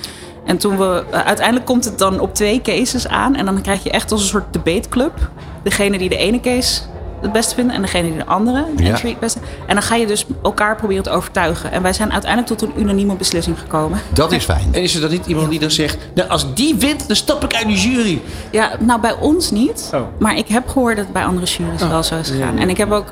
En 0.45 0.59
toen 0.59 0.79
we, 0.79 1.05
eh, 1.11 1.21
uiteindelijk 1.21 1.67
komt 1.67 1.85
het 1.85 1.99
dan 1.99 2.21
op 2.21 2.35
twee 2.35 2.63
cases 2.63 3.09
aan. 3.09 3.35
En 3.35 3.45
dan 3.45 3.63
krijg 3.63 3.83
je 3.83 3.91
echt 3.91 4.13
als 4.13 4.21
een 4.23 4.29
soort 4.29 4.53
debateclub. 4.53 5.31
Degene 5.63 5.99
die 5.99 6.09
de 6.09 6.17
ene 6.17 6.41
case 6.41 6.83
het 7.21 7.33
beste 7.33 7.55
vinden 7.55 7.75
en 7.75 7.83
degene 7.83 8.09
die 8.09 8.17
de 8.17 8.27
andere 8.27 8.65
de 8.77 8.83
Ja. 8.83 8.89
entry 8.91 9.09
het 9.11 9.19
beste. 9.19 9.39
En 9.67 9.75
dan 9.75 9.83
ga 9.83 9.95
je 9.95 10.07
dus 10.07 10.27
elkaar 10.43 10.77
proberen 10.77 11.03
te 11.03 11.11
overtuigen. 11.11 11.73
En 11.73 11.83
wij 11.83 11.93
zijn 11.93 12.13
uiteindelijk 12.13 12.59
tot 12.59 12.69
een 12.69 12.81
unanieme 12.83 13.15
beslissing 13.15 13.59
gekomen. 13.59 14.01
Dat 14.13 14.33
is 14.33 14.45
fijn. 14.45 14.69
En 14.73 14.83
is 14.83 14.95
er 14.95 15.01
dan 15.01 15.11
niet 15.11 15.27
iemand 15.27 15.51
die 15.51 15.59
dan 15.61 15.71
zegt, 15.71 15.99
nou 16.15 16.29
als 16.29 16.55
die 16.55 16.75
wint, 16.75 17.07
dan 17.07 17.17
stap 17.17 17.45
ik 17.45 17.55
uit 17.55 17.67
die 17.67 17.77
jury. 17.77 18.21
Ja, 18.51 18.71
nou 18.79 19.01
bij 19.01 19.15
ons 19.21 19.51
niet. 19.51 19.91
Oh. 19.95 20.01
Maar 20.19 20.37
ik 20.37 20.49
heb 20.49 20.69
gehoord 20.69 20.97
dat 20.97 21.05
het 21.05 21.15
bij 21.15 21.25
andere 21.25 21.47
juries 21.47 21.89
wel 21.89 22.03
zo 22.03 22.17
is 22.17 22.29
gegaan. 22.31 22.59
En 22.59 22.69
ik 22.69 22.77
heb 22.77 22.91
ook, 22.91 23.07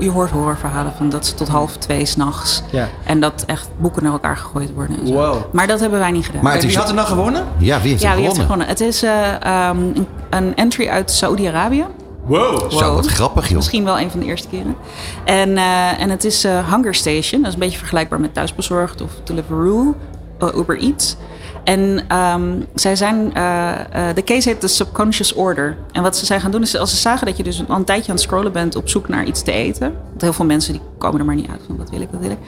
je 0.00 0.10
hoort 0.10 0.30
horrorverhalen 0.30 0.92
van 0.96 1.08
dat 1.08 1.26
ze 1.26 1.34
tot 1.34 1.48
half 1.48 1.76
twee 1.76 2.06
s'nachts. 2.06 2.62
Ja. 2.70 2.88
En 3.04 3.20
dat 3.20 3.42
echt 3.46 3.68
boeken 3.78 4.02
naar 4.02 4.12
elkaar 4.12 4.36
gegooid 4.36 4.72
worden. 4.74 5.00
En 5.00 5.06
zo. 5.06 5.12
Wow. 5.12 5.36
Maar 5.52 5.66
dat 5.66 5.80
hebben 5.80 5.98
wij 5.98 6.10
niet 6.10 6.26
gedaan. 6.26 6.42
Maar 6.42 6.58
wie 6.58 6.68
is, 6.68 6.76
had 6.76 6.88
er 6.88 6.94
nou 6.94 7.06
gewonnen? 7.08 7.44
ja, 7.58 7.80
wie 7.80 7.90
heeft 7.90 8.02
er 8.02 8.08
ja, 8.08 8.14
wie 8.14 8.24
heeft 8.24 8.36
er 8.36 8.42
gewonnen? 8.42 8.66
gewonnen? 8.66 8.66
Het 8.66 8.80
is 8.80 9.02
eh, 9.02 9.68
ehm, 9.68 9.78
een, 9.78 10.06
een 10.30 10.56
entry 10.56 10.88
uit 10.88 11.10
Saoedi-Arabië. 11.10 11.84
Wow. 12.26 12.70
Zo, 12.70 12.94
wat 12.94 13.06
grappig, 13.06 13.46
joh. 13.46 13.56
Misschien 13.56 13.84
wel 13.84 14.00
een 14.00 14.10
van 14.10 14.20
de 14.20 14.26
eerste 14.26 14.48
keren. 14.48 14.76
En, 15.24 15.56
eh, 15.56 16.00
en 16.00 16.10
het 16.10 16.24
is 16.24 16.44
eh, 16.44 16.72
Hunger 16.72 16.94
Station. 16.94 17.40
Dat 17.40 17.48
is 17.48 17.54
een 17.54 17.60
beetje 17.60 17.78
vergelijkbaar 17.78 18.20
met 18.20 18.34
Thuisbezorgd 18.34 19.00
of 19.00 19.10
Deliveroo, 19.24 19.94
uh, 20.42 20.48
Uber 20.56 20.78
Eats. 20.78 21.16
En 21.64 22.04
ehm, 22.08 22.60
zij 22.74 22.96
zijn, 22.96 23.34
eh, 23.34 24.08
eh, 24.08 24.14
de 24.14 24.24
case 24.24 24.48
heet 24.48 24.60
de 24.60 24.68
Subconscious 24.68 25.34
Order. 25.34 25.76
En 25.92 26.02
wat 26.02 26.16
ze 26.16 26.26
zijn 26.26 26.40
gaan 26.40 26.50
doen 26.50 26.62
is, 26.62 26.76
als 26.76 26.90
ze 26.90 26.96
zagen 26.96 27.26
dat 27.26 27.36
je 27.36 27.42
dus 27.42 27.64
al 27.68 27.76
een 27.76 27.84
tijdje 27.84 28.08
aan 28.08 28.14
het 28.14 28.24
scrollen 28.24 28.52
bent 28.52 28.76
op 28.76 28.88
zoek 28.88 29.08
naar 29.08 29.24
iets 29.24 29.42
te 29.42 29.52
eten. 29.52 29.94
Want 30.08 30.20
heel 30.20 30.32
veel 30.32 30.44
mensen 30.44 30.72
die 30.72 30.82
komen 30.98 31.20
er 31.20 31.26
maar 31.26 31.34
niet 31.34 31.50
uit 31.50 31.60
van 31.66 31.76
wat 31.76 31.90
wil 31.90 32.00
ik, 32.00 32.08
wat 32.10 32.20
wil 32.20 32.30
ik. 32.30 32.38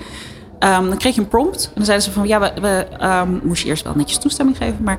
Ehm, 0.58 0.88
dan 0.88 0.98
kreeg 0.98 1.14
je 1.14 1.20
een 1.20 1.28
prompt. 1.28 1.64
En 1.64 1.72
dan 1.74 1.84
zeiden 1.84 2.06
ze 2.06 2.12
van, 2.12 2.26
ja, 2.26 2.40
we, 2.40 2.52
we 2.60 2.86
ehm, 2.98 3.28
moest 3.42 3.62
je 3.62 3.68
eerst 3.68 3.84
wel 3.84 3.92
netjes 3.96 4.18
toestemming 4.18 4.56
geven, 4.56 4.82
maar 4.82 4.98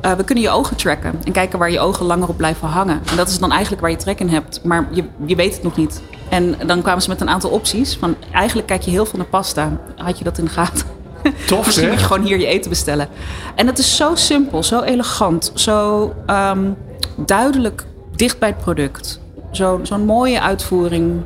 eh, 0.00 0.12
we 0.12 0.24
kunnen 0.24 0.44
je 0.44 0.50
ogen 0.50 0.76
tracken 0.76 1.20
en 1.24 1.32
kijken 1.32 1.58
waar 1.58 1.70
je 1.70 1.80
ogen 1.80 2.06
langer 2.06 2.28
op 2.28 2.36
blijven 2.36 2.68
hangen. 2.68 3.00
En 3.10 3.16
dat 3.16 3.28
is 3.28 3.38
dan 3.38 3.50
eigenlijk 3.52 3.80
waar 3.82 3.90
je 3.90 3.96
trek 3.96 4.20
in 4.20 4.28
hebt, 4.28 4.60
maar 4.64 4.88
je, 4.92 5.04
je 5.26 5.34
weet 5.36 5.54
het 5.54 5.62
nog 5.62 5.76
niet. 5.76 6.02
En 6.28 6.54
dan 6.66 6.82
kwamen 6.82 7.02
ze 7.02 7.08
met 7.08 7.20
een 7.20 7.28
aantal 7.28 7.50
opties. 7.50 7.96
Van 7.96 8.16
eigenlijk 8.32 8.66
kijk 8.68 8.82
je 8.82 8.90
heel 8.90 9.06
veel 9.06 9.18
naar 9.18 9.28
pasta. 9.28 9.72
Had 9.96 10.18
je 10.18 10.24
dat 10.24 10.38
in 10.38 10.44
de 10.44 10.50
gaten? 10.50 10.86
Tof 11.46 11.66
Misschien 11.66 11.88
moet 11.88 11.98
je 12.00 12.06
gewoon 12.06 12.22
hier 12.22 12.38
je 12.38 12.46
eten 12.46 12.70
bestellen. 12.70 13.08
En 13.54 13.66
het 13.66 13.78
is 13.78 13.96
zo 13.96 14.14
simpel, 14.14 14.62
zo 14.62 14.80
elegant, 14.80 15.52
zo 15.54 16.12
ehm, 16.26 16.70
duidelijk 17.16 17.84
dicht 18.16 18.38
bij 18.38 18.48
het 18.48 18.58
product. 18.58 19.20
Zo- 19.50 19.80
Zo'n 19.82 20.04
mooie 20.04 20.40
uitvoering 20.40 21.22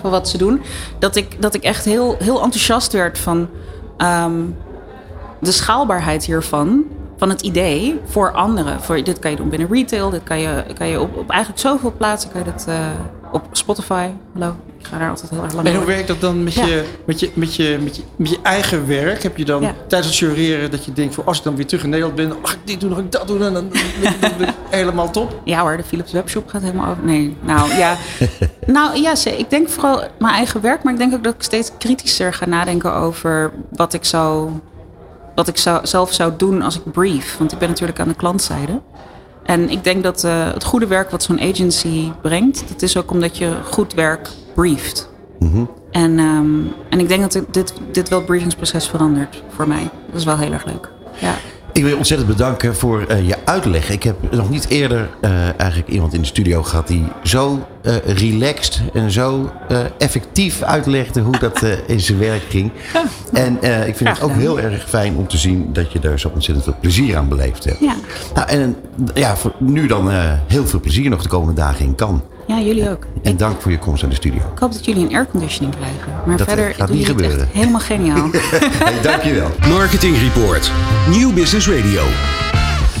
van 0.00 0.10
wat 0.10 0.28
ze 0.28 0.38
doen. 0.38 0.60
Dat 0.98 1.16
ik, 1.16 1.42
dat 1.42 1.54
ik 1.54 1.62
echt 1.62 1.84
heel, 1.84 2.16
heel 2.18 2.42
enthousiast 2.42 2.92
werd 2.92 3.18
van 3.18 3.48
ehm, 3.96 4.32
de 5.40 5.52
schaalbaarheid 5.52 6.24
hiervan. 6.24 6.84
Van 7.20 7.28
het 7.28 7.40
idee 7.40 8.00
voor 8.04 8.32
anderen. 8.32 8.80
Voor, 8.80 9.02
dit 9.04 9.18
kan 9.18 9.30
je 9.30 9.36
doen 9.36 9.48
binnen 9.48 9.68
retail. 9.72 10.10
Dit 10.10 10.22
kan 10.22 10.40
je, 10.40 10.64
kan 10.78 10.86
je 10.86 11.00
op, 11.00 11.16
op 11.16 11.30
eigenlijk 11.30 11.60
zoveel 11.60 11.92
plaatsen. 11.96 12.30
Kan 12.30 12.44
je 12.44 12.52
dit, 12.52 12.66
eh, 12.68 12.86
op 13.32 13.42
Spotify. 13.52 14.08
Hallo, 14.32 14.54
ik 14.78 14.86
ga 14.86 14.98
daar 14.98 15.08
altijd 15.10 15.30
heel 15.30 15.42
erg 15.42 15.54
lang 15.54 15.66
En 15.66 15.76
hoe 15.76 15.84
werkt 15.84 16.08
dat 16.08 16.20
dan 16.20 16.44
met, 16.44 16.54
Ja. 16.54 16.66
je, 16.66 16.84
met, 17.04 17.20
je, 17.20 17.30
met, 17.34 17.54
je, 17.54 17.78
met, 17.82 17.96
je, 17.96 18.02
met 18.16 18.30
je 18.30 18.38
eigen 18.42 18.86
werk? 18.86 19.22
Heb 19.22 19.36
je 19.36 19.44
dan 19.44 19.62
Ja. 19.62 19.74
tijdens 19.86 20.10
het 20.10 20.18
jureren 20.18 20.70
dat 20.70 20.84
je 20.84 20.92
denkt... 20.92 21.14
Van, 21.14 21.26
als 21.26 21.38
ik 21.38 21.44
dan 21.44 21.56
weer 21.56 21.66
terug 21.66 21.82
in 21.84 21.90
Nederland 21.90 22.16
ben... 22.16 22.32
mag 22.42 22.52
ik 22.52 22.58
dit 22.64 22.80
doen, 22.80 22.90
mag 22.90 22.98
ik 22.98 23.12
dat 23.12 23.26
doen? 23.26 23.42
En 23.42 23.52
dan 23.52 23.68
ben 24.38 24.48
ik 24.48 24.54
helemaal 24.70 25.10
top. 25.10 25.40
Ja 25.44 25.60
hoor, 25.60 25.76
de 25.76 25.84
Philips 25.84 26.12
Webshop 26.12 26.48
gaat 26.48 26.62
helemaal 26.62 26.90
over. 26.90 27.04
Nee, 27.04 27.36
nou 27.40 27.74
ja. 27.74 27.96
nou 28.66 29.00
ja, 29.00 29.14
ik 29.24 29.50
denk 29.50 29.68
vooral 29.68 30.02
mijn 30.18 30.34
eigen 30.34 30.60
werk. 30.60 30.82
Maar 30.82 30.92
ik 30.92 30.98
denk 30.98 31.14
ook 31.14 31.24
dat 31.24 31.34
ik 31.34 31.42
steeds 31.42 31.70
kritischer 31.78 32.32
ga 32.32 32.46
nadenken 32.46 32.94
over 32.94 33.52
wat 33.70 33.92
ik, 33.94 34.04
zou, 34.04 34.50
wat 35.34 35.48
ik 35.48 35.56
zou, 35.56 35.86
zelf 35.86 36.12
zou 36.12 36.32
doen 36.36 36.62
als 36.62 36.76
ik 36.76 36.92
brief. 36.92 37.36
Want 37.38 37.52
ik 37.52 37.58
ben 37.58 37.68
natuurlijk 37.68 38.00
aan 38.00 38.08
de 38.08 38.14
klantzijde. 38.14 38.80
En 39.42 39.70
ik 39.70 39.84
denk 39.84 40.02
dat 40.02 40.24
eh, 40.24 40.52
het 40.52 40.64
goede 40.64 40.86
werk 40.86 41.10
wat 41.10 41.22
zo'n 41.22 41.40
agency 41.40 42.12
brengt... 42.22 42.64
dat 42.68 42.82
is 42.82 42.96
ook 42.96 43.10
omdat 43.10 43.38
je 43.38 43.56
goed 43.70 43.94
werk 43.94 44.28
brieft. 44.54 45.08
En, 45.90 46.18
ehm, 46.18 46.58
en 46.90 46.98
ik 47.00 47.08
denk 47.08 47.20
dat 47.20 47.32
dit- 47.32 47.54
dit, 47.54 47.72
dit 47.92 48.08
wel 48.08 48.18
het 48.18 48.26
briefingsproces 48.26 48.88
verandert 48.88 49.42
voor 49.48 49.68
mij. 49.68 49.88
Dat 50.06 50.16
is 50.20 50.24
wel 50.24 50.36
heel 50.38 50.52
erg 50.52 50.64
leuk. 50.64 50.90
Ja. 51.20 51.34
Ik 51.80 51.86
wil 51.86 51.94
je 51.94 52.00
ontzettend 52.00 52.30
bedanken 52.30 52.76
voor 52.76 53.04
eh, 53.08 53.26
je 53.26 53.36
uitleg. 53.44 53.90
Ik 53.90 54.02
heb 54.02 54.16
nog 54.32 54.50
niet 54.50 54.68
eerder 54.68 55.10
eh, 55.20 55.60
eigenlijk 55.60 55.90
iemand 55.90 56.14
in 56.14 56.20
de 56.20 56.26
studio 56.26 56.62
gehad 56.62 56.88
die 56.88 57.04
zo 57.22 57.66
eh, 57.82 57.96
relaxed 57.96 58.82
en 58.94 59.10
zo 59.10 59.50
effectief 59.98 60.62
uitlegde 60.62 61.20
hoe 61.20 61.38
dat 61.38 61.62
in 61.86 62.00
zijn 62.00 62.18
werk 62.18 62.42
ging. 62.48 62.70
En 63.32 63.54
ik 63.86 63.96
vind 63.96 64.08
het 64.08 64.22
ook 64.22 64.32
heel 64.32 64.60
erg 64.60 64.88
fijn 64.88 65.16
om 65.16 65.28
te 65.28 65.38
zien 65.38 65.72
dat 65.72 65.92
je 65.92 65.98
er 65.98 66.18
zo 66.18 66.28
ontzettend 66.28 66.64
veel 66.64 66.76
plezier 66.80 67.16
aan 67.16 67.28
beleefd 67.28 67.64
hebt. 67.64 67.80
Ja. 67.80 67.94
Nou, 68.34 68.48
en 68.48 68.76
ja, 69.14 69.36
voor 69.36 69.52
nu 69.58 69.86
dan 69.86 70.10
heel 70.46 70.66
veel 70.66 70.80
plezier 70.80 71.10
nog 71.10 71.22
de 71.22 71.28
komende 71.28 71.60
dagen 71.60 71.84
in 71.84 71.94
Cannes. 71.94 72.22
Ja, 72.56 72.60
jullie 72.60 72.90
ook. 72.90 73.06
En 73.22 73.36
dank 73.36 73.60
voor 73.60 73.70
je 73.70 73.78
komst 73.78 74.00
naar 74.02 74.10
de 74.10 74.16
studio. 74.16 74.38
Ik 74.38 74.58
hoop 74.58 74.72
dat 74.72 74.84
jullie 74.84 75.02
een 75.08 75.14
airconditioning 75.14 75.74
krijgen. 75.76 76.22
Maar 76.26 76.36
Dat, 76.36 76.46
verder 76.48 76.74
gaat 76.74 76.88
niet 76.90 77.06
jullie 77.06 77.14
het 77.14 77.22
echt 77.24 77.30
gebeuren. 77.32 77.48
helemaal 77.52 77.80
geniaal. 77.80 78.30
Hey, 78.84 79.00
dankjewel. 79.02 79.50
Marketing 79.78 80.16
Report. 80.18 80.70
Nieuw 81.08 81.32
Business 81.32 81.68
Radio. 81.68 82.02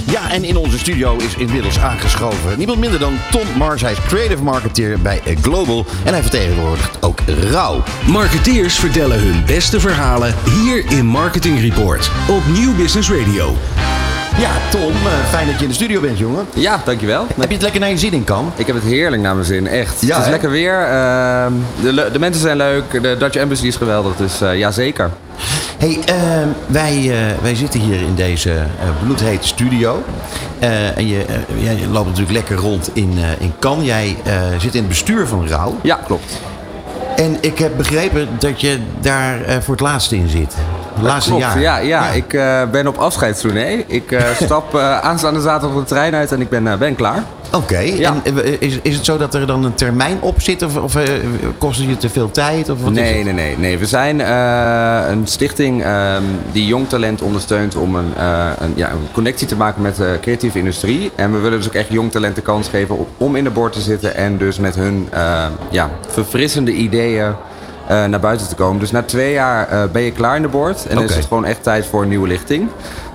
Ja, 0.06 0.30
en 0.30 0.44
in 0.44 0.56
onze 0.56 0.78
studio 0.78 1.16
is 1.16 1.34
inmiddels 1.34 1.78
aangeschoven 1.78 2.58
niemand 2.58 2.78
minder 2.78 2.98
dan 2.98 3.12
Tom 3.30 3.46
Mars. 3.56 3.80
Hij 3.82 3.92
is 3.92 3.98
creative 4.06 4.42
marketeer 4.42 5.00
bij 5.00 5.20
Global 5.42 5.84
en 6.04 6.12
hij 6.12 6.22
vertegenwoordigt 6.22 7.02
ook 7.02 7.18
Rauw. 7.50 7.82
Marketeers 8.06 8.78
vertellen 8.78 9.20
hun 9.20 9.44
beste 9.46 9.80
verhalen 9.80 10.34
hier 10.62 10.84
in 10.90 11.06
Marketing 11.06 11.60
Report 11.60 12.10
op 12.28 12.42
Nieuw 12.52 12.74
Business 12.74 13.10
Radio. 13.10 13.54
Ja, 14.40 14.50
Tom, 14.70 14.92
eh, 14.92 15.24
fijn 15.28 15.46
dat 15.46 15.56
je 15.56 15.62
in 15.62 15.68
de 15.68 15.74
studio 15.74 16.00
bent, 16.00 16.18
jongen. 16.18 16.46
Ja, 16.54 16.80
dankjewel. 16.84 17.26
Heb 17.36 17.48
je 17.48 17.52
het 17.54 17.62
lekker 17.62 17.80
naar 17.80 17.90
je 17.90 17.98
zin 17.98 18.12
in 18.12 18.24
kan? 18.24 18.52
Ik 18.56 18.66
heb 18.66 18.76
het 18.76 18.84
heerlijk 18.84 19.22
naar 19.22 19.34
mijn 19.34 19.46
zin, 19.46 19.66
echt. 19.66 20.00
Ja, 20.00 20.06
het 20.06 20.18
is 20.18 20.24
hè? 20.24 20.30
lekker 20.30 20.50
weer. 20.50 20.82
ehm, 20.82 21.52
de, 21.82 22.08
de 22.12 22.18
mensen 22.18 22.42
zijn 22.42 22.56
leuk. 22.56 23.02
De 23.02 23.16
Dutch 23.18 23.36
Embassy 23.36 23.66
is 23.66 23.76
geweldig. 23.76 24.16
Dus 24.16 24.40
eh, 24.40 24.58
ja, 24.58 24.70
zeker. 24.70 25.10
hey, 25.78 25.98
eh, 26.04 26.14
wij, 26.66 26.96
eh, 27.10 27.42
wij 27.42 27.54
zitten 27.54 27.80
hier 27.80 28.00
in 28.00 28.14
deze 28.14 28.52
bloedhete 29.04 29.46
studio. 29.46 30.02
En 30.58 31.06
je, 31.08 31.24
jij 31.58 31.78
loopt 31.90 32.08
natuurlijk 32.08 32.36
lekker 32.36 32.56
rond 32.56 32.90
in, 32.92 33.18
in 33.38 33.52
Cannes. 33.58 33.86
Jij 33.86 34.16
zit 34.58 34.74
in 34.74 34.80
het 34.80 34.88
bestuur 34.88 35.26
van 35.26 35.48
Rauw. 35.48 35.78
Ja, 35.82 36.00
klopt. 36.06 36.40
En 37.16 37.36
ik 37.40 37.58
heb 37.58 37.76
begrepen 37.76 38.28
dat 38.38 38.60
je 38.60 38.78
daar 39.00 39.62
voor 39.62 39.74
het 39.74 39.82
laatst 39.82 40.12
in 40.12 40.28
zit. 40.28 40.54
De 40.96 41.02
laatste 41.02 41.30
Klopt, 41.30 41.44
jaar. 41.44 41.60
Ja, 41.60 41.76
ja, 41.78 42.08
ik 42.08 42.32
eh, 42.32 42.62
ben 42.70 42.86
op 42.86 42.96
afscheidstournee. 42.96 43.84
Ik 43.86 44.12
eh, 44.12 44.22
stap 44.44 44.74
eh, 44.74 45.00
aanstaande 45.00 45.40
zaterdag 45.40 45.78
de 45.78 45.84
trein 45.84 46.14
uit 46.14 46.32
en 46.32 46.40
ik 46.40 46.48
ben, 46.48 46.78
ben 46.78 46.94
klaar. 46.94 47.22
Oké, 47.54 47.78
Ja. 47.78 48.14
en 48.24 48.60
is, 48.60 48.78
is 48.82 48.94
het 48.96 49.04
zo 49.04 49.16
dat 49.18 49.34
er 49.34 49.46
dan 49.46 49.64
een 49.64 49.74
termijn 49.74 50.16
op 50.20 50.40
zit? 50.40 50.62
Of, 50.62 50.76
of 50.76 50.94
kost 51.58 51.78
het 51.80 51.88
je 51.88 51.96
te 51.96 52.08
veel 52.08 52.30
tijd? 52.30 52.68
Of 52.68 52.82
wat 52.82 52.90
is 52.92 52.98
Nee, 52.98 53.24
nee, 53.24 53.32
nee, 53.32 53.58
nee. 53.58 53.78
We 53.78 53.86
zijn 53.86 54.18
een 55.10 55.26
stichting 55.26 55.82
ehm, 55.84 56.22
die 56.52 56.66
jong 56.66 56.88
talent 56.88 57.22
ondersteunt 57.22 57.76
om 57.76 57.94
een, 57.94 58.12
een, 58.58 58.72
ja, 58.74 58.90
een 58.90 59.08
connectie 59.12 59.46
te 59.46 59.56
maken 59.56 59.82
met 59.82 59.96
de 59.96 60.18
creatieve 60.20 60.58
industrie. 60.58 61.10
En 61.14 61.32
we 61.32 61.38
willen 61.38 61.58
dus 61.58 61.66
ook 61.66 61.74
echt 61.74 61.88
jong 61.88 62.10
talent 62.10 62.34
de 62.34 62.42
kans 62.42 62.68
geven 62.68 63.06
om- 63.16 63.36
in 63.36 63.44
de 63.44 63.50
boord 63.50 63.72
te 63.72 63.80
zitten 63.80 64.16
en 64.16 64.36
dus 64.38 64.58
met 64.58 64.74
hun 64.74 65.08
ja, 65.70 65.90
verfrissende 66.08 66.72
ideeën 66.72 67.32
naar 67.94 68.20
buiten 68.20 68.48
te 68.48 68.54
komen. 68.54 68.80
Dus 68.80 68.90
na 68.90 69.02
twee 69.02 69.32
jaar 69.32 69.68
eh, 69.68 69.82
ben 69.92 70.02
je 70.02 70.12
klaar 70.12 70.36
in 70.36 70.42
de 70.42 70.48
boord 70.48 70.86
en 70.86 70.98
is 70.98 71.14
het 71.14 71.26
gewoon 71.26 71.44
echt 71.44 71.62
tijd 71.62 71.86
voor 71.86 72.02
een 72.02 72.08
nieuwe 72.08 72.28
lichting. 72.28 72.68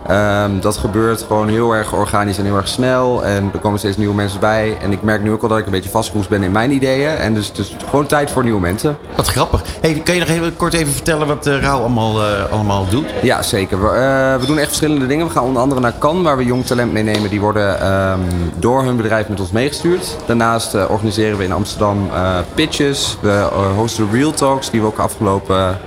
Ehm, 0.08 0.60
dat 0.60 0.78
gebeurt 0.78 1.22
gewoon 1.22 1.48
heel 1.48 1.76
erg 1.76 1.94
organisch 1.94 2.38
en 2.38 2.46
heel 2.46 2.56
erg 2.56 2.68
snel. 2.68 3.26
En 3.26 3.50
er 3.54 3.60
komen 3.60 3.80
steeds 3.80 3.98
nieuwe 3.98 4.16
mensen 4.16 4.40
bij. 4.40 4.78
En 4.82 4.92
ik 4.92 5.02
merk 5.02 5.22
nu 5.22 5.32
ook 5.32 5.42
al 5.42 5.50
dat 5.50 5.58
ik 5.58 5.66
een 5.66 5.72
beetje 5.72 5.90
vastgeroest 5.90 6.30
ben 6.30 6.44
in 6.44 6.52
mijn 6.52 6.72
ideeën. 6.72 7.10
En 7.10 7.34
dus 7.34 7.48
het 7.48 7.58
is 7.58 7.76
gewoon 7.90 8.06
tijd 8.06 8.32
voor 8.32 8.44
nieuwe 8.44 8.60
mensen. 8.60 8.98
Wat 9.16 9.28
grappig. 9.28 9.64
Hey, 9.82 9.94
kan 9.94 10.14
je 10.14 10.20
nog 10.20 10.30
even 10.30 10.56
kort 10.56 10.74
even 10.74 10.94
vertellen 10.94 11.28
wat 11.28 11.48
uh, 11.48 11.62
Rauw 11.62 11.80
allemaal, 11.80 12.22
eh, 12.22 12.52
allemaal 12.52 12.88
doet? 12.90 13.14
Ja, 13.22 13.42
zeker. 13.42 13.82
We, 13.82 13.88
eh, 13.88 14.40
we 14.40 14.46
doen 14.46 14.58
echt 14.58 14.68
verschillende 14.68 15.08
dingen. 15.08 15.26
We 15.26 15.32
gaan 15.32 15.44
onder 15.44 15.62
andere 15.62 15.82
naar 15.82 15.98
Cannes, 16.00 16.24
waar 16.24 16.38
we 16.38 16.46
jong 16.46 16.66
talent 16.66 16.94
meenemen. 16.94 17.30
Die 17.30 17.40
worden 17.40 17.80
ehm, 17.80 18.20
door 18.56 18.84
hun 18.84 18.98
bedrijf 18.98 19.28
met 19.28 19.40
ons 19.40 19.52
meegestuurd. 19.52 20.16
Daarnaast 20.26 20.74
eh, 20.74 20.90
organiseren 20.90 21.38
we 21.38 21.44
in 21.44 21.52
Amsterdam 21.52 22.10
eh, 22.14 22.38
pitches. 22.54 23.18
We 23.22 23.30
eh, 23.30 23.76
hosten 23.76 24.12
Real 24.12 24.32
Talks, 24.32 24.70
die 24.70 24.82
we 24.82 24.88
ook 24.88 24.98
afgelopen... 24.98 25.78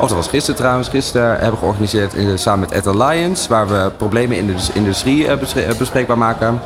Oh, 0.00 0.08
dat 0.08 0.16
was 0.16 0.28
gisteren 0.28 0.56
trouwens. 0.56 0.88
Gisteren 0.88 1.30
hebben 1.30 1.50
we 1.50 1.56
georganiseerd 1.56 2.14
in, 2.14 2.38
samen 2.38 2.60
met 2.60 2.72
Ed 2.72 2.86
Alliance. 2.86 3.48
Waar 3.48 3.68
we 3.68 3.90
problemen 3.96 4.36
in 4.36 4.46
de 4.46 4.54
industrie 4.72 5.26
eh, 5.26 5.68
eh, 5.68 5.76
bespreekbaar 5.78 6.18
maken. 6.18 6.60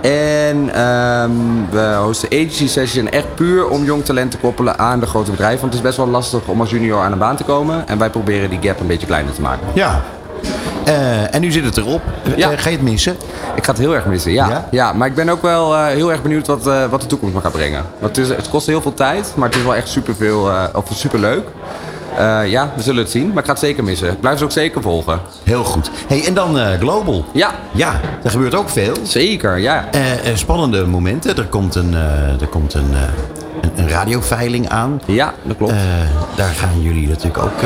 En 0.00 0.74
ehm, 0.74 1.30
we 1.70 1.98
hosten 2.02 2.28
agency 2.28 2.68
sessions 2.68 2.96
en 2.96 3.12
echt 3.12 3.34
puur 3.34 3.68
om 3.68 3.84
jong 3.84 4.04
talent 4.04 4.30
te 4.30 4.36
koppelen 4.36 4.78
aan 4.78 5.00
de 5.00 5.06
grote 5.06 5.30
bedrijven. 5.30 5.60
Want 5.60 5.72
het 5.72 5.82
is 5.82 5.88
best 5.88 5.96
wel 5.96 6.08
lastig 6.08 6.46
om 6.46 6.60
als 6.60 6.70
junior 6.70 7.00
aan 7.00 7.12
een 7.12 7.18
baan 7.18 7.36
te 7.36 7.44
komen. 7.44 7.88
En 7.88 7.98
wij 7.98 8.10
proberen 8.10 8.50
die 8.50 8.58
gap 8.62 8.80
een 8.80 8.86
beetje 8.86 9.06
kleiner 9.06 9.34
te 9.34 9.40
maken. 9.40 9.66
Ja. 9.74 10.00
Eh, 10.84 11.34
en 11.34 11.40
nu 11.40 11.50
zit 11.50 11.64
het 11.64 11.76
erop. 11.76 12.02
Ja. 12.36 12.56
Ga 12.56 12.68
je 12.68 12.76
het 12.76 12.84
missen? 12.84 13.16
Ik 13.54 13.64
ga 13.64 13.70
het 13.70 13.80
heel 13.80 13.94
erg 13.94 14.06
missen, 14.06 14.32
ja. 14.32 14.48
Ja? 14.48 14.68
ja? 14.70 14.92
maar 14.92 15.08
ik 15.08 15.14
ben 15.14 15.28
ook 15.28 15.42
wel 15.42 15.84
heel 15.84 16.10
erg 16.10 16.22
benieuwd 16.22 16.46
wat, 16.46 16.64
wat 16.90 17.00
de 17.00 17.06
toekomst 17.06 17.34
me 17.34 17.40
gaat 17.40 17.52
brengen. 17.52 17.84
Want 17.98 18.16
het, 18.16 18.26
is, 18.26 18.36
het 18.36 18.48
kost 18.48 18.66
heel 18.66 18.82
veel 18.82 18.94
tijd, 18.94 19.32
maar 19.36 19.48
het 19.48 19.56
is 19.56 19.64
wel 19.64 19.74
echt 19.74 19.88
superveel, 19.88 20.50
of 20.74 20.84
superleuk. 20.94 21.46
Eh 22.18 22.50
ja, 22.50 22.72
we 22.76 22.82
zullen 22.82 23.02
het 23.02 23.10
zien, 23.10 23.28
maar 23.28 23.38
ik 23.38 23.44
ga 23.44 23.50
het 23.50 23.60
zeker 23.60 23.84
missen. 23.84 24.10
Ik 24.10 24.20
blijf 24.20 24.38
ze 24.38 24.44
ook 24.44 24.52
zeker 24.52 24.82
volgen. 24.82 25.20
Heel 25.42 25.64
goed. 25.64 25.90
Hey, 26.08 26.26
en 26.26 26.34
dan 26.34 26.58
eh, 26.58 26.78
Global. 26.78 27.24
Ja. 27.32 27.50
Ja, 27.72 28.00
er 28.22 28.30
gebeurt 28.30 28.54
ook 28.54 28.68
veel. 28.68 28.94
Zeker, 29.02 29.58
ja. 29.58 29.88
Eh, 29.90 30.00
spannende 30.34 30.86
momenten. 30.86 31.36
Er 31.36 31.46
komt 31.46 31.74
een, 31.74 31.94
er 32.40 32.46
komt 32.50 32.74
een, 32.74 32.94
een, 33.60 33.70
een 33.76 33.88
radioveiling 33.88 34.68
aan. 34.68 35.00
Ja, 35.06 35.34
dat 35.42 35.56
klopt. 35.56 35.72
Daar 36.36 36.52
gaan 36.54 36.82
jullie 36.82 37.08
natuurlijk 37.08 37.38
ook 37.38 37.60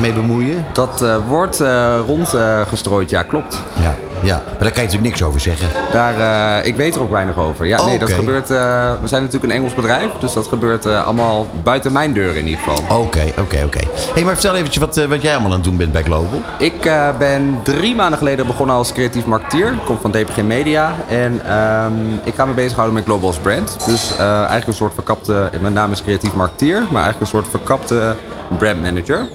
mee 0.00 0.12
bemoeien. 0.12 0.64
Dat 0.72 1.04
wordt 1.28 1.62
rondgestrooid, 2.06 3.10
ja, 3.10 3.22
klopt. 3.22 3.62
Ja, 3.80 3.94
ja, 4.22 4.34
maar 4.34 4.58
daar 4.58 4.58
kan 4.58 4.82
je 4.82 4.88
natuurlijk 4.88 5.02
niks 5.02 5.22
over 5.22 5.40
zeggen. 5.40 5.68
Daar, 5.92 6.14
eh, 6.60 6.66
ik 6.66 6.76
weet 6.76 6.94
er 6.94 7.00
ook 7.02 7.10
weinig 7.10 7.38
over. 7.38 7.66
Ja, 7.66 7.84
nee, 7.84 7.98
dat 7.98 8.12
gebeurt. 8.12 8.50
eh, 8.50 8.92
we 9.00 9.08
zijn 9.08 9.22
natuurlijk 9.22 9.52
een 9.52 9.58
Engels 9.58 9.74
bedrijf, 9.74 10.10
dus 10.20 10.32
dat 10.32 10.46
gebeurt 10.46 10.86
eh, 10.86 11.04
allemaal 11.04 11.46
buiten 11.62 11.92
mijn 11.92 12.12
deur 12.12 12.36
in 12.36 12.46
ieder 12.46 12.60
geval. 12.64 12.98
Oké, 12.98 13.24
oké, 13.38 13.62
oké. 13.64 13.80
Hey, 14.14 14.24
maar 14.24 14.32
vertel 14.32 14.54
eventjes 14.54 14.84
wat, 14.84 15.06
wat 15.06 15.22
jij 15.22 15.32
allemaal 15.32 15.50
aan 15.50 15.56
het 15.56 15.64
doen 15.64 15.76
bent 15.76 15.92
bij 15.92 16.02
Global. 16.02 16.42
Ik 16.58 16.90
ben 17.18 17.58
drie 17.62 17.94
maanden 17.94 18.18
geleden 18.18 18.46
begonnen 18.46 18.76
als 18.76 18.92
creatief 18.92 19.24
marketeer. 19.24 19.66
Ik 19.72 19.84
kom 19.84 19.98
van 20.00 20.10
DPG 20.10 20.36
Media. 20.42 20.94
En 21.08 21.40
ehm, 21.46 21.92
ik 22.24 22.34
ga 22.34 22.44
me 22.46 22.52
bezighouden 22.52 22.94
met 22.94 23.04
Global 23.04 23.26
als 23.26 23.38
brand. 23.38 23.76
Dus 23.86 24.16
eigenlijk 24.18 24.66
een 24.66 24.72
soort 24.74 24.94
verkapte... 24.94 25.50
Mijn 25.60 25.72
naam 25.72 25.92
is 25.92 26.02
creatief 26.02 26.34
marketeer. 26.34 26.76
Maar 26.90 27.02
eigenlijk 27.02 27.20
een 27.20 27.26
soort 27.26 27.48
verkapte 27.48 28.14
brand 28.58 28.82
manager. 28.82 29.28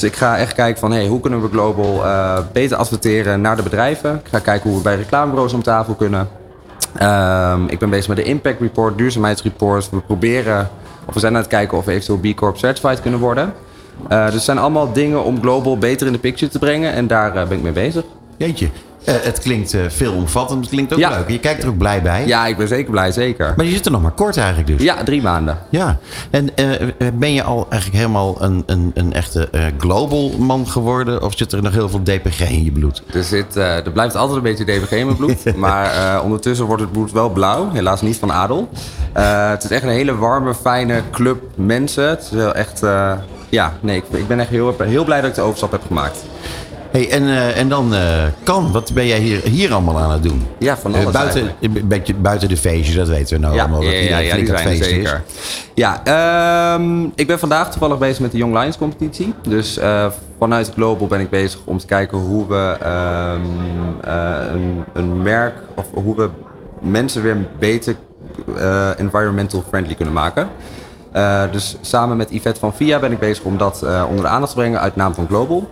Dus 0.00 0.10
ik 0.10 0.16
ga 0.16 0.38
echt 0.38 0.52
kijken 0.52 0.80
van... 0.80 0.92
Hey, 0.92 1.06
hoe 1.06 1.20
kunnen 1.20 1.42
we 1.42 1.48
Global 1.48 2.04
eh, 2.04 2.38
beter 2.52 2.76
adverteren 2.76 3.40
naar 3.40 3.56
de 3.56 3.62
bedrijven? 3.62 4.14
Ik 4.14 4.28
ga 4.30 4.38
kijken 4.38 4.68
hoe 4.68 4.78
we 4.78 4.84
bij 4.84 4.96
reclamebureaus 4.96 5.52
om 5.52 5.62
tafel 5.62 5.94
kunnen. 5.94 6.28
Ehm, 6.96 7.66
ik 7.66 7.78
ben 7.78 7.90
bezig 7.90 8.08
met 8.08 8.16
de 8.16 8.22
Impact 8.22 8.60
Report, 8.60 8.98
duurzaamheidsreport. 8.98 9.90
We 9.90 10.00
proberen... 10.00 10.70
Of 11.04 11.14
we 11.14 11.20
zijn 11.20 11.34
aan 11.34 11.40
het 11.40 11.48
kijken 11.48 11.78
of 11.78 11.84
we 11.84 11.92
eventueel 11.92 12.32
B 12.32 12.36
Corp 12.36 12.56
certified 12.56 13.00
kunnen 13.00 13.20
worden. 13.20 13.52
Eh, 14.08 14.24
dus 14.24 14.34
het 14.34 14.42
zijn 14.42 14.58
allemaal 14.58 14.92
dingen 14.92 15.24
om 15.24 15.40
Global 15.40 15.78
beter 15.78 16.06
in 16.06 16.12
de 16.12 16.18
picture 16.18 16.50
te 16.50 16.58
brengen. 16.58 16.92
En 16.92 17.06
daar 17.06 17.36
eh, 17.36 17.48
ben 17.48 17.56
ik 17.56 17.62
mee 17.62 17.72
bezig. 17.72 18.04
Jeetje, 18.36 18.68
eh, 19.04 19.14
het 19.20 19.38
klinkt 19.38 19.74
eh, 19.74 19.80
veelomvattend. 19.88 20.60
Het 20.60 20.70
klinkt 20.70 20.92
ook 20.92 20.98
Ja. 20.98 21.10
leuk. 21.10 21.28
Je 21.28 21.38
kijkt 21.38 21.62
er 21.62 21.68
ook 21.68 21.78
blij 21.78 22.02
bij. 22.02 22.26
Ja, 22.26 22.46
ik 22.46 22.56
ben 22.56 22.68
zeker 22.68 22.90
blij, 22.90 23.12
zeker. 23.12 23.52
Maar 23.56 23.66
je 23.66 23.72
zit 23.72 23.86
er 23.86 23.92
nog 23.92 24.02
maar 24.02 24.10
kort 24.10 24.36
eigenlijk 24.36 24.66
dus. 24.66 24.82
Ja, 24.82 25.02
drie 25.04 25.22
maanden. 25.22 25.58
Ja, 25.68 25.98
en 26.30 26.56
eh, 26.56 26.66
ben 27.14 27.32
je 27.32 27.42
al 27.42 27.66
eigenlijk 27.70 28.00
helemaal 28.02 28.42
een, 28.42 28.62
een, 28.66 28.90
een 28.94 29.12
echte 29.12 29.48
global 29.78 30.30
man 30.38 30.66
geworden? 30.68 31.22
Of 31.22 31.36
zit 31.36 31.52
er 31.52 31.62
nog 31.62 31.72
heel 31.72 31.88
veel 31.88 32.02
DPG 32.02 32.40
in 32.40 32.64
je 32.64 32.72
bloed? 32.72 33.02
Er, 33.12 33.24
zit, 33.24 33.56
er 33.56 33.90
blijft 33.92 34.14
altijd 34.14 34.36
een 34.36 34.42
beetje 34.42 34.64
DBG 34.64 34.90
in 34.90 35.04
mijn 35.06 35.16
bloed. 35.16 35.56
maar 35.56 36.22
ondertussen 36.22 36.66
wordt 36.66 36.82
het 36.82 36.92
bloed 36.92 37.12
wel 37.12 37.30
blauw. 37.30 37.70
Helaas 37.72 38.02
niet 38.02 38.16
van 38.16 38.32
adel. 38.32 38.68
Het 39.12 39.64
is 39.64 39.70
echt 39.70 39.82
een 39.82 39.88
hele 39.88 40.16
warme, 40.16 40.54
fijne 40.54 41.02
club 41.10 41.42
mensen. 41.54 42.08
Het 42.08 42.22
is 42.22 42.30
wel 42.30 42.54
echt... 42.54 42.80
ja, 43.48 43.72
nee, 43.80 43.96
ik, 43.96 44.04
ik 44.18 44.28
ben 44.28 44.40
echt 44.40 44.48
heel, 44.48 44.74
heel 44.78 45.04
blij 45.04 45.20
dat 45.20 45.30
ik 45.30 45.34
de 45.36 45.40
overstap 45.42 45.70
heb 45.70 45.82
gemaakt. 45.86 46.24
Hey, 46.90 47.10
en, 47.10 47.22
eh, 47.22 47.58
en 47.58 47.68
dan 47.68 47.94
eh, 47.94 48.24
kan, 48.42 48.72
wat 48.72 48.92
ben 48.92 49.06
jij 49.06 49.18
hier, 49.18 49.42
hier 49.42 49.72
allemaal 49.72 49.98
aan 49.98 50.10
het 50.10 50.22
doen? 50.22 50.46
Ja, 50.58 50.76
van 50.76 50.94
alles 50.94 51.12
buiten, 51.12 51.50
een 51.60 51.88
beetje 51.88 52.14
buiten 52.14 52.48
de 52.48 52.56
feestjes, 52.56 52.96
dat 52.96 53.08
weten 53.08 53.36
we 53.36 53.42
nou 53.42 53.54
Ja, 53.54 53.60
allemaal. 53.60 53.80
Dat 53.80 53.90
ja, 53.90 53.98
ja, 53.98 54.18
ja, 54.18 54.34
die 54.34 54.46
zijn 54.46 54.68
er 54.68 54.84
zeker. 54.84 55.22
Ja, 55.74 56.04
ehm, 56.04 57.04
ik 57.14 57.26
ben 57.26 57.38
vandaag 57.38 57.70
toevallig 57.70 57.98
bezig 57.98 58.20
met 58.20 58.30
de 58.32 58.38
Young 58.38 58.58
Lions 58.58 58.78
competitie. 58.78 59.34
Dus 59.42 59.78
eh, 59.78 60.06
vanuit 60.38 60.70
Global 60.74 61.06
ben 61.06 61.20
ik 61.20 61.30
bezig 61.30 61.60
om 61.64 61.78
te 61.78 61.86
kijken 61.86 62.18
hoe 62.18 62.46
we 62.46 62.76
ehm, 62.80 63.40
eh, 64.04 64.52
een, 64.52 64.84
een 64.92 65.22
merk 65.22 65.54
of 65.74 65.86
hoe 65.92 66.16
we 66.16 66.28
mensen 66.80 67.22
weer 67.22 67.36
beter 67.58 67.96
environmental 68.96 69.64
friendly 69.68 69.94
kunnen 69.94 70.14
maken. 70.14 70.48
Dus 71.50 71.76
samen 71.80 72.16
met 72.16 72.30
Yvette 72.30 72.60
van 72.60 72.74
VIA 72.74 72.98
ben 72.98 73.12
ik 73.12 73.18
bezig 73.18 73.44
om 73.44 73.58
dat 73.58 73.82
onder 74.08 74.24
de 74.24 74.30
aandacht 74.30 74.52
te 74.52 74.58
brengen 74.58 74.80
uit 74.80 74.96
naam 74.96 75.14
van 75.14 75.26
Global. 75.26 75.70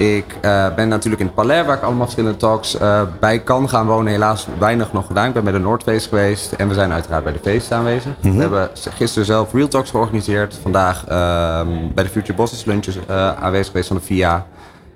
Ik 0.00 0.36
eh, 0.40 0.74
ben 0.74 0.88
natuurlijk 0.88 1.20
in 1.20 1.26
het 1.26 1.34
Palais, 1.34 1.66
waar 1.66 1.76
ik 1.76 1.82
allemaal 1.82 2.02
verschillende 2.02 2.38
talks 2.38 2.78
eh, 2.78 3.02
bij 3.20 3.40
kan 3.40 3.68
gaan 3.68 3.86
wonen. 3.86 4.12
Helaas 4.12 4.46
weinig 4.58 4.92
nog 4.92 5.06
gedaan. 5.06 5.26
Ik 5.26 5.32
ben 5.32 5.44
bij 5.44 5.52
de 5.52 5.58
Noordfeest 5.58 6.08
geweest 6.08 6.52
en 6.52 6.68
we 6.68 6.74
zijn 6.74 6.92
uiteraard 6.92 7.24
bij 7.24 7.32
de 7.32 7.38
feesten 7.42 7.76
aanwezig. 7.76 8.12
Mhm. 8.20 8.34
We 8.34 8.40
hebben 8.40 8.70
gisteren 8.74 9.26
zelf 9.26 9.52
Real 9.52 9.68
Talks 9.68 9.90
georganiseerd. 9.90 10.58
Vandaag 10.62 11.04
ehm, 11.06 11.68
bij 11.94 12.04
de 12.04 12.10
Future 12.10 12.34
Bosses 12.34 12.64
Lunches 12.64 12.98
eh, 13.06 13.34
aanwezig 13.34 13.66
geweest 13.66 13.88
van 13.88 13.96
de 13.96 14.02
VIA. 14.02 14.46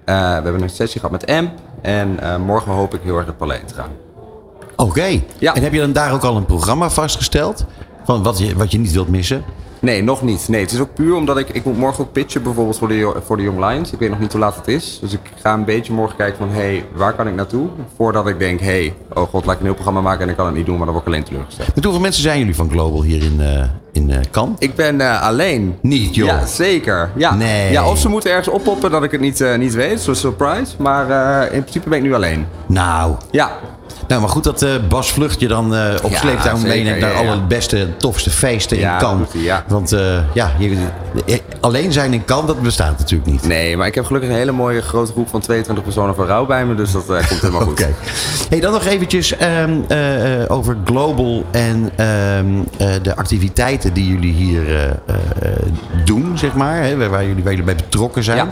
We 0.05 0.13
hebben 0.13 0.63
een 0.63 0.71
sessie 0.71 1.01
gehad 1.01 1.21
met 1.21 1.31
AMP. 1.31 1.51
En 1.81 2.19
morgen 2.47 2.73
hoop 2.73 2.95
ik 2.95 3.01
heel 3.03 3.17
erg 3.17 3.27
het 3.27 3.37
Palais 3.37 3.61
in 3.61 3.67
te 3.67 3.75
gaan. 3.75 3.91
Oké. 4.77 5.23
En 5.41 5.63
heb 5.63 5.73
je 5.73 5.81
dan 5.81 5.93
daar 5.93 6.13
ook 6.13 6.23
al 6.23 6.37
een 6.37 6.47
programma 6.47 6.91
vastgesteld? 6.91 7.65
Van 8.05 8.23
wat 8.23 8.39
je, 8.39 8.57
wat 8.57 8.71
je 8.71 8.79
niet 8.79 8.93
wilt 8.93 9.09
missen? 9.09 9.45
Nee, 9.85 10.03
nog 10.03 10.23
niet. 10.23 10.49
Nee, 10.49 10.61
het 10.61 10.73
is 10.73 10.81
ook 10.81 10.95
puur 10.95 11.15
omdat 11.15 11.39
ik... 11.39 11.49
Ik 11.49 11.65
moet 11.65 11.79
morgen 11.79 12.05
ook 12.05 12.13
pitchen 12.13 12.43
bijvoorbeeld 12.43 12.79
voor 12.79 12.89
de, 12.89 13.13
voor 13.25 13.37
de 13.37 13.43
Young 13.43 13.59
Lions. 13.69 13.93
Ik 13.93 13.99
weet 13.99 14.11
nog 14.11 14.19
niet 14.19 14.33
hoe 14.33 14.41
laat 14.41 14.57
het 14.57 14.69
is. 14.69 14.99
Dus 15.01 15.13
ik 15.13 15.21
ga 15.41 15.55
een 15.55 15.65
beetje 15.65 15.93
morgen 15.93 16.17
kijken 16.17 16.39
van... 16.39 16.49
Hé, 16.49 16.61
hey, 16.61 16.85
waar 16.95 17.13
kan 17.13 17.29
ik 17.29 17.35
naartoe? 17.35 17.69
Voordat 17.97 18.29
ik 18.29 18.39
denk... 18.39 18.61
Hé, 18.61 18.67
hey, 18.67 18.95
oh 19.13 19.23
god, 19.23 19.45
laat 19.45 19.55
ik 19.55 19.61
een 19.61 19.67
heel 19.67 19.75
programma 19.75 20.01
maken 20.01 20.23
en 20.23 20.29
ik 20.29 20.37
kan 20.37 20.47
het 20.47 20.55
niet 20.55 20.67
doen. 20.67 20.77
Maar 20.77 20.85
dan 20.85 20.95
word 20.95 21.07
ik 21.07 21.13
alleen 21.13 21.25
teleurgesteld. 21.25 21.75
Met 21.75 21.85
hoeveel 21.85 22.03
mensen 22.03 22.23
zijn 22.23 22.39
jullie 22.39 22.55
van 22.55 22.71
Global 22.71 23.03
hier 23.03 23.23
in, 23.23 23.41
eh 23.41 23.65
in 23.93 24.11
eh 24.11 24.19
Cannes? 24.31 24.59
Ik 24.59 24.75
ben 24.75 25.01
eh, 25.01 25.23
alleen. 25.23 25.79
Niet, 25.81 26.15
joh. 26.15 26.27
Ja, 26.27 26.47
zeker. 26.47 27.11
Ja. 27.17 27.35
Nee. 27.35 27.73
ja, 27.73 27.89
of 27.89 27.99
ze 27.99 28.09
moeten 28.09 28.31
ergens 28.31 28.49
oppoppen 28.49 28.91
dat 28.91 29.03
ik 29.03 29.11
het 29.11 29.21
niet, 29.21 29.45
niet 29.59 29.75
weet. 29.75 30.01
Zo'n 30.01 30.15
surprise. 30.15 30.75
Maar 30.79 31.43
in 31.53 31.61
principe 31.61 31.89
ben 31.89 31.99
ik 31.99 32.05
nu 32.05 32.15
alleen. 32.15 32.47
Nou. 32.67 33.15
Ja. 33.31 33.51
Nou, 34.09 34.21
maar 34.21 34.31
goed 34.31 34.45
dat 34.45 34.63
eh, 34.63 34.71
Bas 34.89 35.13
Vlucht 35.13 35.41
je 35.41 35.49
dan 35.49 35.75
eh 35.75 35.95
op 36.03 36.11
Ja, 36.11 36.19
sleeptouw 36.19 36.57
meeneemt 36.59 37.01
naar 37.01 37.13
ja, 37.13 37.19
alle 37.19 37.41
beste, 37.41 37.89
tofste 37.97 38.31
feesten 38.31 38.79
in 38.79 38.99
Cannes. 38.99 39.29
Want 39.69 39.93
eh, 39.93 40.19
ja, 40.35 40.51
je, 40.59 40.77
alleen 41.61 41.93
zijn 41.93 42.13
in 42.13 42.25
Cannes, 42.25 42.47
dat 42.47 42.63
bestaat 42.63 42.99
natuurlijk 42.99 43.31
niet. 43.31 43.47
Nee, 43.47 43.77
maar 43.77 43.87
ik 43.87 43.95
heb 43.95 44.05
gelukkig 44.05 44.31
een 44.31 44.37
hele 44.37 44.53
mooie 44.53 44.83
grote 44.83 45.13
groep 45.13 45.29
van 45.29 45.41
22 45.41 45.85
personen 45.85 46.15
van 46.15 46.27
rouw 46.27 46.47
bij 46.47 46.67
me. 46.67 46.75
Dus 46.75 46.93
dat 46.93 47.07
komt 47.07 47.41
helemaal 47.41 47.61
goed. 47.61 47.71
Oké. 47.81 47.95
Hey, 48.49 48.61
dan 48.61 48.73
nog 48.73 48.85
eventjes 48.85 49.37
ehm, 49.37 49.81
eh, 49.89 50.43
eh, 50.43 50.51
over 50.51 50.77
Global 50.85 51.45
en 51.51 51.91
ehm, 51.97 52.47
eh, 52.77 52.89
de 53.03 53.17
activiteiten 53.17 53.93
die 53.93 54.07
jullie 54.07 54.33
hier 54.33 54.63
doen, 56.05 56.39
zeg 56.39 56.55
maar. 56.55 56.83
Hè, 56.83 56.97
waar, 56.97 57.11
waar 57.11 57.27
jullie, 57.27 57.43
waar 57.43 57.53
jullie 57.53 57.75
bij 57.75 57.77
betrokken 57.77 58.25
zijn. 58.25 58.51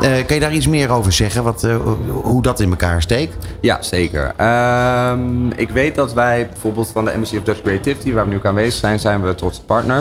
Eh, 0.00 0.10
kan 0.26 0.34
je 0.36 0.40
daar 0.40 0.52
iets 0.52 0.66
meer 0.66 0.90
over 0.90 1.12
zeggen? 1.12 1.42
Wat, 1.44 1.64
eh, 1.64 1.76
hoe 2.22 2.42
dat 2.42 2.60
in 2.60 2.70
elkaar 2.70 3.02
steekt? 3.02 3.46
Ja, 3.60 3.78
zeker. 3.82 4.32
Ehm, 4.36 5.46
ik 5.56 5.70
weet 5.70 5.94
dat 5.94 6.12
wij 6.12 6.48
bijvoorbeeld 6.52 6.90
van 6.92 7.04
de 7.04 7.10
Embassy 7.10 7.36
of 7.36 7.42
Dutch 7.42 7.62
Creativity, 7.62 8.12
waar 8.12 8.24
we 8.24 8.30
nu 8.30 8.36
ook 8.36 8.46
aanwezig 8.46 8.80
zijn, 8.80 8.98
zijn 8.98 9.22
we 9.22 9.34
trotse 9.34 9.62
partner. 9.64 9.98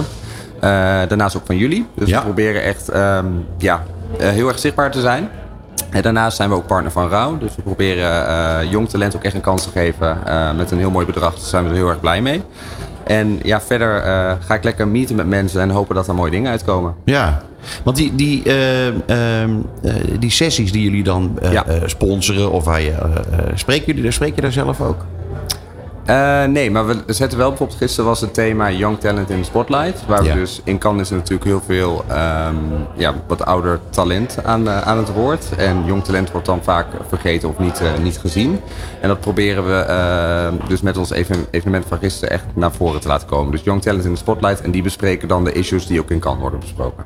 Eh, 0.60 0.69
daarnaast 1.07 1.38
ook 1.38 1.45
van 1.45 1.57
jullie. 1.57 1.86
Dus 1.95 2.10
Ja. 2.10 2.17
we 2.17 2.23
proberen 2.23 2.63
echt 2.63 2.89
ehm, 2.89 3.25
ja, 3.57 3.84
heel 4.17 4.47
erg 4.47 4.59
zichtbaar 4.59 4.91
te 4.91 5.01
zijn. 5.01 5.30
En 5.89 6.01
daarnaast 6.01 6.38
zijn 6.38 6.49
we 6.49 6.55
ook 6.55 6.67
partner 6.67 6.91
van 6.91 7.09
Rauw. 7.09 7.38
Dus 7.38 7.55
we 7.55 7.61
proberen 7.61 8.69
jong 8.69 8.89
talent 8.89 9.15
ook 9.15 9.24
echt 9.24 9.36
een 9.36 9.41
kans 9.41 9.63
te 9.63 9.69
geven. 9.69 10.17
Met 10.55 10.72
een 10.72 10.78
heel 10.78 10.91
mooi 10.91 11.05
bedrag. 11.05 11.32
Daar 11.36 11.43
zijn 11.45 11.63
we 11.63 11.69
er 11.69 11.76
heel 11.76 11.89
erg 11.89 11.99
blij 11.99 12.22
mee. 12.22 12.43
En 13.08 13.39
ja, 13.43 13.62
verder 13.62 13.95
eh, 14.01 14.34
ga 14.39 14.53
ik 14.55 14.64
lekker 14.64 14.88
meeten 14.88 15.16
met 15.16 15.28
mensen 15.28 15.62
en 15.62 15.70
hopen 15.70 15.95
dat 15.95 16.08
er 16.08 16.16
mooie 16.16 16.32
dingen 16.32 16.51
uitkomen. 16.51 16.95
Ja, 17.05 17.41
want 17.84 17.97
die, 17.97 18.16
die, 18.16 18.43
eh, 18.43 18.88
ehm, 18.88 19.51
eh, 19.84 19.93
die 20.20 20.30
sessies 20.30 20.72
die 20.72 20.84
jullie 20.84 21.03
dan 21.03 21.39
sponsoren 21.86 22.51
of 22.51 22.64
waar 22.64 22.82
je, 22.82 22.93
spreken 23.53 23.86
jullie 23.86 24.03
daar, 24.03 24.14
spreek 24.14 24.36
je 24.36 24.41
daar 24.41 24.51
zelf 24.51 24.82
ook? 24.82 25.05
Eh, 26.08 26.43
nee, 26.43 26.72
maar 26.72 26.86
we 26.88 27.03
zetten 27.08 27.38
wel 27.38 27.47
bijvoorbeeld 27.49 27.78
gisteren 27.80 28.05
was 28.05 28.22
het 28.22 28.34
thema 28.34 28.72
Young 28.72 28.99
Talent 28.99 29.30
in 29.30 29.38
the 29.39 29.43
Spotlight. 29.45 30.05
Waar 30.08 30.24
Ja. 30.24 30.34
we 30.34 30.39
dus 30.39 30.62
in 30.64 30.78
Cannes 30.78 31.01
is 31.01 31.10
natuurlijk 31.18 31.43
heel 31.43 31.62
veel 31.66 32.03
ehm, 32.08 32.55
ja, 32.95 33.14
wat 33.28 33.45
ouder 33.45 33.80
talent 33.89 34.38
aan, 34.43 34.68
eh, 34.68 34.82
aan 34.82 34.97
het 34.97 35.14
woord. 35.14 35.45
En 35.58 35.84
jong 35.86 36.03
talent 36.03 36.32
wordt 36.32 36.45
dan 36.47 36.60
vaak 36.64 36.86
vergeten 37.08 37.49
of 37.49 37.58
niet, 37.60 37.82
eh, 37.82 37.88
niet 38.03 38.18
gezien. 38.18 38.60
En 39.01 39.08
dat 39.08 39.20
proberen 39.20 39.66
we 39.66 40.51
dus 40.68 40.82
met 40.82 40.97
ons 40.97 41.10
even- 41.12 41.45
evenement 41.51 41.86
van 41.88 41.97
gisteren 41.97 42.30
echt 42.30 42.45
naar 42.53 42.72
voren 42.72 42.99
te 43.01 43.08
laten 43.08 43.28
komen. 43.28 43.51
Dus 43.51 43.62
Young 43.64 43.82
Talent 43.82 44.05
in 44.05 44.12
the 44.14 44.18
Spotlight. 44.20 44.62
En 44.62 44.72
die 44.72 44.82
bespreken 44.84 45.28
dan 45.28 45.43
de 45.43 45.51
issues 45.51 45.88
die 45.88 45.99
ook 45.99 46.12
in 46.12 46.20
Cannes 46.20 46.41
worden 46.41 46.60
besproken. 46.60 47.05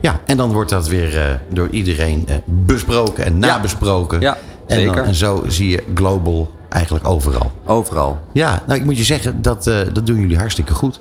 Ja, 0.00 0.20
en 0.26 0.36
dan 0.36 0.52
wordt 0.52 0.70
dat 0.70 0.88
weer 0.88 1.40
door 1.48 1.68
iedereen 1.70 2.26
besproken 2.44 3.24
en 3.24 3.38
nabesproken. 3.38 4.20
Ja, 4.20 4.36
en, 4.66 4.76
dan- 4.84 4.94
zeker. 4.94 5.02
en 5.08 5.14
zo 5.14 5.42
zie 5.46 5.68
je 5.70 5.82
global 5.94 6.50
eigenlijk 6.74 7.08
overal. 7.08 7.52
Overal. 7.64 8.18
Ja, 8.32 8.62
nou 8.66 8.78
ik 8.78 8.84
moet 8.84 8.96
je 8.96 9.04
zeggen, 9.04 9.42
dat, 9.42 9.66
eh, 9.66 9.78
dat 9.92 10.06
doen 10.06 10.20
jullie 10.20 10.38
hartstikke 10.38 10.74
goed. 10.74 11.00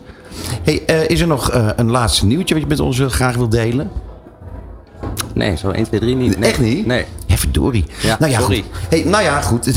Hey, 0.64 0.86
eh, 0.86 1.10
is 1.10 1.22
er 1.22 1.28
nog 1.28 1.52
eh, 1.52 1.68
een 1.76 1.90
laatste 1.90 2.26
nieuwtje 2.26 2.54
wat 2.54 2.64
je 2.64 2.70
met 2.70 2.80
ons 2.80 3.02
graag 3.08 3.36
wil 3.36 3.50
delen? 3.50 3.92
Nee, 5.34 5.58
zo 5.58 5.70
1, 5.70 5.84
2, 5.84 6.00
3 6.00 6.16
niet. 6.16 6.40
Nee. 6.40 6.50
Echt 6.50 6.60
niet? 6.60 6.86
Nee. 6.86 7.06
Ja, 7.34 7.40
verdorie. 7.40 7.86
Ja, 8.02 8.18
nou 8.20 8.32
ja, 8.32 8.40
sorry. 8.40 8.64
Goed. 8.72 8.90
Hey, 8.90 9.04
nou 9.04 9.24
ja, 9.24 9.42
goed. 9.42 9.66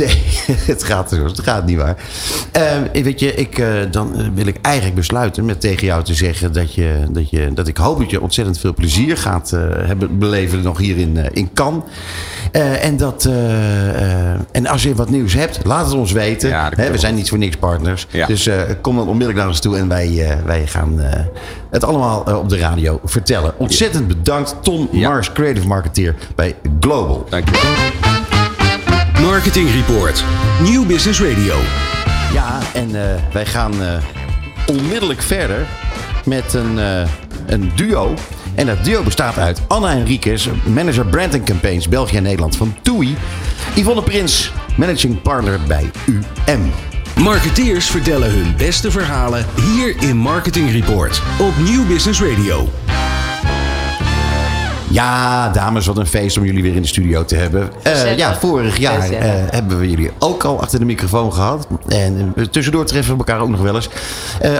Het 0.73 0.83
gaat 0.83 1.09
zo. 1.09 1.25
Het 1.25 1.41
gaat 1.41 1.67
niet 1.67 1.77
waar. 1.77 1.97
Eh, 2.53 3.03
weet 3.03 3.21
je, 3.21 3.35
ik, 3.35 3.59
eh, 3.59 3.69
dan 3.91 4.19
eh, 4.19 4.27
wil 4.35 4.47
ik 4.47 4.59
eigenlijk 4.63 4.97
besluiten 4.97 5.45
met 5.45 5.61
tegen 5.61 5.87
jou 5.87 6.05
te 6.05 6.15
zeggen 6.15 6.53
dat, 6.53 6.75
je, 6.75 7.05
dat, 7.11 7.31
je, 7.31 7.53
dat 7.55 7.69
ik 7.69 7.77
hoop 7.77 7.99
dat 7.99 8.11
je 8.11 8.21
ontzettend 8.21 8.59
veel 8.59 8.75
plezier 8.75 9.17
gaat 9.17 9.53
eh, 9.53 9.61
hebben 9.87 10.19
beleven 10.19 10.63
nog 10.63 10.79
hier 10.79 10.97
in, 10.97 11.19
in 11.33 11.51
Cannes. 11.53 11.83
En, 12.81 12.97
dat, 12.97 13.29
en 14.53 14.67
als 14.67 14.83
je 14.83 14.95
wat 14.95 15.11
nieuws 15.11 15.35
hebt, 15.35 15.61
laat 15.65 15.85
het 15.85 15.95
ons 15.95 16.13
weten. 16.13 16.53
Hè, 16.75 16.91
we 16.91 16.99
zijn 16.99 17.15
niet 17.15 17.29
voor 17.29 17.39
niks 17.39 17.57
partners. 17.57 18.07
Dus 18.27 18.49
kom 18.81 18.97
dan 18.97 19.07
onmiddellijk 19.07 19.39
naar 19.39 19.49
ons 19.49 19.61
toe 19.61 19.77
en 19.77 19.89
wij, 19.89 20.39
wij 20.45 20.67
gaan 20.67 21.01
het 21.71 21.85
allemaal 21.85 22.21
op 22.21 22.49
de 22.49 22.59
radio 22.59 23.01
vertellen. 23.05 23.55
Ontzettend 23.59 24.09
bedankt, 24.09 24.55
Tom 24.63 24.89
Mars, 24.93 25.33
creative 25.33 25.67
marketeer 25.67 26.15
bij 26.35 26.55
Global. 26.81 27.27
Dankjewel. 27.29 27.46
Marketing 29.21 29.71
Report. 29.71 30.25
Nieuw 30.63 30.87
Business 30.87 31.21
Radio. 31.21 31.55
Ja, 32.33 32.59
en 32.75 32.95
eh, 32.95 33.23
wij 33.33 33.47
gaan 33.47 33.83
eh, 33.83 33.97
onmiddellijk 34.67 35.23
verder 35.23 35.67
met 36.25 36.55
een, 36.55 36.79
eh, 36.79 37.09
een 37.47 37.73
duo. 37.75 38.15
En 38.55 38.67
dat 38.67 38.85
duo 38.85 39.03
bestaat 39.03 39.39
uit 39.39 39.61
Anna 39.69 39.93
Enriquez, 39.93 40.49
manager 40.65 41.07
brand 41.07 41.35
and 41.35 41.45
campaigns 41.45 41.89
België 41.89 42.17
en 42.17 42.23
Nederland 42.23 42.57
van 42.57 42.75
TUI. 42.83 43.17
Yvonne 43.75 44.03
Prins, 44.03 44.53
managing 44.77 45.23
partner 45.23 45.61
bij 45.67 45.91
UM. 46.07 46.73
Marketeers 47.21 47.87
vertellen 47.87 48.31
hun 48.31 48.55
beste 48.57 48.91
verhalen 48.91 49.47
hier 49.61 49.97
in 50.03 50.17
Marketing 50.17 50.71
Report 50.71 51.23
op 51.39 51.53
Nieuw 51.59 51.87
Business 51.87 52.21
Radio. 52.21 52.69
Ja, 54.91 55.49
dames, 55.49 55.87
wat 55.87 55.99
een 55.99 56.07
feest 56.07 56.39
om 56.39 56.45
jullie 56.45 56.63
weer 56.63 56.75
in 56.75 56.83
de 56.83 56.89
studio 56.89 57.25
te 57.25 57.37
hebben. 57.37 57.71
Eh, 57.83 58.17
ja, 58.17 58.35
vorig 58.35 58.77
jaar 58.77 59.11
eh, 59.11 59.31
hebben 59.31 59.79
we 59.79 59.91
jullie 59.91 60.11
ook 60.19 60.45
al 60.45 60.61
achter 60.61 60.79
de 60.79 60.85
microfoon 60.85 61.33
gehad. 61.33 61.67
En 61.89 62.33
eh, 62.37 62.45
tussendoor 62.45 62.85
treffen 62.85 63.13
we 63.13 63.19
elkaar 63.19 63.41
ook 63.41 63.49
nog 63.49 63.61
wel 63.61 63.75
eens. 63.75 63.89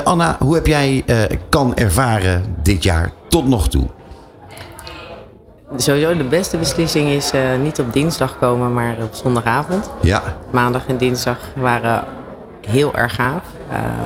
Anna, 0.05 0.37
hoe 0.39 0.55
heb 0.55 0.67
jij 0.67 1.05
kan 1.49 1.77
ervaren 1.77 2.57
dit 2.63 2.83
jaar 2.83 3.13
tot 3.29 3.49
nog 3.49 3.69
toe? 3.69 3.87
Sowieso 5.77 6.17
de 6.17 6.25
beste 6.25 6.57
beslissing 6.57 7.09
is 7.09 7.33
niet 7.63 7.79
op 7.81 7.93
dinsdag 7.93 8.39
komen, 8.39 8.73
maar 8.73 8.97
op 9.03 9.15
zondagavond. 9.15 9.91
Ja. 10.01 10.23
Maandag 10.51 10.87
en 10.87 10.97
dinsdag 10.97 11.39
waren 11.57 12.05
heel 12.67 12.95
erg 12.95 13.15
gaaf. 13.15 13.43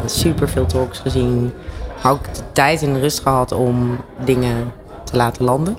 super 0.07 0.49
veel 0.49 0.67
talks 0.67 0.99
gezien. 0.99 1.53
Maar 2.03 2.13
ook 2.13 2.35
de 2.35 2.41
tijd 2.53 2.83
en 2.83 2.93
de 2.93 3.01
rust 3.01 3.21
gehad 3.21 3.53
om 3.53 3.97
dingen 4.25 4.73
te 5.05 5.17
laten 5.17 5.45
landen. 5.45 5.77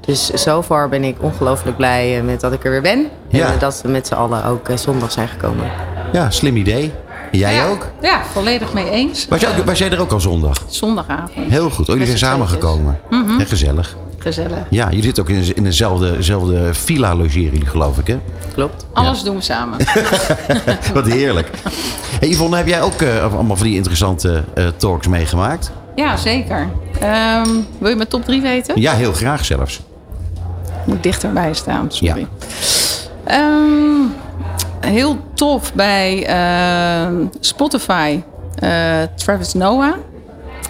Dus 0.00 0.26
zover 0.30 0.88
ben 0.88 1.04
ik 1.04 1.16
ongelooflijk 1.20 1.76
blij 1.76 2.18
eh, 2.18 2.24
met 2.24 2.40
dat 2.40 2.52
ik 2.52 2.64
er 2.64 2.70
weer 2.70 2.82
ben. 2.82 3.06
En 3.30 3.58
dat 3.58 3.80
we 3.82 3.88
met 3.88 4.06
z'n 4.06 4.14
allen 4.14 4.44
ook 4.44 4.68
eh, 4.68 4.76
zondag 4.76 5.12
zijn 5.12 5.28
gekomen. 5.28 5.70
Ja, 6.12 6.30
slim 6.30 6.56
idee. 6.56 6.92
Jij 7.32 7.66
ook? 7.66 7.86
Ja, 8.00 8.22
volledig 8.32 8.72
mee 8.72 8.90
eens. 8.90 9.26
Was 9.28 9.40
jij, 9.40 9.58
ook- 9.58 9.64
was 9.64 9.78
jij 9.78 9.90
er 9.90 10.00
ook 10.00 10.12
al 10.12 10.20
zondag? 10.20 10.56
Zondagavond. 10.68 11.50
Heel 11.50 11.70
goed. 11.70 11.80
Oh, 11.88 11.94
jullie 11.94 12.06
zijn 12.06 12.18
samengekomen. 12.18 13.00
Ja, 13.10 13.44
gezellig. 13.44 13.96
Gezellig. 14.18 14.58
Ja, 14.70 14.86
jullie 14.88 15.02
zitten 15.02 15.22
ook 15.22 15.28
in, 15.30 15.56
in 15.56 15.64
dezelfde, 15.64 16.16
dezelfde 16.16 16.74
villa 16.74 17.14
logeren 17.14 17.42
jullie, 17.42 17.66
geloof 17.66 17.98
ik, 17.98 18.06
hè? 18.06 18.18
Klopt. 18.54 18.86
Alles 18.92 19.22
doen 19.22 19.36
we 19.36 19.42
samen. 19.42 19.78
Wat 20.94 21.06
heerlijk. 21.06 21.48
Hey 22.20 22.28
Yvonne, 22.28 22.56
heb 22.56 22.66
jij 22.66 22.82
ook 22.82 23.00
eh, 23.02 23.34
allemaal 23.34 23.56
van 23.56 23.66
die 23.66 23.76
interessante 23.76 24.44
eh, 24.54 24.66
talks 24.76 25.06
meegemaakt? 25.06 25.70
Ja, 25.94 26.16
zeker. 26.16 26.68
Ehm, 27.00 27.48
wil 27.78 27.88
je 27.90 27.96
mijn 27.96 28.08
top 28.08 28.24
3 28.24 28.40
weten? 28.40 28.80
Ja, 28.80 28.92
heel 28.92 29.12
graag 29.12 29.44
zelfs. 29.44 29.80
Moet 30.84 31.02
dichterbij 31.02 31.54
staan, 31.54 31.86
sorry. 31.90 32.26
Ehm, 33.24 34.00
heel 34.80 35.16
tof 35.34 35.74
bij 35.74 36.26
ehm, 36.26 37.24
Spotify. 37.40 38.20
eh, 38.58 39.02
Travis 39.16 39.52
Noah. 39.54 39.92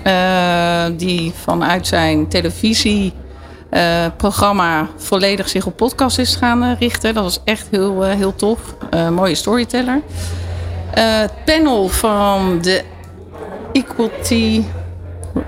eh, 0.03 0.85
die 0.97 1.33
vanuit 1.43 1.87
zijn 1.87 2.29
televisieprogramma 2.29 4.89
volledig 4.97 5.49
zich 5.49 5.67
op 5.67 5.77
podcast 5.77 6.19
is 6.19 6.37
gaan 6.37 6.63
eh, 6.63 6.71
richten. 6.79 7.15
Dat 7.15 7.23
was 7.23 7.41
echt 7.45 7.67
heel, 7.71 8.05
eh, 8.05 8.15
heel 8.17 8.35
tof. 8.35 8.59
Eh, 8.91 9.09
mooie 9.09 9.35
storyteller. 9.35 10.01
Eh, 10.95 11.19
het 11.21 11.33
panel 11.45 11.89
van 11.89 12.59
de 12.63 12.83
Equality 13.73 14.63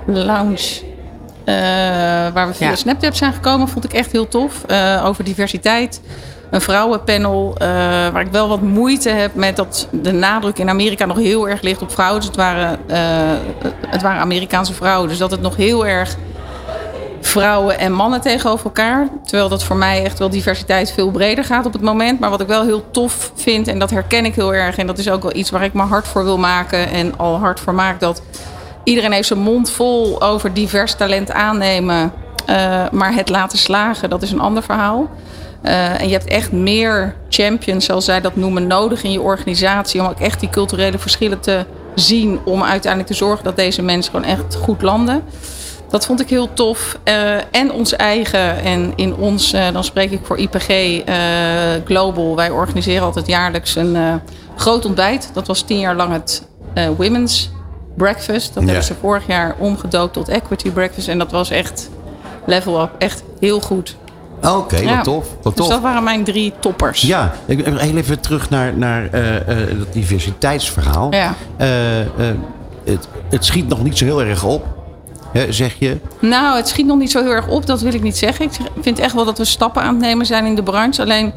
Lounge. 0.07 0.81
Eh, 1.45 1.55
waar 2.33 2.47
we 2.47 2.55
via 2.55 2.69
Ja. 2.69 2.77
Snapchat 2.77 3.17
zijn 3.17 3.33
gekomen, 3.33 3.69
vond 3.69 3.85
ik 3.85 3.93
echt 3.93 4.13
heel 4.13 4.29
tof. 4.29 4.65
Eh, 4.65 5.03
over 5.07 5.25
diversiteit. 5.25 6.01
Een 6.51 6.61
vrouwenpanel 6.61 7.55
eh, 7.59 7.69
waar 8.09 8.21
ik 8.21 8.33
wel 8.33 8.49
wat 8.49 8.61
moeite 8.61 9.09
heb 9.09 9.35
met 9.35 9.57
dat 9.57 9.89
de 9.91 10.13
nadruk 10.13 10.59
in 10.59 10.69
Amerika 10.69 11.05
nog 11.05 11.17
heel 11.17 11.49
erg 11.49 11.63
ligt 11.63 11.83
op 11.83 11.93
vrouwen. 11.93 12.19
Dus 12.21 12.29
het 12.29 12.37
waren, 12.37 12.79
het 13.87 14.03
waren 14.03 14.21
Amerikaanse 14.21 14.75
vrouwen. 14.75 15.09
Dus 15.09 15.19
dat 15.19 15.31
het 15.31 15.41
nog 15.41 15.57
heel 15.57 15.87
erg 15.87 16.17
vrouwen 17.33 17.79
en 17.79 17.93
mannen 17.93 18.21
tegenover 18.21 18.65
elkaar. 18.65 19.09
Terwijl 19.25 19.49
dat 19.49 19.65
voor 19.65 19.77
mij 19.77 20.05
echt 20.05 20.19
wel 20.19 20.31
diversiteit 20.31 20.93
veel 20.93 21.11
breder 21.11 21.45
gaat 21.45 21.67
op 21.67 21.73
het 21.73 21.83
moment. 21.83 22.21
Maar 22.21 22.31
wat 22.31 22.41
ik 22.41 22.47
wel 22.47 22.63
heel 22.63 22.91
tof 22.91 23.33
vind, 23.35 23.69
en 23.69 23.79
dat 23.79 23.91
herken 23.91 24.25
ik 24.25 24.35
heel 24.35 24.55
erg. 24.55 24.77
En 24.77 24.87
dat 24.87 24.99
is 24.99 25.11
ook 25.11 25.23
wel 25.23 25.37
iets 25.37 25.51
waar 25.51 25.65
ik 25.65 25.73
me 25.73 25.83
hard 25.83 26.09
voor 26.09 26.25
wil 26.25 26.39
maken. 26.39 26.91
En 26.91 27.19
al 27.19 27.39
hard 27.39 27.61
voor 27.61 27.75
maak 27.75 28.01
dat 28.01 28.23
iedereen 28.85 29.13
heeft 29.13 29.29
zijn 29.29 29.41
mond 29.41 29.71
vol 29.71 30.23
over 30.23 30.55
divers 30.55 30.95
talent 30.95 31.31
aannemen. 31.31 32.13
eh, 32.47 32.91
maar 32.91 33.15
het 33.15 33.29
laten 33.29 33.59
slagen, 33.59 34.11
dat 34.11 34.23
is 34.23 34.33
een 34.33 34.41
ander 34.41 34.63
verhaal. 34.63 35.11
Eh, 35.63 36.01
en 36.01 36.07
je 36.07 36.13
hebt 36.13 36.29
echt 36.29 36.53
meer 36.53 37.15
champions, 37.29 37.85
zoals 37.85 38.05
zij 38.05 38.21
dat 38.21 38.37
noemen, 38.37 38.67
nodig 38.67 39.03
in 39.03 39.13
je 39.13 39.21
organisatie. 39.21 40.01
Om 40.01 40.07
ook 40.07 40.21
echt 40.21 40.41
die 40.41 40.49
culturele 40.51 40.99
verschillen 40.99 41.41
te 41.41 41.65
zien. 41.95 42.41
Om 42.45 42.63
uiteindelijk 42.63 43.13
te 43.13 43.17
zorgen 43.17 43.45
dat 43.45 43.57
deze 43.57 43.83
mensen 43.83 44.13
gewoon 44.13 44.29
echt 44.29 44.55
goed 44.55 44.83
landen. 44.83 45.23
Dat 45.91 46.07
vond 46.07 46.21
ik 46.21 46.29
heel 46.29 46.53
tof. 46.53 46.99
Eh, 47.05 47.35
en 47.51 47.73
ons 47.73 47.97
eigen, 47.97 48.63
en 48.63 48.93
in 48.97 49.15
ons, 49.17 49.51
dan 49.73 49.85
spreek 49.85 50.11
ik 50.11 50.21
voor 50.23 50.39
IPG 50.39 51.03
Global. 51.85 52.37
Wij 52.37 52.51
organiseren 52.51 53.05
altijd 53.05 53.27
jaarlijks 53.27 53.77
een 53.77 53.97
groot 54.57 54.85
ontbijt. 54.85 55.31
Dat 55.33 55.47
was 55.47 55.63
tien 55.63 55.79
jaar 55.79 55.97
lang 55.97 56.13
het 56.13 56.47
Women's 56.97 57.51
Breakfast. 57.97 58.55
Dat 58.55 58.63
Ja. 58.63 58.69
hebben 58.69 58.85
ze 58.87 58.95
vorig 59.01 59.27
jaar 59.27 59.55
omgedoopt 59.59 60.13
tot 60.13 60.29
Equity 60.29 60.71
Breakfast. 60.71 61.09
En 61.09 61.19
dat 61.19 61.31
was 61.31 61.51
echt 61.51 61.91
level 62.47 62.83
up. 62.83 62.91
Echt 62.99 63.23
heel 63.41 63.61
goed. 63.61 63.97
Oké, 64.49 64.77
Ja. 64.77 64.95
wat 64.95 65.05
tof. 65.05 65.27
Wat 65.43 65.57
Dus 65.57 65.65
tof. 65.65 65.75
dat 65.75 65.83
waren 65.83 66.03
mijn 66.03 66.25
drie 66.25 66.53
toppers. 66.61 67.01
Ja, 67.01 67.33
ik 67.47 67.65
heel 67.67 67.97
even 67.97 68.21
terug 68.21 68.51
naar, 68.51 68.77
naar 68.77 69.09
eh, 69.11 69.37
eh, 69.37 69.79
dat 69.79 69.93
diversiteitsverhaal. 69.93 71.13
Ja. 71.13 71.35
Eh, 71.57 71.69
het, 72.85 73.09
het 73.31 73.45
schiet 73.45 73.69
nog 73.69 73.83
niet 73.83 73.99
zo 73.99 74.05
heel 74.05 74.23
erg 74.23 74.45
op, 74.45 74.67
hè, 75.33 75.53
zeg 75.53 75.75
je. 75.79 75.97
Nou, 76.19 76.57
het 76.57 76.69
schiet 76.69 76.87
nog 76.87 76.99
niet 76.99 77.11
zo 77.11 77.23
heel 77.23 77.31
erg 77.31 77.49
op, 77.49 77.67
dat 77.67 77.81
wil 77.81 77.95
ik 77.95 78.03
niet 78.03 78.17
zeggen. 78.19 78.45
Ik 78.45 78.53
vind 78.81 78.99
echt 78.99 79.15
wel 79.15 79.25
dat 79.25 79.39
we 79.39 79.45
stappen 79.45 79.83
aan 79.83 79.95
het 79.95 80.03
nemen 80.03 80.27
zijn 80.27 80.47
in 80.47 80.55
de 80.55 80.63
branche. 80.63 81.03
Alleen, 81.03 81.33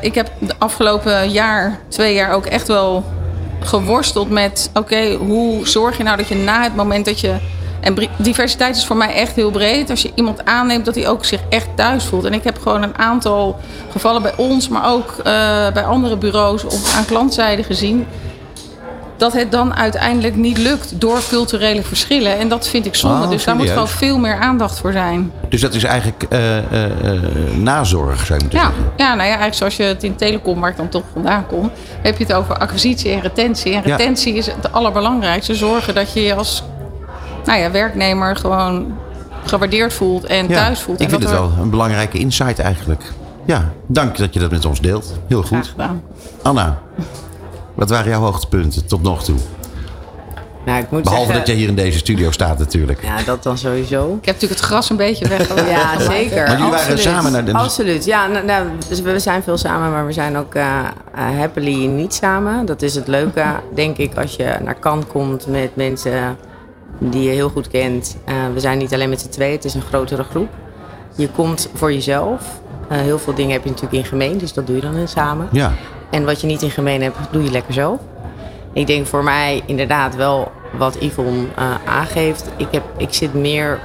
ik 0.00 0.14
heb 0.14 0.30
de 0.38 0.54
afgelopen 0.58 1.30
jaar, 1.30 1.78
twee 1.88 2.14
jaar 2.14 2.32
ook 2.32 2.46
echt 2.46 2.68
wel 2.68 3.04
geworsteld 3.60 4.30
met... 4.30 4.70
oké, 4.74 5.14
hoe 5.14 5.68
zorg 5.68 5.96
je 5.96 6.02
nou 6.02 6.16
dat 6.16 6.28
je 6.28 6.34
na 6.34 6.62
het 6.62 6.76
moment 6.76 7.04
dat 7.04 7.20
je 7.20 7.36
En 7.80 8.08
diversiteit 8.16 8.76
is 8.76 8.86
voor 8.86 8.96
mij 8.96 9.14
echt 9.14 9.36
heel 9.36 9.50
breed. 9.50 9.90
Als 9.90 10.02
je 10.02 10.12
iemand 10.14 10.44
aanneemt 10.44 10.84
dat 10.84 10.94
hij 10.94 11.08
ook 11.08 11.24
zich 11.24 11.40
echt 11.48 11.68
thuis 11.74 12.04
voelt. 12.04 12.24
En 12.24 12.32
ik 12.32 12.44
heb 12.44 12.58
gewoon 12.58 12.82
een 12.82 12.98
aantal 12.98 13.60
gevallen 13.90 14.22
bij 14.22 14.36
ons, 14.36 14.68
maar 14.68 14.92
ook 14.92 15.14
eh, 15.18 15.24
bij 15.72 15.84
andere 15.84 16.16
bureaus 16.16 16.64
of 16.64 16.96
aan 16.96 17.04
klantzijde 17.04 17.62
gezien. 17.62 18.06
Dat 19.16 19.32
het 19.32 19.52
dan 19.52 19.74
uiteindelijk 19.74 20.36
niet 20.36 20.58
lukt 20.58 21.00
door 21.00 21.18
culturele 21.28 21.82
verschillen. 21.82 22.38
En 22.38 22.48
dat 22.48 22.68
vind 22.68 22.86
ik 22.86 22.94
zonde. 22.94 23.24
Ah, 23.24 23.30
dus 23.30 23.44
daar 23.44 23.56
moet 23.56 23.68
gewoon 23.70 23.88
veel 23.88 24.18
meer 24.18 24.38
aandacht 24.40 24.78
voor 24.78 24.92
zijn. 24.92 25.32
Dus 25.48 25.60
dat 25.60 25.74
is 25.74 25.84
eigenlijk 25.84 26.22
eh, 26.28 26.58
eh, 26.58 26.84
eh, 26.84 27.20
nazorg, 27.56 28.26
zou 28.26 28.38
je 28.38 28.44
moeten 28.44 28.58
Ja, 28.58 28.64
zeggen. 28.64 28.84
ja, 28.96 29.06
nou 29.08 29.16
ja, 29.16 29.24
eigenlijk 29.24 29.54
zoals 29.54 29.76
je 29.76 29.82
het 29.82 30.02
in 30.02 30.16
telecom, 30.16 30.60
waar 30.60 30.70
ik 30.70 30.76
dan 30.76 30.88
toch 30.88 31.02
vandaan 31.12 31.46
kom, 31.46 31.70
heb 32.02 32.18
je 32.18 32.24
het 32.24 32.32
over 32.32 32.58
acquisitie 32.58 33.10
en 33.10 33.20
retentie. 33.20 33.74
En 33.74 33.82
Ja. 33.84 33.96
retentie 33.96 34.34
is 34.34 34.46
het 34.46 34.72
allerbelangrijkste. 34.72 35.54
Zorgen 35.54 35.94
dat 35.94 36.12
je 36.12 36.22
je 36.22 36.34
als 36.34 36.62
nou 37.44 37.58
ja, 37.58 37.70
werknemer 37.70 38.36
gewoon 38.36 38.94
gewaardeerd 39.44 39.92
voelt 39.92 40.24
en 40.24 40.48
Ja, 40.48 40.54
thuis 40.54 40.80
voelt. 40.80 41.00
Ik 41.00 41.04
en 41.04 41.10
vind 41.10 41.22
het 41.22 41.32
wel 41.32 41.52
een 41.60 41.70
belangrijke 41.70 42.18
insight 42.18 42.58
eigenlijk. 42.58 43.02
Ja, 43.44 43.72
dank 43.86 44.16
dat 44.16 44.34
je 44.34 44.40
dat 44.40 44.50
met 44.50 44.64
ons 44.64 44.80
deelt. 44.80 45.12
Heel 45.28 45.42
goed. 45.42 45.66
gedaan. 45.66 46.02
Anna, 46.42 46.78
wat 47.76 47.90
waren 47.90 48.10
jouw 48.10 48.20
hoogtepunten 48.20 48.86
tot 48.86 49.02
nog 49.02 49.24
toe? 49.24 49.36
Nou, 50.64 50.78
ik 50.82 50.90
moet 50.90 51.02
Behalve 51.02 51.24
zeggen- 51.24 51.38
dat 51.40 51.46
jij 51.48 51.56
hier 51.56 51.68
in 51.68 51.74
deze 51.74 51.98
studio 51.98 52.30
staat 52.30 52.58
natuurlijk. 52.58 53.02
Ja, 53.02 53.22
dat 53.22 53.42
dan 53.42 53.58
sowieso. 53.58 54.06
Ik 54.06 54.24
heb 54.24 54.34
natuurlijk 54.34 54.60
het 54.60 54.68
gras 54.70 54.90
een 54.90 54.96
beetje 54.96 55.28
weggelaten. 55.28 55.66
Ja, 55.76 56.00
zeker. 56.00 56.36
Maar 56.46 56.50
jullie 56.56 56.62
waren 56.70 56.78
Absoluut. 56.78 57.00
samen 57.00 57.32
naar 57.32 57.44
de- 57.44 57.52
Absoluut. 57.52 58.04
Ja, 58.04 58.26
nou, 58.26 58.44
nou, 58.44 58.66
dus 58.88 59.00
we 59.00 59.18
zijn 59.18 59.42
veel 59.42 59.56
samen, 59.56 59.90
maar 59.90 60.06
we 60.06 60.12
zijn 60.12 60.36
ook 60.36 60.54
eh, 60.54 60.64
eh, 61.14 61.38
happily 61.38 61.86
niet 61.86 62.14
samen. 62.14 62.66
Dat 62.66 62.82
is 62.82 62.94
het 62.94 63.06
leuke, 63.06 63.44
denk 63.74 63.96
ik, 63.96 64.16
als 64.18 64.36
je 64.36 64.56
naar 64.64 64.78
Cannes 64.78 65.04
komt 65.12 65.46
met 65.46 65.76
mensen 65.76 66.36
die 66.98 67.22
je 67.22 67.30
heel 67.30 67.48
goed 67.48 67.68
kent. 67.68 68.16
Eh, 68.24 68.34
we 68.54 68.60
zijn 68.60 68.78
niet 68.78 68.94
alleen 68.94 69.08
met 69.08 69.20
z'n 69.20 69.28
tweeën, 69.28 69.52
het 69.52 69.64
is 69.64 69.74
een 69.74 69.82
grotere 69.88 70.22
groep. 70.22 70.48
Je 71.16 71.28
komt 71.28 71.68
voor 71.74 71.92
jezelf. 71.92 72.42
Eh, 72.88 72.98
heel 72.98 73.18
veel 73.18 73.34
dingen 73.34 73.52
heb 73.52 73.62
je 73.64 73.70
natuurlijk 73.70 73.96
in 74.02 74.08
gemeen, 74.08 74.38
dus 74.38 74.52
dat 74.52 74.66
doe 74.66 74.76
je 74.76 74.82
dan 74.82 74.96
in 74.96 75.08
samen. 75.08 75.48
Ja. 75.52 75.72
En 76.10 76.24
wat 76.24 76.40
je 76.40 76.46
niet 76.46 76.62
in 76.62 76.70
gemeen 76.70 77.02
hebt, 77.02 77.16
doe 77.30 77.42
je 77.42 77.50
lekker 77.50 77.74
zo. 77.74 77.98
Ik 78.72 78.86
denk 78.86 79.06
voor 79.06 79.24
mij 79.24 79.62
inderdaad 79.66 80.16
wel 80.16 80.52
wat 80.78 80.96
Yvonne 81.00 81.46
eh, 81.56 81.74
aangeeft. 81.84 82.50
Ik, 82.56 82.68
heb, 82.70 82.82
ik 82.96 83.14
zit 83.14 83.34
meer... 83.34 83.78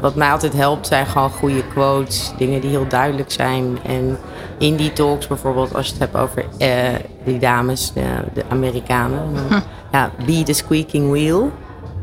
Wat 0.00 0.14
mij 0.14 0.30
altijd 0.30 0.52
helpt 0.52 0.86
zijn 0.86 1.06
gewoon 1.06 1.30
goede 1.30 1.66
quotes. 1.66 2.32
Dingen 2.36 2.60
die 2.60 2.70
heel 2.70 2.88
duidelijk 2.88 3.30
zijn. 3.32 3.78
En 3.82 4.18
in 4.58 4.76
die 4.76 4.92
talks 4.92 5.26
bijvoorbeeld, 5.26 5.74
als 5.74 5.86
je 5.86 5.92
het 5.92 6.00
hebt 6.00 6.16
over 6.16 6.44
eh, 6.58 6.94
die 7.24 7.38
dames, 7.38 7.92
de, 7.92 8.04
de 8.32 8.42
Amerikanen. 8.48 9.34
dan, 9.48 9.62
Ja, 9.92 10.10
be 10.26 10.42
the 10.42 10.52
squeaking 10.52 11.10
wheel. 11.10 11.50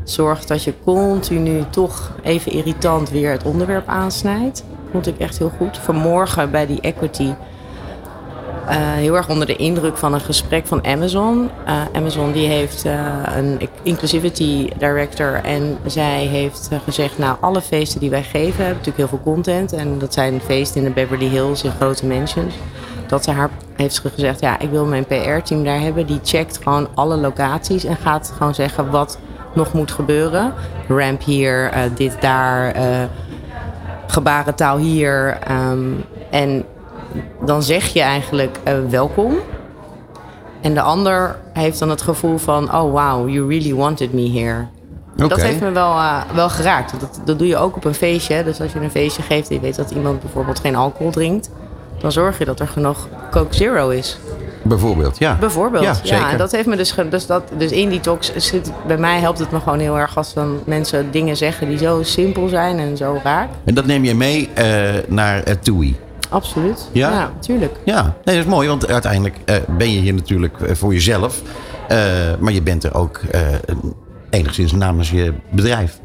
Zorg 0.04 0.44
dat 0.44 0.64
je 0.64 0.74
continu 0.84 1.64
toch 1.70 2.12
even 2.22 2.52
irritant 2.52 3.10
weer 3.10 3.30
het 3.30 3.42
onderwerp 3.42 3.88
aansnijdt. 3.88 4.64
Vond 4.90 5.06
ik 5.06 5.18
echt 5.18 5.38
heel 5.38 5.52
goed. 5.58 5.78
Vanmorgen 5.78 6.50
bij 6.50 6.66
die 6.66 6.80
equity 6.80 7.32
eh, 8.72 8.78
heel 8.78 9.16
erg 9.16 9.28
onder 9.28 9.46
de 9.46 9.56
indruk 9.56 9.96
van 9.96 10.14
een 10.14 10.20
gesprek 10.20 10.66
van 10.66 10.86
Amazon. 10.86 11.50
Eh, 11.64 11.80
Amazon 11.92 12.32
die 12.32 12.46
heeft 12.46 12.84
eh, 12.84 13.06
een 13.36 13.68
inclusivity 13.82 14.68
director 14.78 15.34
en 15.44 15.78
zij 15.86 16.26
heeft 16.26 16.70
gezegd, 16.84 17.18
nou 17.18 17.36
alle 17.40 17.60
feesten 17.60 18.00
die 18.00 18.10
wij 18.10 18.22
geven 18.22 18.64
hebben 18.64 18.68
natuurlijk 18.68 18.96
heel 18.96 19.08
veel 19.08 19.32
content 19.32 19.72
en 19.72 19.98
dat 19.98 20.12
zijn 20.14 20.40
feesten 20.40 20.80
in 20.80 20.86
de 20.86 20.92
Beverly 20.92 21.26
Hills 21.26 21.64
in 21.64 21.70
grote 21.70 22.06
mansions. 22.06 22.54
Dat 23.06 23.24
ze 23.24 23.30
haar 23.30 23.50
heeft 23.76 23.94
ze 23.94 24.08
gezegd, 24.08 24.40
ja 24.40 24.58
ik 24.58 24.70
wil 24.70 24.84
mijn 24.84 25.06
PR-team 25.06 25.64
daar 25.64 25.80
hebben. 25.80 26.06
Die 26.06 26.20
checkt 26.22 26.60
gewoon 26.62 26.88
alle 26.94 27.16
locaties 27.16 27.84
en 27.84 27.96
gaat 27.96 28.32
gewoon 28.36 28.54
zeggen 28.54 28.90
wat 28.90 29.18
nog 29.54 29.72
moet 29.72 29.90
gebeuren. 29.90 30.54
Ramp 30.88 31.22
hier, 31.22 31.72
dit 31.94 32.16
daar, 32.20 32.74
gebarentaal 34.06 34.78
hier. 34.78 35.38
ehm, 35.40 35.90
en 36.30 36.64
dan 37.44 37.62
zeg 37.62 37.86
je 37.86 38.00
eigenlijk 38.00 38.58
eh, 38.62 38.74
welkom. 38.88 39.34
En 40.60 40.74
de 40.74 40.80
ander 40.80 41.38
heeft 41.52 41.78
dan 41.78 41.90
het 41.90 42.02
gevoel 42.02 42.38
van, 42.38 42.74
oh 42.74 42.90
wow, 42.92 43.28
you 43.28 43.48
really 43.48 43.74
wanted 43.74 44.12
me 44.12 44.30
here. 44.30 44.66
Dat 45.16 45.42
heeft 45.42 45.60
me 45.60 45.70
wel, 45.70 45.90
eh, 45.90 46.20
wel 46.34 46.48
geraakt. 46.48 47.00
Dat, 47.00 47.20
dat 47.24 47.38
doe 47.38 47.48
je 47.48 47.56
ook 47.56 47.76
op 47.76 47.84
een 47.84 47.94
feestje. 47.94 48.34
hè. 48.34 48.44
Dus 48.44 48.60
als 48.60 48.72
je 48.72 48.80
een 48.80 48.90
feestje 48.90 49.22
geeft 49.22 49.48
en 49.48 49.54
je 49.54 49.60
weet 49.60 49.76
dat 49.76 49.90
iemand 49.90 50.20
bijvoorbeeld 50.20 50.60
geen 50.60 50.76
alcohol 50.76 51.10
drinkt, 51.10 51.50
dan 52.00 52.12
zorg 52.12 52.38
je 52.38 52.44
dat 52.44 52.60
er 52.60 52.68
genoeg 52.68 53.08
Coke 53.30 53.54
Zero 53.54 53.88
is. 53.88 54.18
Bijvoorbeeld, 54.62 55.18
ja. 55.18 55.36
Bijvoorbeeld. 55.40 55.84
Ja, 55.84 55.90
Ja, 55.90 56.06
zeker. 56.06 56.28
en 56.28 56.38
dat 56.38 56.52
heeft 56.52 56.66
me 56.66 56.76
dus, 56.76 56.94
dus, 57.10 57.26
dat, 57.26 57.42
dus 57.56 57.70
in 57.70 57.88
die 57.88 58.00
talks 58.00 58.34
zit, 58.36 58.72
bij 58.86 58.96
mij 58.96 59.20
helpt 59.20 59.38
het 59.38 59.50
me 59.50 59.60
gewoon 59.60 59.78
heel 59.78 59.98
erg 59.98 60.16
als 60.16 60.34
dan 60.34 60.60
mensen 60.64 61.10
dingen 61.10 61.36
zeggen 61.36 61.68
die 61.68 61.78
zo 61.78 62.02
simpel 62.02 62.48
zijn 62.48 62.78
en 62.78 62.96
zo 62.96 63.20
raak. 63.22 63.48
En 63.64 63.74
dat 63.74 63.86
neem 63.86 64.04
je 64.04 64.14
mee 64.14 64.50
eh, 64.54 64.64
naar 65.08 65.48
uh, 65.48 65.54
TUI. 65.54 65.96
Absoluut. 66.32 66.88
Ja? 66.92 67.10
ja 67.10 67.32
tuurlijk. 67.40 67.76
Ja, 67.84 68.02
nee, 68.02 68.34
dat 68.36 68.44
is 68.44 68.50
mooi, 68.50 68.68
want 68.68 68.88
uiteindelijk 68.88 69.36
eh, 69.44 69.56
ben 69.78 69.90
je 69.92 70.00
hier 70.00 70.14
natuurlijk 70.14 70.60
eh, 70.60 70.74
voor 70.74 70.92
jezelf. 70.92 71.42
eh, 71.88 71.98
maar 72.40 72.52
je 72.52 72.62
bent 72.62 72.84
er 72.84 72.94
ook 72.94 73.20
enigszins 74.30 74.72
namens 74.72 75.10
je 75.10 75.32
bedrijf. 75.50 76.00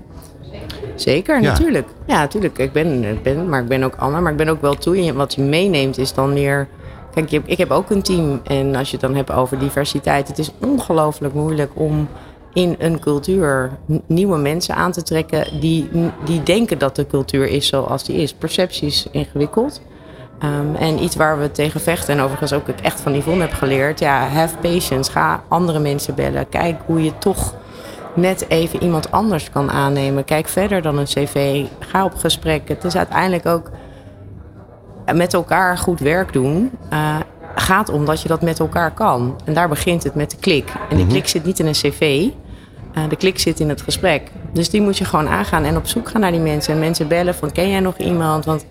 Zeker, 0.96 1.42
Ja. 1.42 1.52
natuurlijk. 1.52 1.88
Ja, 2.06 2.20
natuurlijk. 2.20 2.58
Ik 2.58 2.72
ben, 2.72 3.20
ben, 3.24 3.50
maar 3.50 3.62
ik 3.62 3.68
ben 3.68 3.84
ook 3.84 3.96
Anna, 3.96 4.20
maar 4.20 4.32
ik 4.32 4.38
ben 4.38 4.50
ook 4.50 4.62
wel 4.62 4.76
toe. 4.76 4.98
En 4.98 5.16
wat 5.16 5.34
je 5.36 5.42
meeneemt 5.42 5.98
is 5.98 6.14
dan 6.14 6.34
meer... 6.34 6.68
Kijk, 7.14 7.30
je- 7.30 7.42
ik 7.46 7.58
heb 7.58 7.72
ook 7.72 7.90
een 7.90 8.02
team. 8.02 8.40
En 8.44 8.76
als 8.76 8.88
je 8.88 8.98
het 8.98 9.02
dan 9.06 9.16
hebt 9.16 9.32
over 9.32 9.60
diversiteit... 9.60 10.28
Het 10.28 10.38
is 10.40 10.52
ongelooflijk 10.62 11.34
moeilijk 11.34 11.72
om 11.74 12.08
in 12.54 12.76
een 12.80 13.00
cultuur 13.00 13.72
nieuwe 14.08 14.38
mensen 14.38 14.76
aan 14.76 14.92
te 14.92 15.04
trekken... 15.04 15.60
Die, 15.60 15.90
die 16.26 16.44
denken 16.44 16.78
dat 16.78 16.96
de 16.96 17.08
cultuur 17.08 17.48
is 17.48 17.68
zoals 17.68 18.04
die 18.04 18.16
is. 18.16 18.34
Perceptie 18.34 18.88
is 18.88 19.08
ingewikkeld. 19.12 19.82
Ehm, 20.40 20.76
en 20.76 21.04
iets 21.04 21.16
waar 21.16 21.40
we 21.40 21.52
tegen 21.52 21.80
vechten, 21.82 22.14
en 22.18 22.22
overigens 22.24 22.54
ook 22.54 22.68
ik 22.68 22.80
echt 22.82 23.02
van 23.02 23.14
Yvonne 23.16 23.42
heb 23.42 23.54
geleerd... 23.54 24.00
Ja, 24.00 24.28
have 24.28 24.58
patience. 24.58 25.12
Ga 25.12 25.44
andere 25.48 25.80
mensen 25.80 26.16
bellen. 26.16 26.50
Kijk 26.50 26.80
hoe 26.86 27.04
je 27.04 27.18
toch 27.18 27.54
net 28.16 28.46
even 28.50 28.84
iemand 28.84 29.12
anders 29.12 29.50
kan 29.50 29.72
aannemen. 29.72 30.26
Kijk 30.26 30.48
verder 30.48 30.82
dan 30.82 30.98
een 30.98 31.06
cv. 31.06 31.66
Ga 31.80 32.04
op 32.06 32.16
gesprek. 32.16 32.68
Het 32.68 32.84
is 32.84 32.96
uiteindelijk 32.98 33.46
ook 33.46 33.72
met 35.16 35.34
elkaar 35.34 35.78
goed 35.78 36.00
werk 36.00 36.34
doen. 36.34 36.72
eh, 36.90 37.16
gaat 37.56 37.90
om 37.90 38.06
dat 38.06 38.22
je 38.22 38.28
dat 38.28 38.42
met 38.42 38.60
elkaar 38.60 38.92
kan. 38.92 39.40
En 39.46 39.54
daar 39.54 39.70
begint 39.70 40.04
het 40.04 40.16
met 40.16 40.32
de 40.32 40.38
klik. 40.38 40.70
En 40.90 40.96
die 40.96 41.06
Mhm. 41.06 41.14
klik 41.14 41.28
zit 41.28 41.46
niet 41.46 41.60
in 41.60 41.66
een 41.68 41.72
cv. 41.74 42.28
eh, 42.94 43.04
de 43.10 43.16
klik 43.16 43.40
zit 43.40 43.60
in 43.60 43.70
het 43.70 43.82
gesprek. 43.82 44.32
Dus 44.54 44.70
die 44.70 44.82
moet 44.82 44.98
je 44.98 45.06
gewoon 45.06 45.28
aangaan 45.28 45.64
en 45.64 45.78
op 45.78 45.88
zoek 45.88 46.10
gaan 46.10 46.22
naar 46.22 46.32
die 46.32 46.40
mensen. 46.40 46.74
En 46.74 46.80
mensen 46.80 47.08
bellen 47.08 47.36
van 47.36 47.52
ken 47.52 47.70
jij 47.70 47.80
nog 47.80 47.98
iemand? 47.98 48.46
Want, 48.46 48.66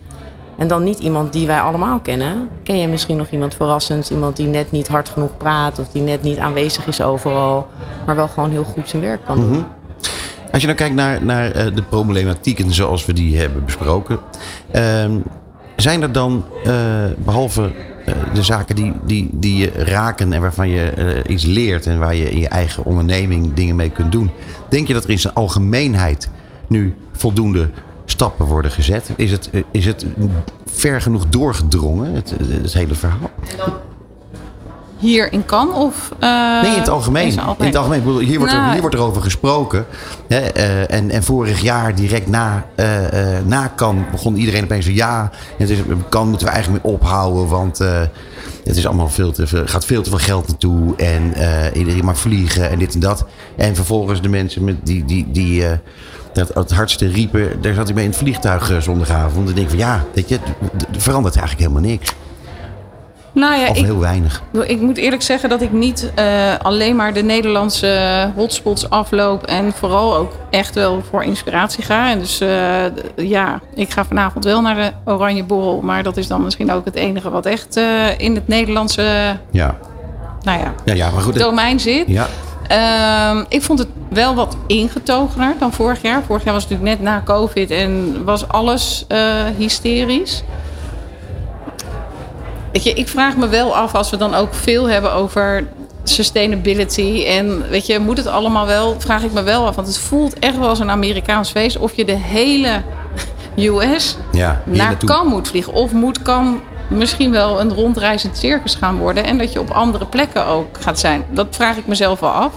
en 0.57 0.68
dan 0.68 0.84
niet 0.84 0.98
iemand 0.98 1.32
die 1.32 1.46
wij 1.46 1.61
allemaal 1.61 1.98
kennen. 1.98 2.48
Ken 2.62 2.78
jij 2.78 2.88
misschien 2.88 3.16
nog 3.16 3.30
iemand 3.30 3.54
verrassends? 3.54 4.11
Iemand 4.11 4.36
die 4.36 4.46
net 4.46 4.70
niet 4.70 4.88
hard 4.88 5.09
genoeg 5.09 5.36
praat 5.36 5.78
of 5.78 5.88
die 5.88 6.02
net 6.02 6.22
niet 6.22 6.38
aanwezig 6.38 6.86
is 6.86 7.02
overal. 7.02 7.66
Maar 8.07 8.16
wel 8.16 8.28
gewoon 8.28 8.50
heel 8.50 8.64
goed 8.64 8.88
zijn 8.88 9.02
werk 9.02 9.24
kan 9.24 9.36
doen. 9.36 9.50
Mhm. 9.50 9.62
Als 10.52 10.61
je 10.61 10.66
nou 10.66 10.78
kijkt 10.78 10.94
naar, 10.94 11.24
naar 11.24 11.50
eh, 11.50 11.74
de 11.74 11.82
problematieken 11.82 12.72
zoals 12.72 13.07
we 13.07 13.12
die 13.12 13.38
hebben 13.38 13.64
besproken. 13.64 14.18
ehm, 14.70 15.18
zijn 15.76 16.02
er 16.02 16.12
dan, 16.12 16.44
eh, 16.64 16.74
behalve 17.18 17.72
eh, 18.04 18.14
de 18.34 18.42
zaken 18.42 18.76
die, 18.76 18.92
die, 19.04 19.28
die 19.32 19.57
je 19.57 19.70
raken 19.84 20.32
en 20.32 20.40
waarvan 20.40 20.68
je 20.68 21.22
iets 21.28 21.44
leert 21.44 21.86
en 21.86 21.98
waar 21.98 22.14
je 22.14 22.30
in 22.30 22.38
je 22.38 22.48
eigen 22.48 22.84
onderneming 22.84 23.54
dingen 23.54 23.76
mee 23.76 23.90
kunt 23.90 24.12
doen. 24.12 24.30
Denk 24.68 24.86
je 24.86 24.92
dat 24.92 25.04
er 25.04 25.11
in 25.11 25.18
zijn 25.18 25.34
algemeenheid 25.34 26.30
nu 26.66 26.94
voldoende 27.12 27.70
stappen 28.07 28.46
worden 28.46 28.70
gezet? 28.70 29.11
Is 29.16 29.30
het, 29.30 29.50
eh, 29.50 29.62
is 29.70 29.86
het 29.86 30.07
ver 30.64 31.00
genoeg 31.00 31.26
doorgedrongen, 31.28 32.14
het, 32.14 32.34
het 32.48 32.72
hele 32.72 32.94
verhaal? 32.94 33.30
Hier 34.99 35.32
in 35.32 35.44
Cannes 35.44 35.76
of... 35.76 36.12
eh, 36.18 36.62
Nee, 36.62 36.72
in 36.72 36.78
het 36.78 36.88
algemeen. 36.88 37.32
In 37.59 37.64
het 37.64 37.76
algemeen. 37.76 37.99
Ik 37.99 38.05
bedoel, 38.05 38.20
Hier 38.20 38.38
wordt, 38.38 38.53
er, 38.53 38.59
Nou, 38.59 38.72
hier 38.72 38.80
wordt 38.80 38.97
er 38.97 39.03
over 39.03 39.22
gesproken. 39.22 39.86
Hè, 40.28 40.38
eh, 40.38 40.94
en, 40.97 41.11
en 41.11 41.22
vorig 41.22 41.61
jaar, 41.61 41.94
direct 41.94 42.26
na, 42.26 42.66
eh, 42.74 42.86
na 43.44 43.66
Kan, 43.66 44.07
begon 44.11 44.36
iedereen 44.36 44.64
opeens 44.64 44.86
ja, 44.86 45.30
het 45.59 45.70
is, 45.70 45.78
Kan 46.09 46.28
moeten 46.28 46.47
we 46.47 46.53
eigenlijk 46.53 46.84
mee 46.84 46.92
ophouden... 46.94 47.49
want 47.49 47.78
het 48.64 48.76
is 48.76 48.86
allemaal 48.86 49.09
veel 49.09 49.32
te 49.32 49.47
veel, 49.47 49.66
gaat 49.66 49.84
veel 49.84 50.03
te 50.03 50.11
veel 50.11 50.18
geld 50.18 50.49
naartoe... 50.49 50.97
en 50.97 51.32
iedereen 51.74 52.05
mag 52.05 52.18
vliegen 52.18 52.70
en 52.70 52.78
dit 52.78 52.94
en 52.94 53.01
dat. 53.01 53.26
En 53.57 53.74
vervolgens 53.74 54.22
de 54.22 54.28
mensen 54.28 54.64
met 54.64 54.76
die... 54.82 55.05
die, 55.05 55.30
die 55.30 55.64
dat 56.32 56.55
het 56.55 56.70
hardste 56.70 57.07
riepen, 57.09 57.62
daar 57.62 57.74
zat 57.74 57.88
ik 57.88 57.94
mee 57.94 58.05
in 58.05 58.11
het 58.11 58.18
vliegtuig 58.18 58.72
zondagavond. 58.78 59.49
En 59.49 59.55
denk 59.55 59.66
ik 59.66 59.68
van 59.68 59.78
ja, 59.78 60.05
weet 60.14 60.28
je, 60.28 60.38
er 60.94 61.01
verandert 61.01 61.36
eigenlijk 61.36 61.68
helemaal 61.68 61.90
niks. 61.90 62.12
Nou 63.37 63.61
ja, 63.61 63.68
Of 63.70 63.76
ik, 63.76 63.84
heel 63.84 63.99
weinig. 64.01 64.43
Ik 64.66 64.80
moet 64.80 64.97
eerlijk 64.97 65.22
zeggen 65.22 65.49
dat 65.49 65.62
ik 65.62 65.72
niet 65.72 66.11
eh, 66.14 66.24
alleen 66.62 66.97
maar 66.97 67.12
de 67.12 67.22
Nederlandse 67.22 68.30
hotspots 68.34 68.91
afloop. 68.91 69.43
En 69.47 69.72
vooral 69.72 70.16
ook 70.16 70.32
echt 70.51 70.74
wel 70.74 71.03
voor 71.11 71.24
inspiratie 71.24 71.84
ga. 71.84 72.11
En 72.11 72.18
dus 72.18 72.41
eh, 72.41 72.84
ja, 73.16 73.61
ik 73.74 73.91
ga 73.91 74.05
vanavond 74.05 74.45
wel 74.45 74.61
naar 74.61 74.74
de 74.74 74.93
Oranje 75.12 75.45
Borrel. 75.45 75.80
Maar 75.80 76.03
dat 76.03 76.16
is 76.16 76.26
dan 76.26 76.43
misschien 76.43 76.72
ook 76.72 76.84
het 76.84 76.95
enige 76.95 77.30
wat 77.30 77.47
echt 77.47 77.76
eh, 77.76 78.18
in 78.18 78.34
het 78.34 78.49
Nederlandse 78.49 79.37
Ja. 79.51 79.74
nou 80.43 80.59
ja, 80.61 80.74
Ja, 80.84 80.95
ja 80.95 81.11
maar 81.11 81.22
goed. 81.22 81.39
domein 81.39 81.80
zit. 81.80 82.05
Ja. 82.07 82.26
Ehm, 82.68 83.45
ik 83.49 83.62
vond 83.62 83.78
het 83.78 83.89
wel 84.09 84.34
wat 84.34 84.57
ingetogener 84.66 85.55
dan 85.59 85.72
vorig 85.72 86.03
jaar. 86.03 86.22
Vorig 86.26 86.45
jaar 86.45 86.53
was 86.55 86.62
het 86.62 86.72
natuurlijk 86.72 87.01
net 87.01 87.09
na 87.11 87.22
COVID 87.24 87.70
en 87.70 88.24
was 88.24 88.49
alles 88.49 89.05
eh, 89.09 89.18
hysterisch. 89.57 90.43
Weet 92.77 92.85
je, 92.85 92.93
ik 92.93 93.09
vraag 93.09 93.37
me 93.37 93.49
wel 93.49 93.77
af 93.77 93.95
als 93.95 94.11
we 94.11 94.16
dan 94.16 94.35
ook 94.35 94.55
veel 94.55 94.89
hebben 94.89 95.12
over 95.12 95.66
sustainability. 96.05 97.24
En 97.27 97.68
weet 97.68 97.87
je, 97.87 97.99
moet 97.99 98.16
het 98.16 98.27
allemaal 98.27 98.66
wel? 98.66 98.95
Vraag 98.99 99.22
ik 99.22 99.33
me 99.33 99.43
wel 99.43 99.66
af. 99.66 99.74
Want 99.74 99.87
het 99.87 99.99
voelt 99.99 100.39
echt 100.39 100.59
wel 100.59 100.68
als 100.68 100.79
een 100.79 100.91
Amerikaans 100.91 101.51
feest. 101.51 101.79
Of 101.79 101.95
je 101.95 102.05
de 102.05 102.16
hele 102.16 102.83
US 103.68 104.16
Ja, 104.33 104.62
naar. 104.64 104.97
Cannes 104.97 105.33
moet 105.33 105.49
vliegen. 105.49 105.72
Of 105.72 105.93
moet 105.93 106.22
Cannes 106.22 106.61
misschien 106.89 107.31
wel 107.31 107.61
een 107.61 107.74
rondreizend 107.74 108.37
circus 108.37 108.74
gaan 108.74 108.99
worden. 108.99 109.24
En 109.24 109.39
dat 109.39 109.53
je 109.53 109.61
op 109.61 109.70
andere 109.70 110.07
plekken 110.07 110.47
ook 110.47 110.79
gaat 110.81 110.99
zijn. 110.99 111.24
Dat 111.31 111.47
vraag 111.51 111.77
ik 111.77 111.87
mezelf 111.87 112.20
wel 112.20 112.31
af. 112.31 112.53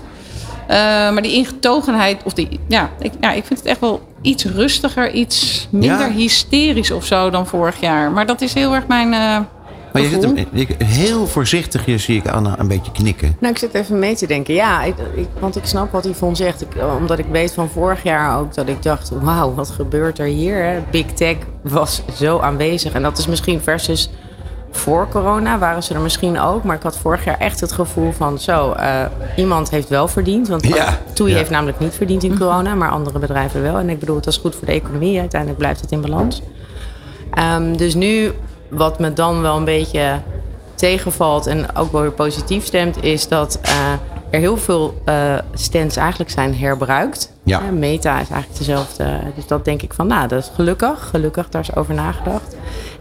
Eh, 0.67 0.77
maar 0.77 1.21
die 1.21 1.33
ingetogenheid, 1.33 2.21
of 2.23 2.33
die, 2.33 2.59
ja 2.67 2.89
ik, 2.99 3.11
ja, 3.19 3.31
ik 3.31 3.45
vind 3.45 3.59
het 3.59 3.67
echt 3.67 3.79
wel 3.79 4.01
iets 4.21 4.45
rustiger, 4.45 5.11
iets 5.11 5.67
minder 5.69 6.07
Ja? 6.07 6.11
hysterisch 6.11 6.91
of 6.91 7.05
zo 7.05 7.29
dan 7.29 7.47
vorig 7.47 7.79
jaar. 7.79 8.11
Maar 8.11 8.25
dat 8.25 8.41
is 8.41 8.53
heel 8.53 8.73
erg 8.73 8.87
mijn. 8.87 9.13
eh, 9.13 9.39
Maar 9.93 10.01
je 10.01 10.09
zit 10.09 10.23
hem, 10.23 10.37
heel 10.85 11.27
voorzichtig 11.27 11.85
je 11.85 11.97
zie 11.97 12.17
ik 12.17 12.27
Anna 12.27 12.59
een 12.59 12.67
beetje 12.67 12.91
knikken. 12.91 13.35
Nou, 13.39 13.53
ik 13.53 13.59
zit 13.59 13.73
even 13.73 13.99
mee 13.99 14.15
te 14.15 14.27
denken. 14.27 14.53
Ja, 14.53 14.83
ik, 14.83 14.95
ik, 15.15 15.27
want 15.39 15.55
ik 15.55 15.65
snap 15.65 15.91
wat 15.91 16.05
Yvonne 16.05 16.35
zegt. 16.35 16.61
Ik, 16.61 16.67
omdat 16.99 17.19
ik 17.19 17.25
weet 17.31 17.53
van 17.53 17.69
vorig 17.69 18.03
jaar 18.03 18.39
ook 18.39 18.53
dat 18.53 18.67
ik 18.67 18.83
dacht... 18.83 19.11
wauw, 19.21 19.53
wat 19.53 19.69
gebeurt 19.69 20.19
er 20.19 20.25
hier? 20.25 20.63
Hè? 20.63 20.79
Big 20.91 21.05
Tech 21.05 21.35
was 21.61 22.01
zo 22.13 22.39
aanwezig. 22.39 22.93
En 22.93 23.01
dat 23.01 23.17
is 23.17 23.27
misschien 23.27 23.61
versus 23.61 24.09
voor 24.71 25.07
corona 25.07 25.57
waren 25.57 25.83
ze 25.83 25.93
er 25.93 25.99
misschien 25.99 26.39
ook. 26.39 26.63
Maar 26.63 26.75
ik 26.75 26.83
had 26.83 26.97
vorig 26.97 27.25
jaar 27.25 27.37
echt 27.37 27.59
het 27.59 27.71
gevoel 27.71 28.11
van... 28.11 28.39
zo, 28.39 28.71
eh, 28.71 29.05
iemand 29.35 29.69
heeft 29.69 29.89
wel 29.89 30.07
verdiend. 30.07 30.47
Want 30.47 30.67
Ja, 30.67 30.99
Toei 31.13 31.31
ja. 31.31 31.37
heeft 31.37 31.49
namelijk 31.49 31.79
niet 31.79 31.93
verdiend 31.93 32.23
in 32.23 32.37
corona... 32.37 32.75
maar 32.75 32.89
andere 32.89 33.19
bedrijven 33.19 33.61
wel. 33.61 33.77
En 33.77 33.89
ik 33.89 33.99
bedoel, 33.99 34.15
het 34.15 34.25
was 34.25 34.37
goed 34.37 34.55
voor 34.55 34.65
de 34.65 34.73
economie. 34.73 35.19
Uiteindelijk 35.19 35.59
blijft 35.59 35.81
het 35.81 35.91
in 35.91 36.01
balans. 36.01 36.41
Ehm, 37.33 37.75
dus 37.75 37.93
nu, 37.93 38.31
wat 38.69 38.99
me 38.99 39.13
dan 39.13 39.41
wel 39.41 39.57
een 39.57 39.63
beetje 39.63 40.19
tegenvalt 40.75 41.47
en 41.47 41.75
ook 41.75 41.91
wel 41.91 42.01
weer 42.01 42.11
positief 42.11 42.65
stemt, 42.65 43.03
is 43.03 43.27
dat 43.27 43.59
eh, 43.61 43.91
er 44.29 44.39
heel 44.39 44.57
veel 44.57 45.01
eh 45.05 45.37
stands 45.53 45.95
eigenlijk 45.95 46.29
zijn 46.29 46.55
herbruikt. 46.55 47.33
Ja. 47.43 47.61
Eh, 47.61 47.69
Meta 47.69 48.19
is 48.19 48.29
eigenlijk 48.29 48.57
dezelfde. 48.57 49.19
Dus 49.35 49.47
dat 49.47 49.65
denk 49.65 49.81
ik 49.81 49.93
van, 49.93 50.07
nou, 50.07 50.27
dat 50.27 50.43
is 50.43 50.51
gelukkig. 50.55 51.09
Gelukkig, 51.09 51.49
daar 51.49 51.61
is 51.61 51.75
over 51.75 51.93
nagedacht. 51.93 52.55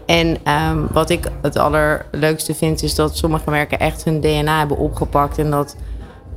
En 0.05 0.37
ehm, 0.43 0.77
wat 0.91 1.09
ik 1.09 1.31
het 1.41 1.57
allerleukste 1.57 2.55
vind, 2.55 2.83
is 2.83 2.95
dat 2.95 3.17
sommige 3.17 3.49
merken 3.49 3.79
echt 3.79 4.03
hun 4.03 4.21
DNA 4.21 4.59
hebben 4.59 4.77
opgepakt 4.77 5.37
en 5.37 5.51
dat 5.51 5.75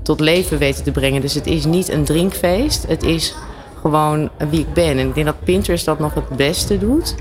tot 0.02 0.20
leven 0.20 0.58
weten 0.58 0.84
te 0.84 0.90
brengen. 0.90 1.20
Dus 1.20 1.34
het 1.34 1.46
is 1.46 1.64
niet 1.64 1.88
een 1.88 2.04
drinkfeest. 2.04 2.86
Het 2.86 3.02
is 3.02 3.34
gewoon 3.80 4.30
wie 4.50 4.60
ik 4.60 4.72
ben. 4.72 4.98
En 4.98 5.08
ik 5.08 5.14
denk 5.14 5.26
dat 5.26 5.44
Pinterest 5.44 5.84
dat 5.84 5.98
nog 5.98 6.14
het 6.14 6.28
beste 6.28 6.78
doet. 6.78 7.14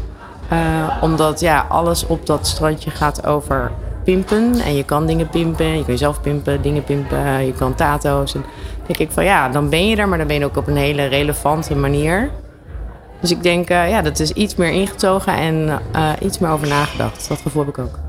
Eh, 0.51 0.97
omdat 1.01 1.39
ja, 1.39 1.65
alles 1.69 2.05
op 2.05 2.25
dat 2.25 2.47
strandje 2.47 2.89
gaat 2.89 3.25
over 3.25 3.71
pimpen. 4.03 4.59
En 4.59 4.75
je 4.75 4.83
kan 4.83 5.05
dingen 5.05 5.29
pimpen. 5.29 5.65
Je 5.65 5.83
kan 5.83 5.91
jezelf 5.91 6.21
pimpen, 6.21 6.61
dingen 6.61 6.83
pimpen. 6.83 7.45
Je 7.45 7.53
kan 7.53 7.75
tato's. 7.75 8.35
En 8.35 8.45
denk 8.85 8.99
ik 8.99 9.11
van 9.11 9.23
ja, 9.23 9.49
dan 9.49 9.69
ben 9.69 9.87
je 9.87 9.95
er. 9.95 10.09
Maar 10.09 10.17
dan 10.17 10.27
ben 10.27 10.39
je 10.39 10.45
ook 10.45 10.57
op 10.57 10.67
een 10.67 10.75
hele 10.75 11.05
relevante 11.05 11.75
manier. 11.75 12.29
Dus 13.19 13.31
ik 13.31 13.43
denk, 13.43 13.69
eh, 13.69 13.89
ja, 13.89 14.01
dat 14.01 14.19
is 14.19 14.31
iets 14.31 14.55
meer 14.55 14.71
ingetogen 14.71 15.33
en 15.33 15.79
eh, 15.91 16.09
iets 16.19 16.39
meer 16.39 16.51
over 16.51 16.67
nagedacht. 16.67 17.27
Dat 17.29 17.41
gevoel 17.41 17.65
heb 17.65 17.77
ik 17.77 17.83
ook. 17.83 17.99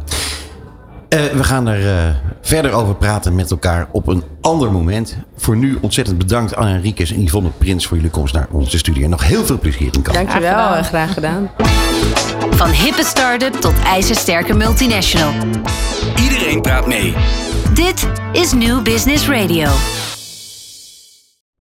We 1.08 1.44
gaan 1.44 1.66
er 1.68 2.14
verder 2.42 2.72
over 2.72 2.94
praten 2.94 3.34
met 3.34 3.50
elkaar 3.50 3.88
op 3.92 4.06
een 4.08 4.22
ander 4.40 4.72
moment. 4.72 5.16
Voor 5.36 5.56
nu 5.56 5.78
ontzettend 5.80 6.18
bedankt 6.18 6.56
Anne 6.56 6.74
Enriquez 6.74 7.12
en 7.12 7.22
Yvonne 7.22 7.50
Prins 7.58 7.86
voor 7.86 7.96
jullie 7.96 8.12
komst 8.12 8.34
naar 8.34 8.46
onze 8.50 8.78
studio. 8.78 9.04
En 9.04 9.10
nog 9.10 9.26
heel 9.26 9.44
veel 9.44 9.58
plezier 9.58 9.88
in 9.92 10.02
Cannes. 10.02 10.22
Dankjewel, 10.22 10.50
gedaan. 10.52 10.76
eh, 10.76 10.84
graag 10.84 11.12
gedaan. 11.12 11.50
Van 12.50 12.70
hippe 12.70 13.04
start-up 13.04 13.52
tot 13.54 13.74
ijzersterke 13.84 14.54
multinational. 14.54 15.32
Iedereen 16.22 16.62
praat 16.62 16.86
mee. 16.86 17.14
Dit 17.74 18.08
is 18.32 18.52
New 18.52 18.82
Business 18.82 19.28
Radio. 19.28 19.68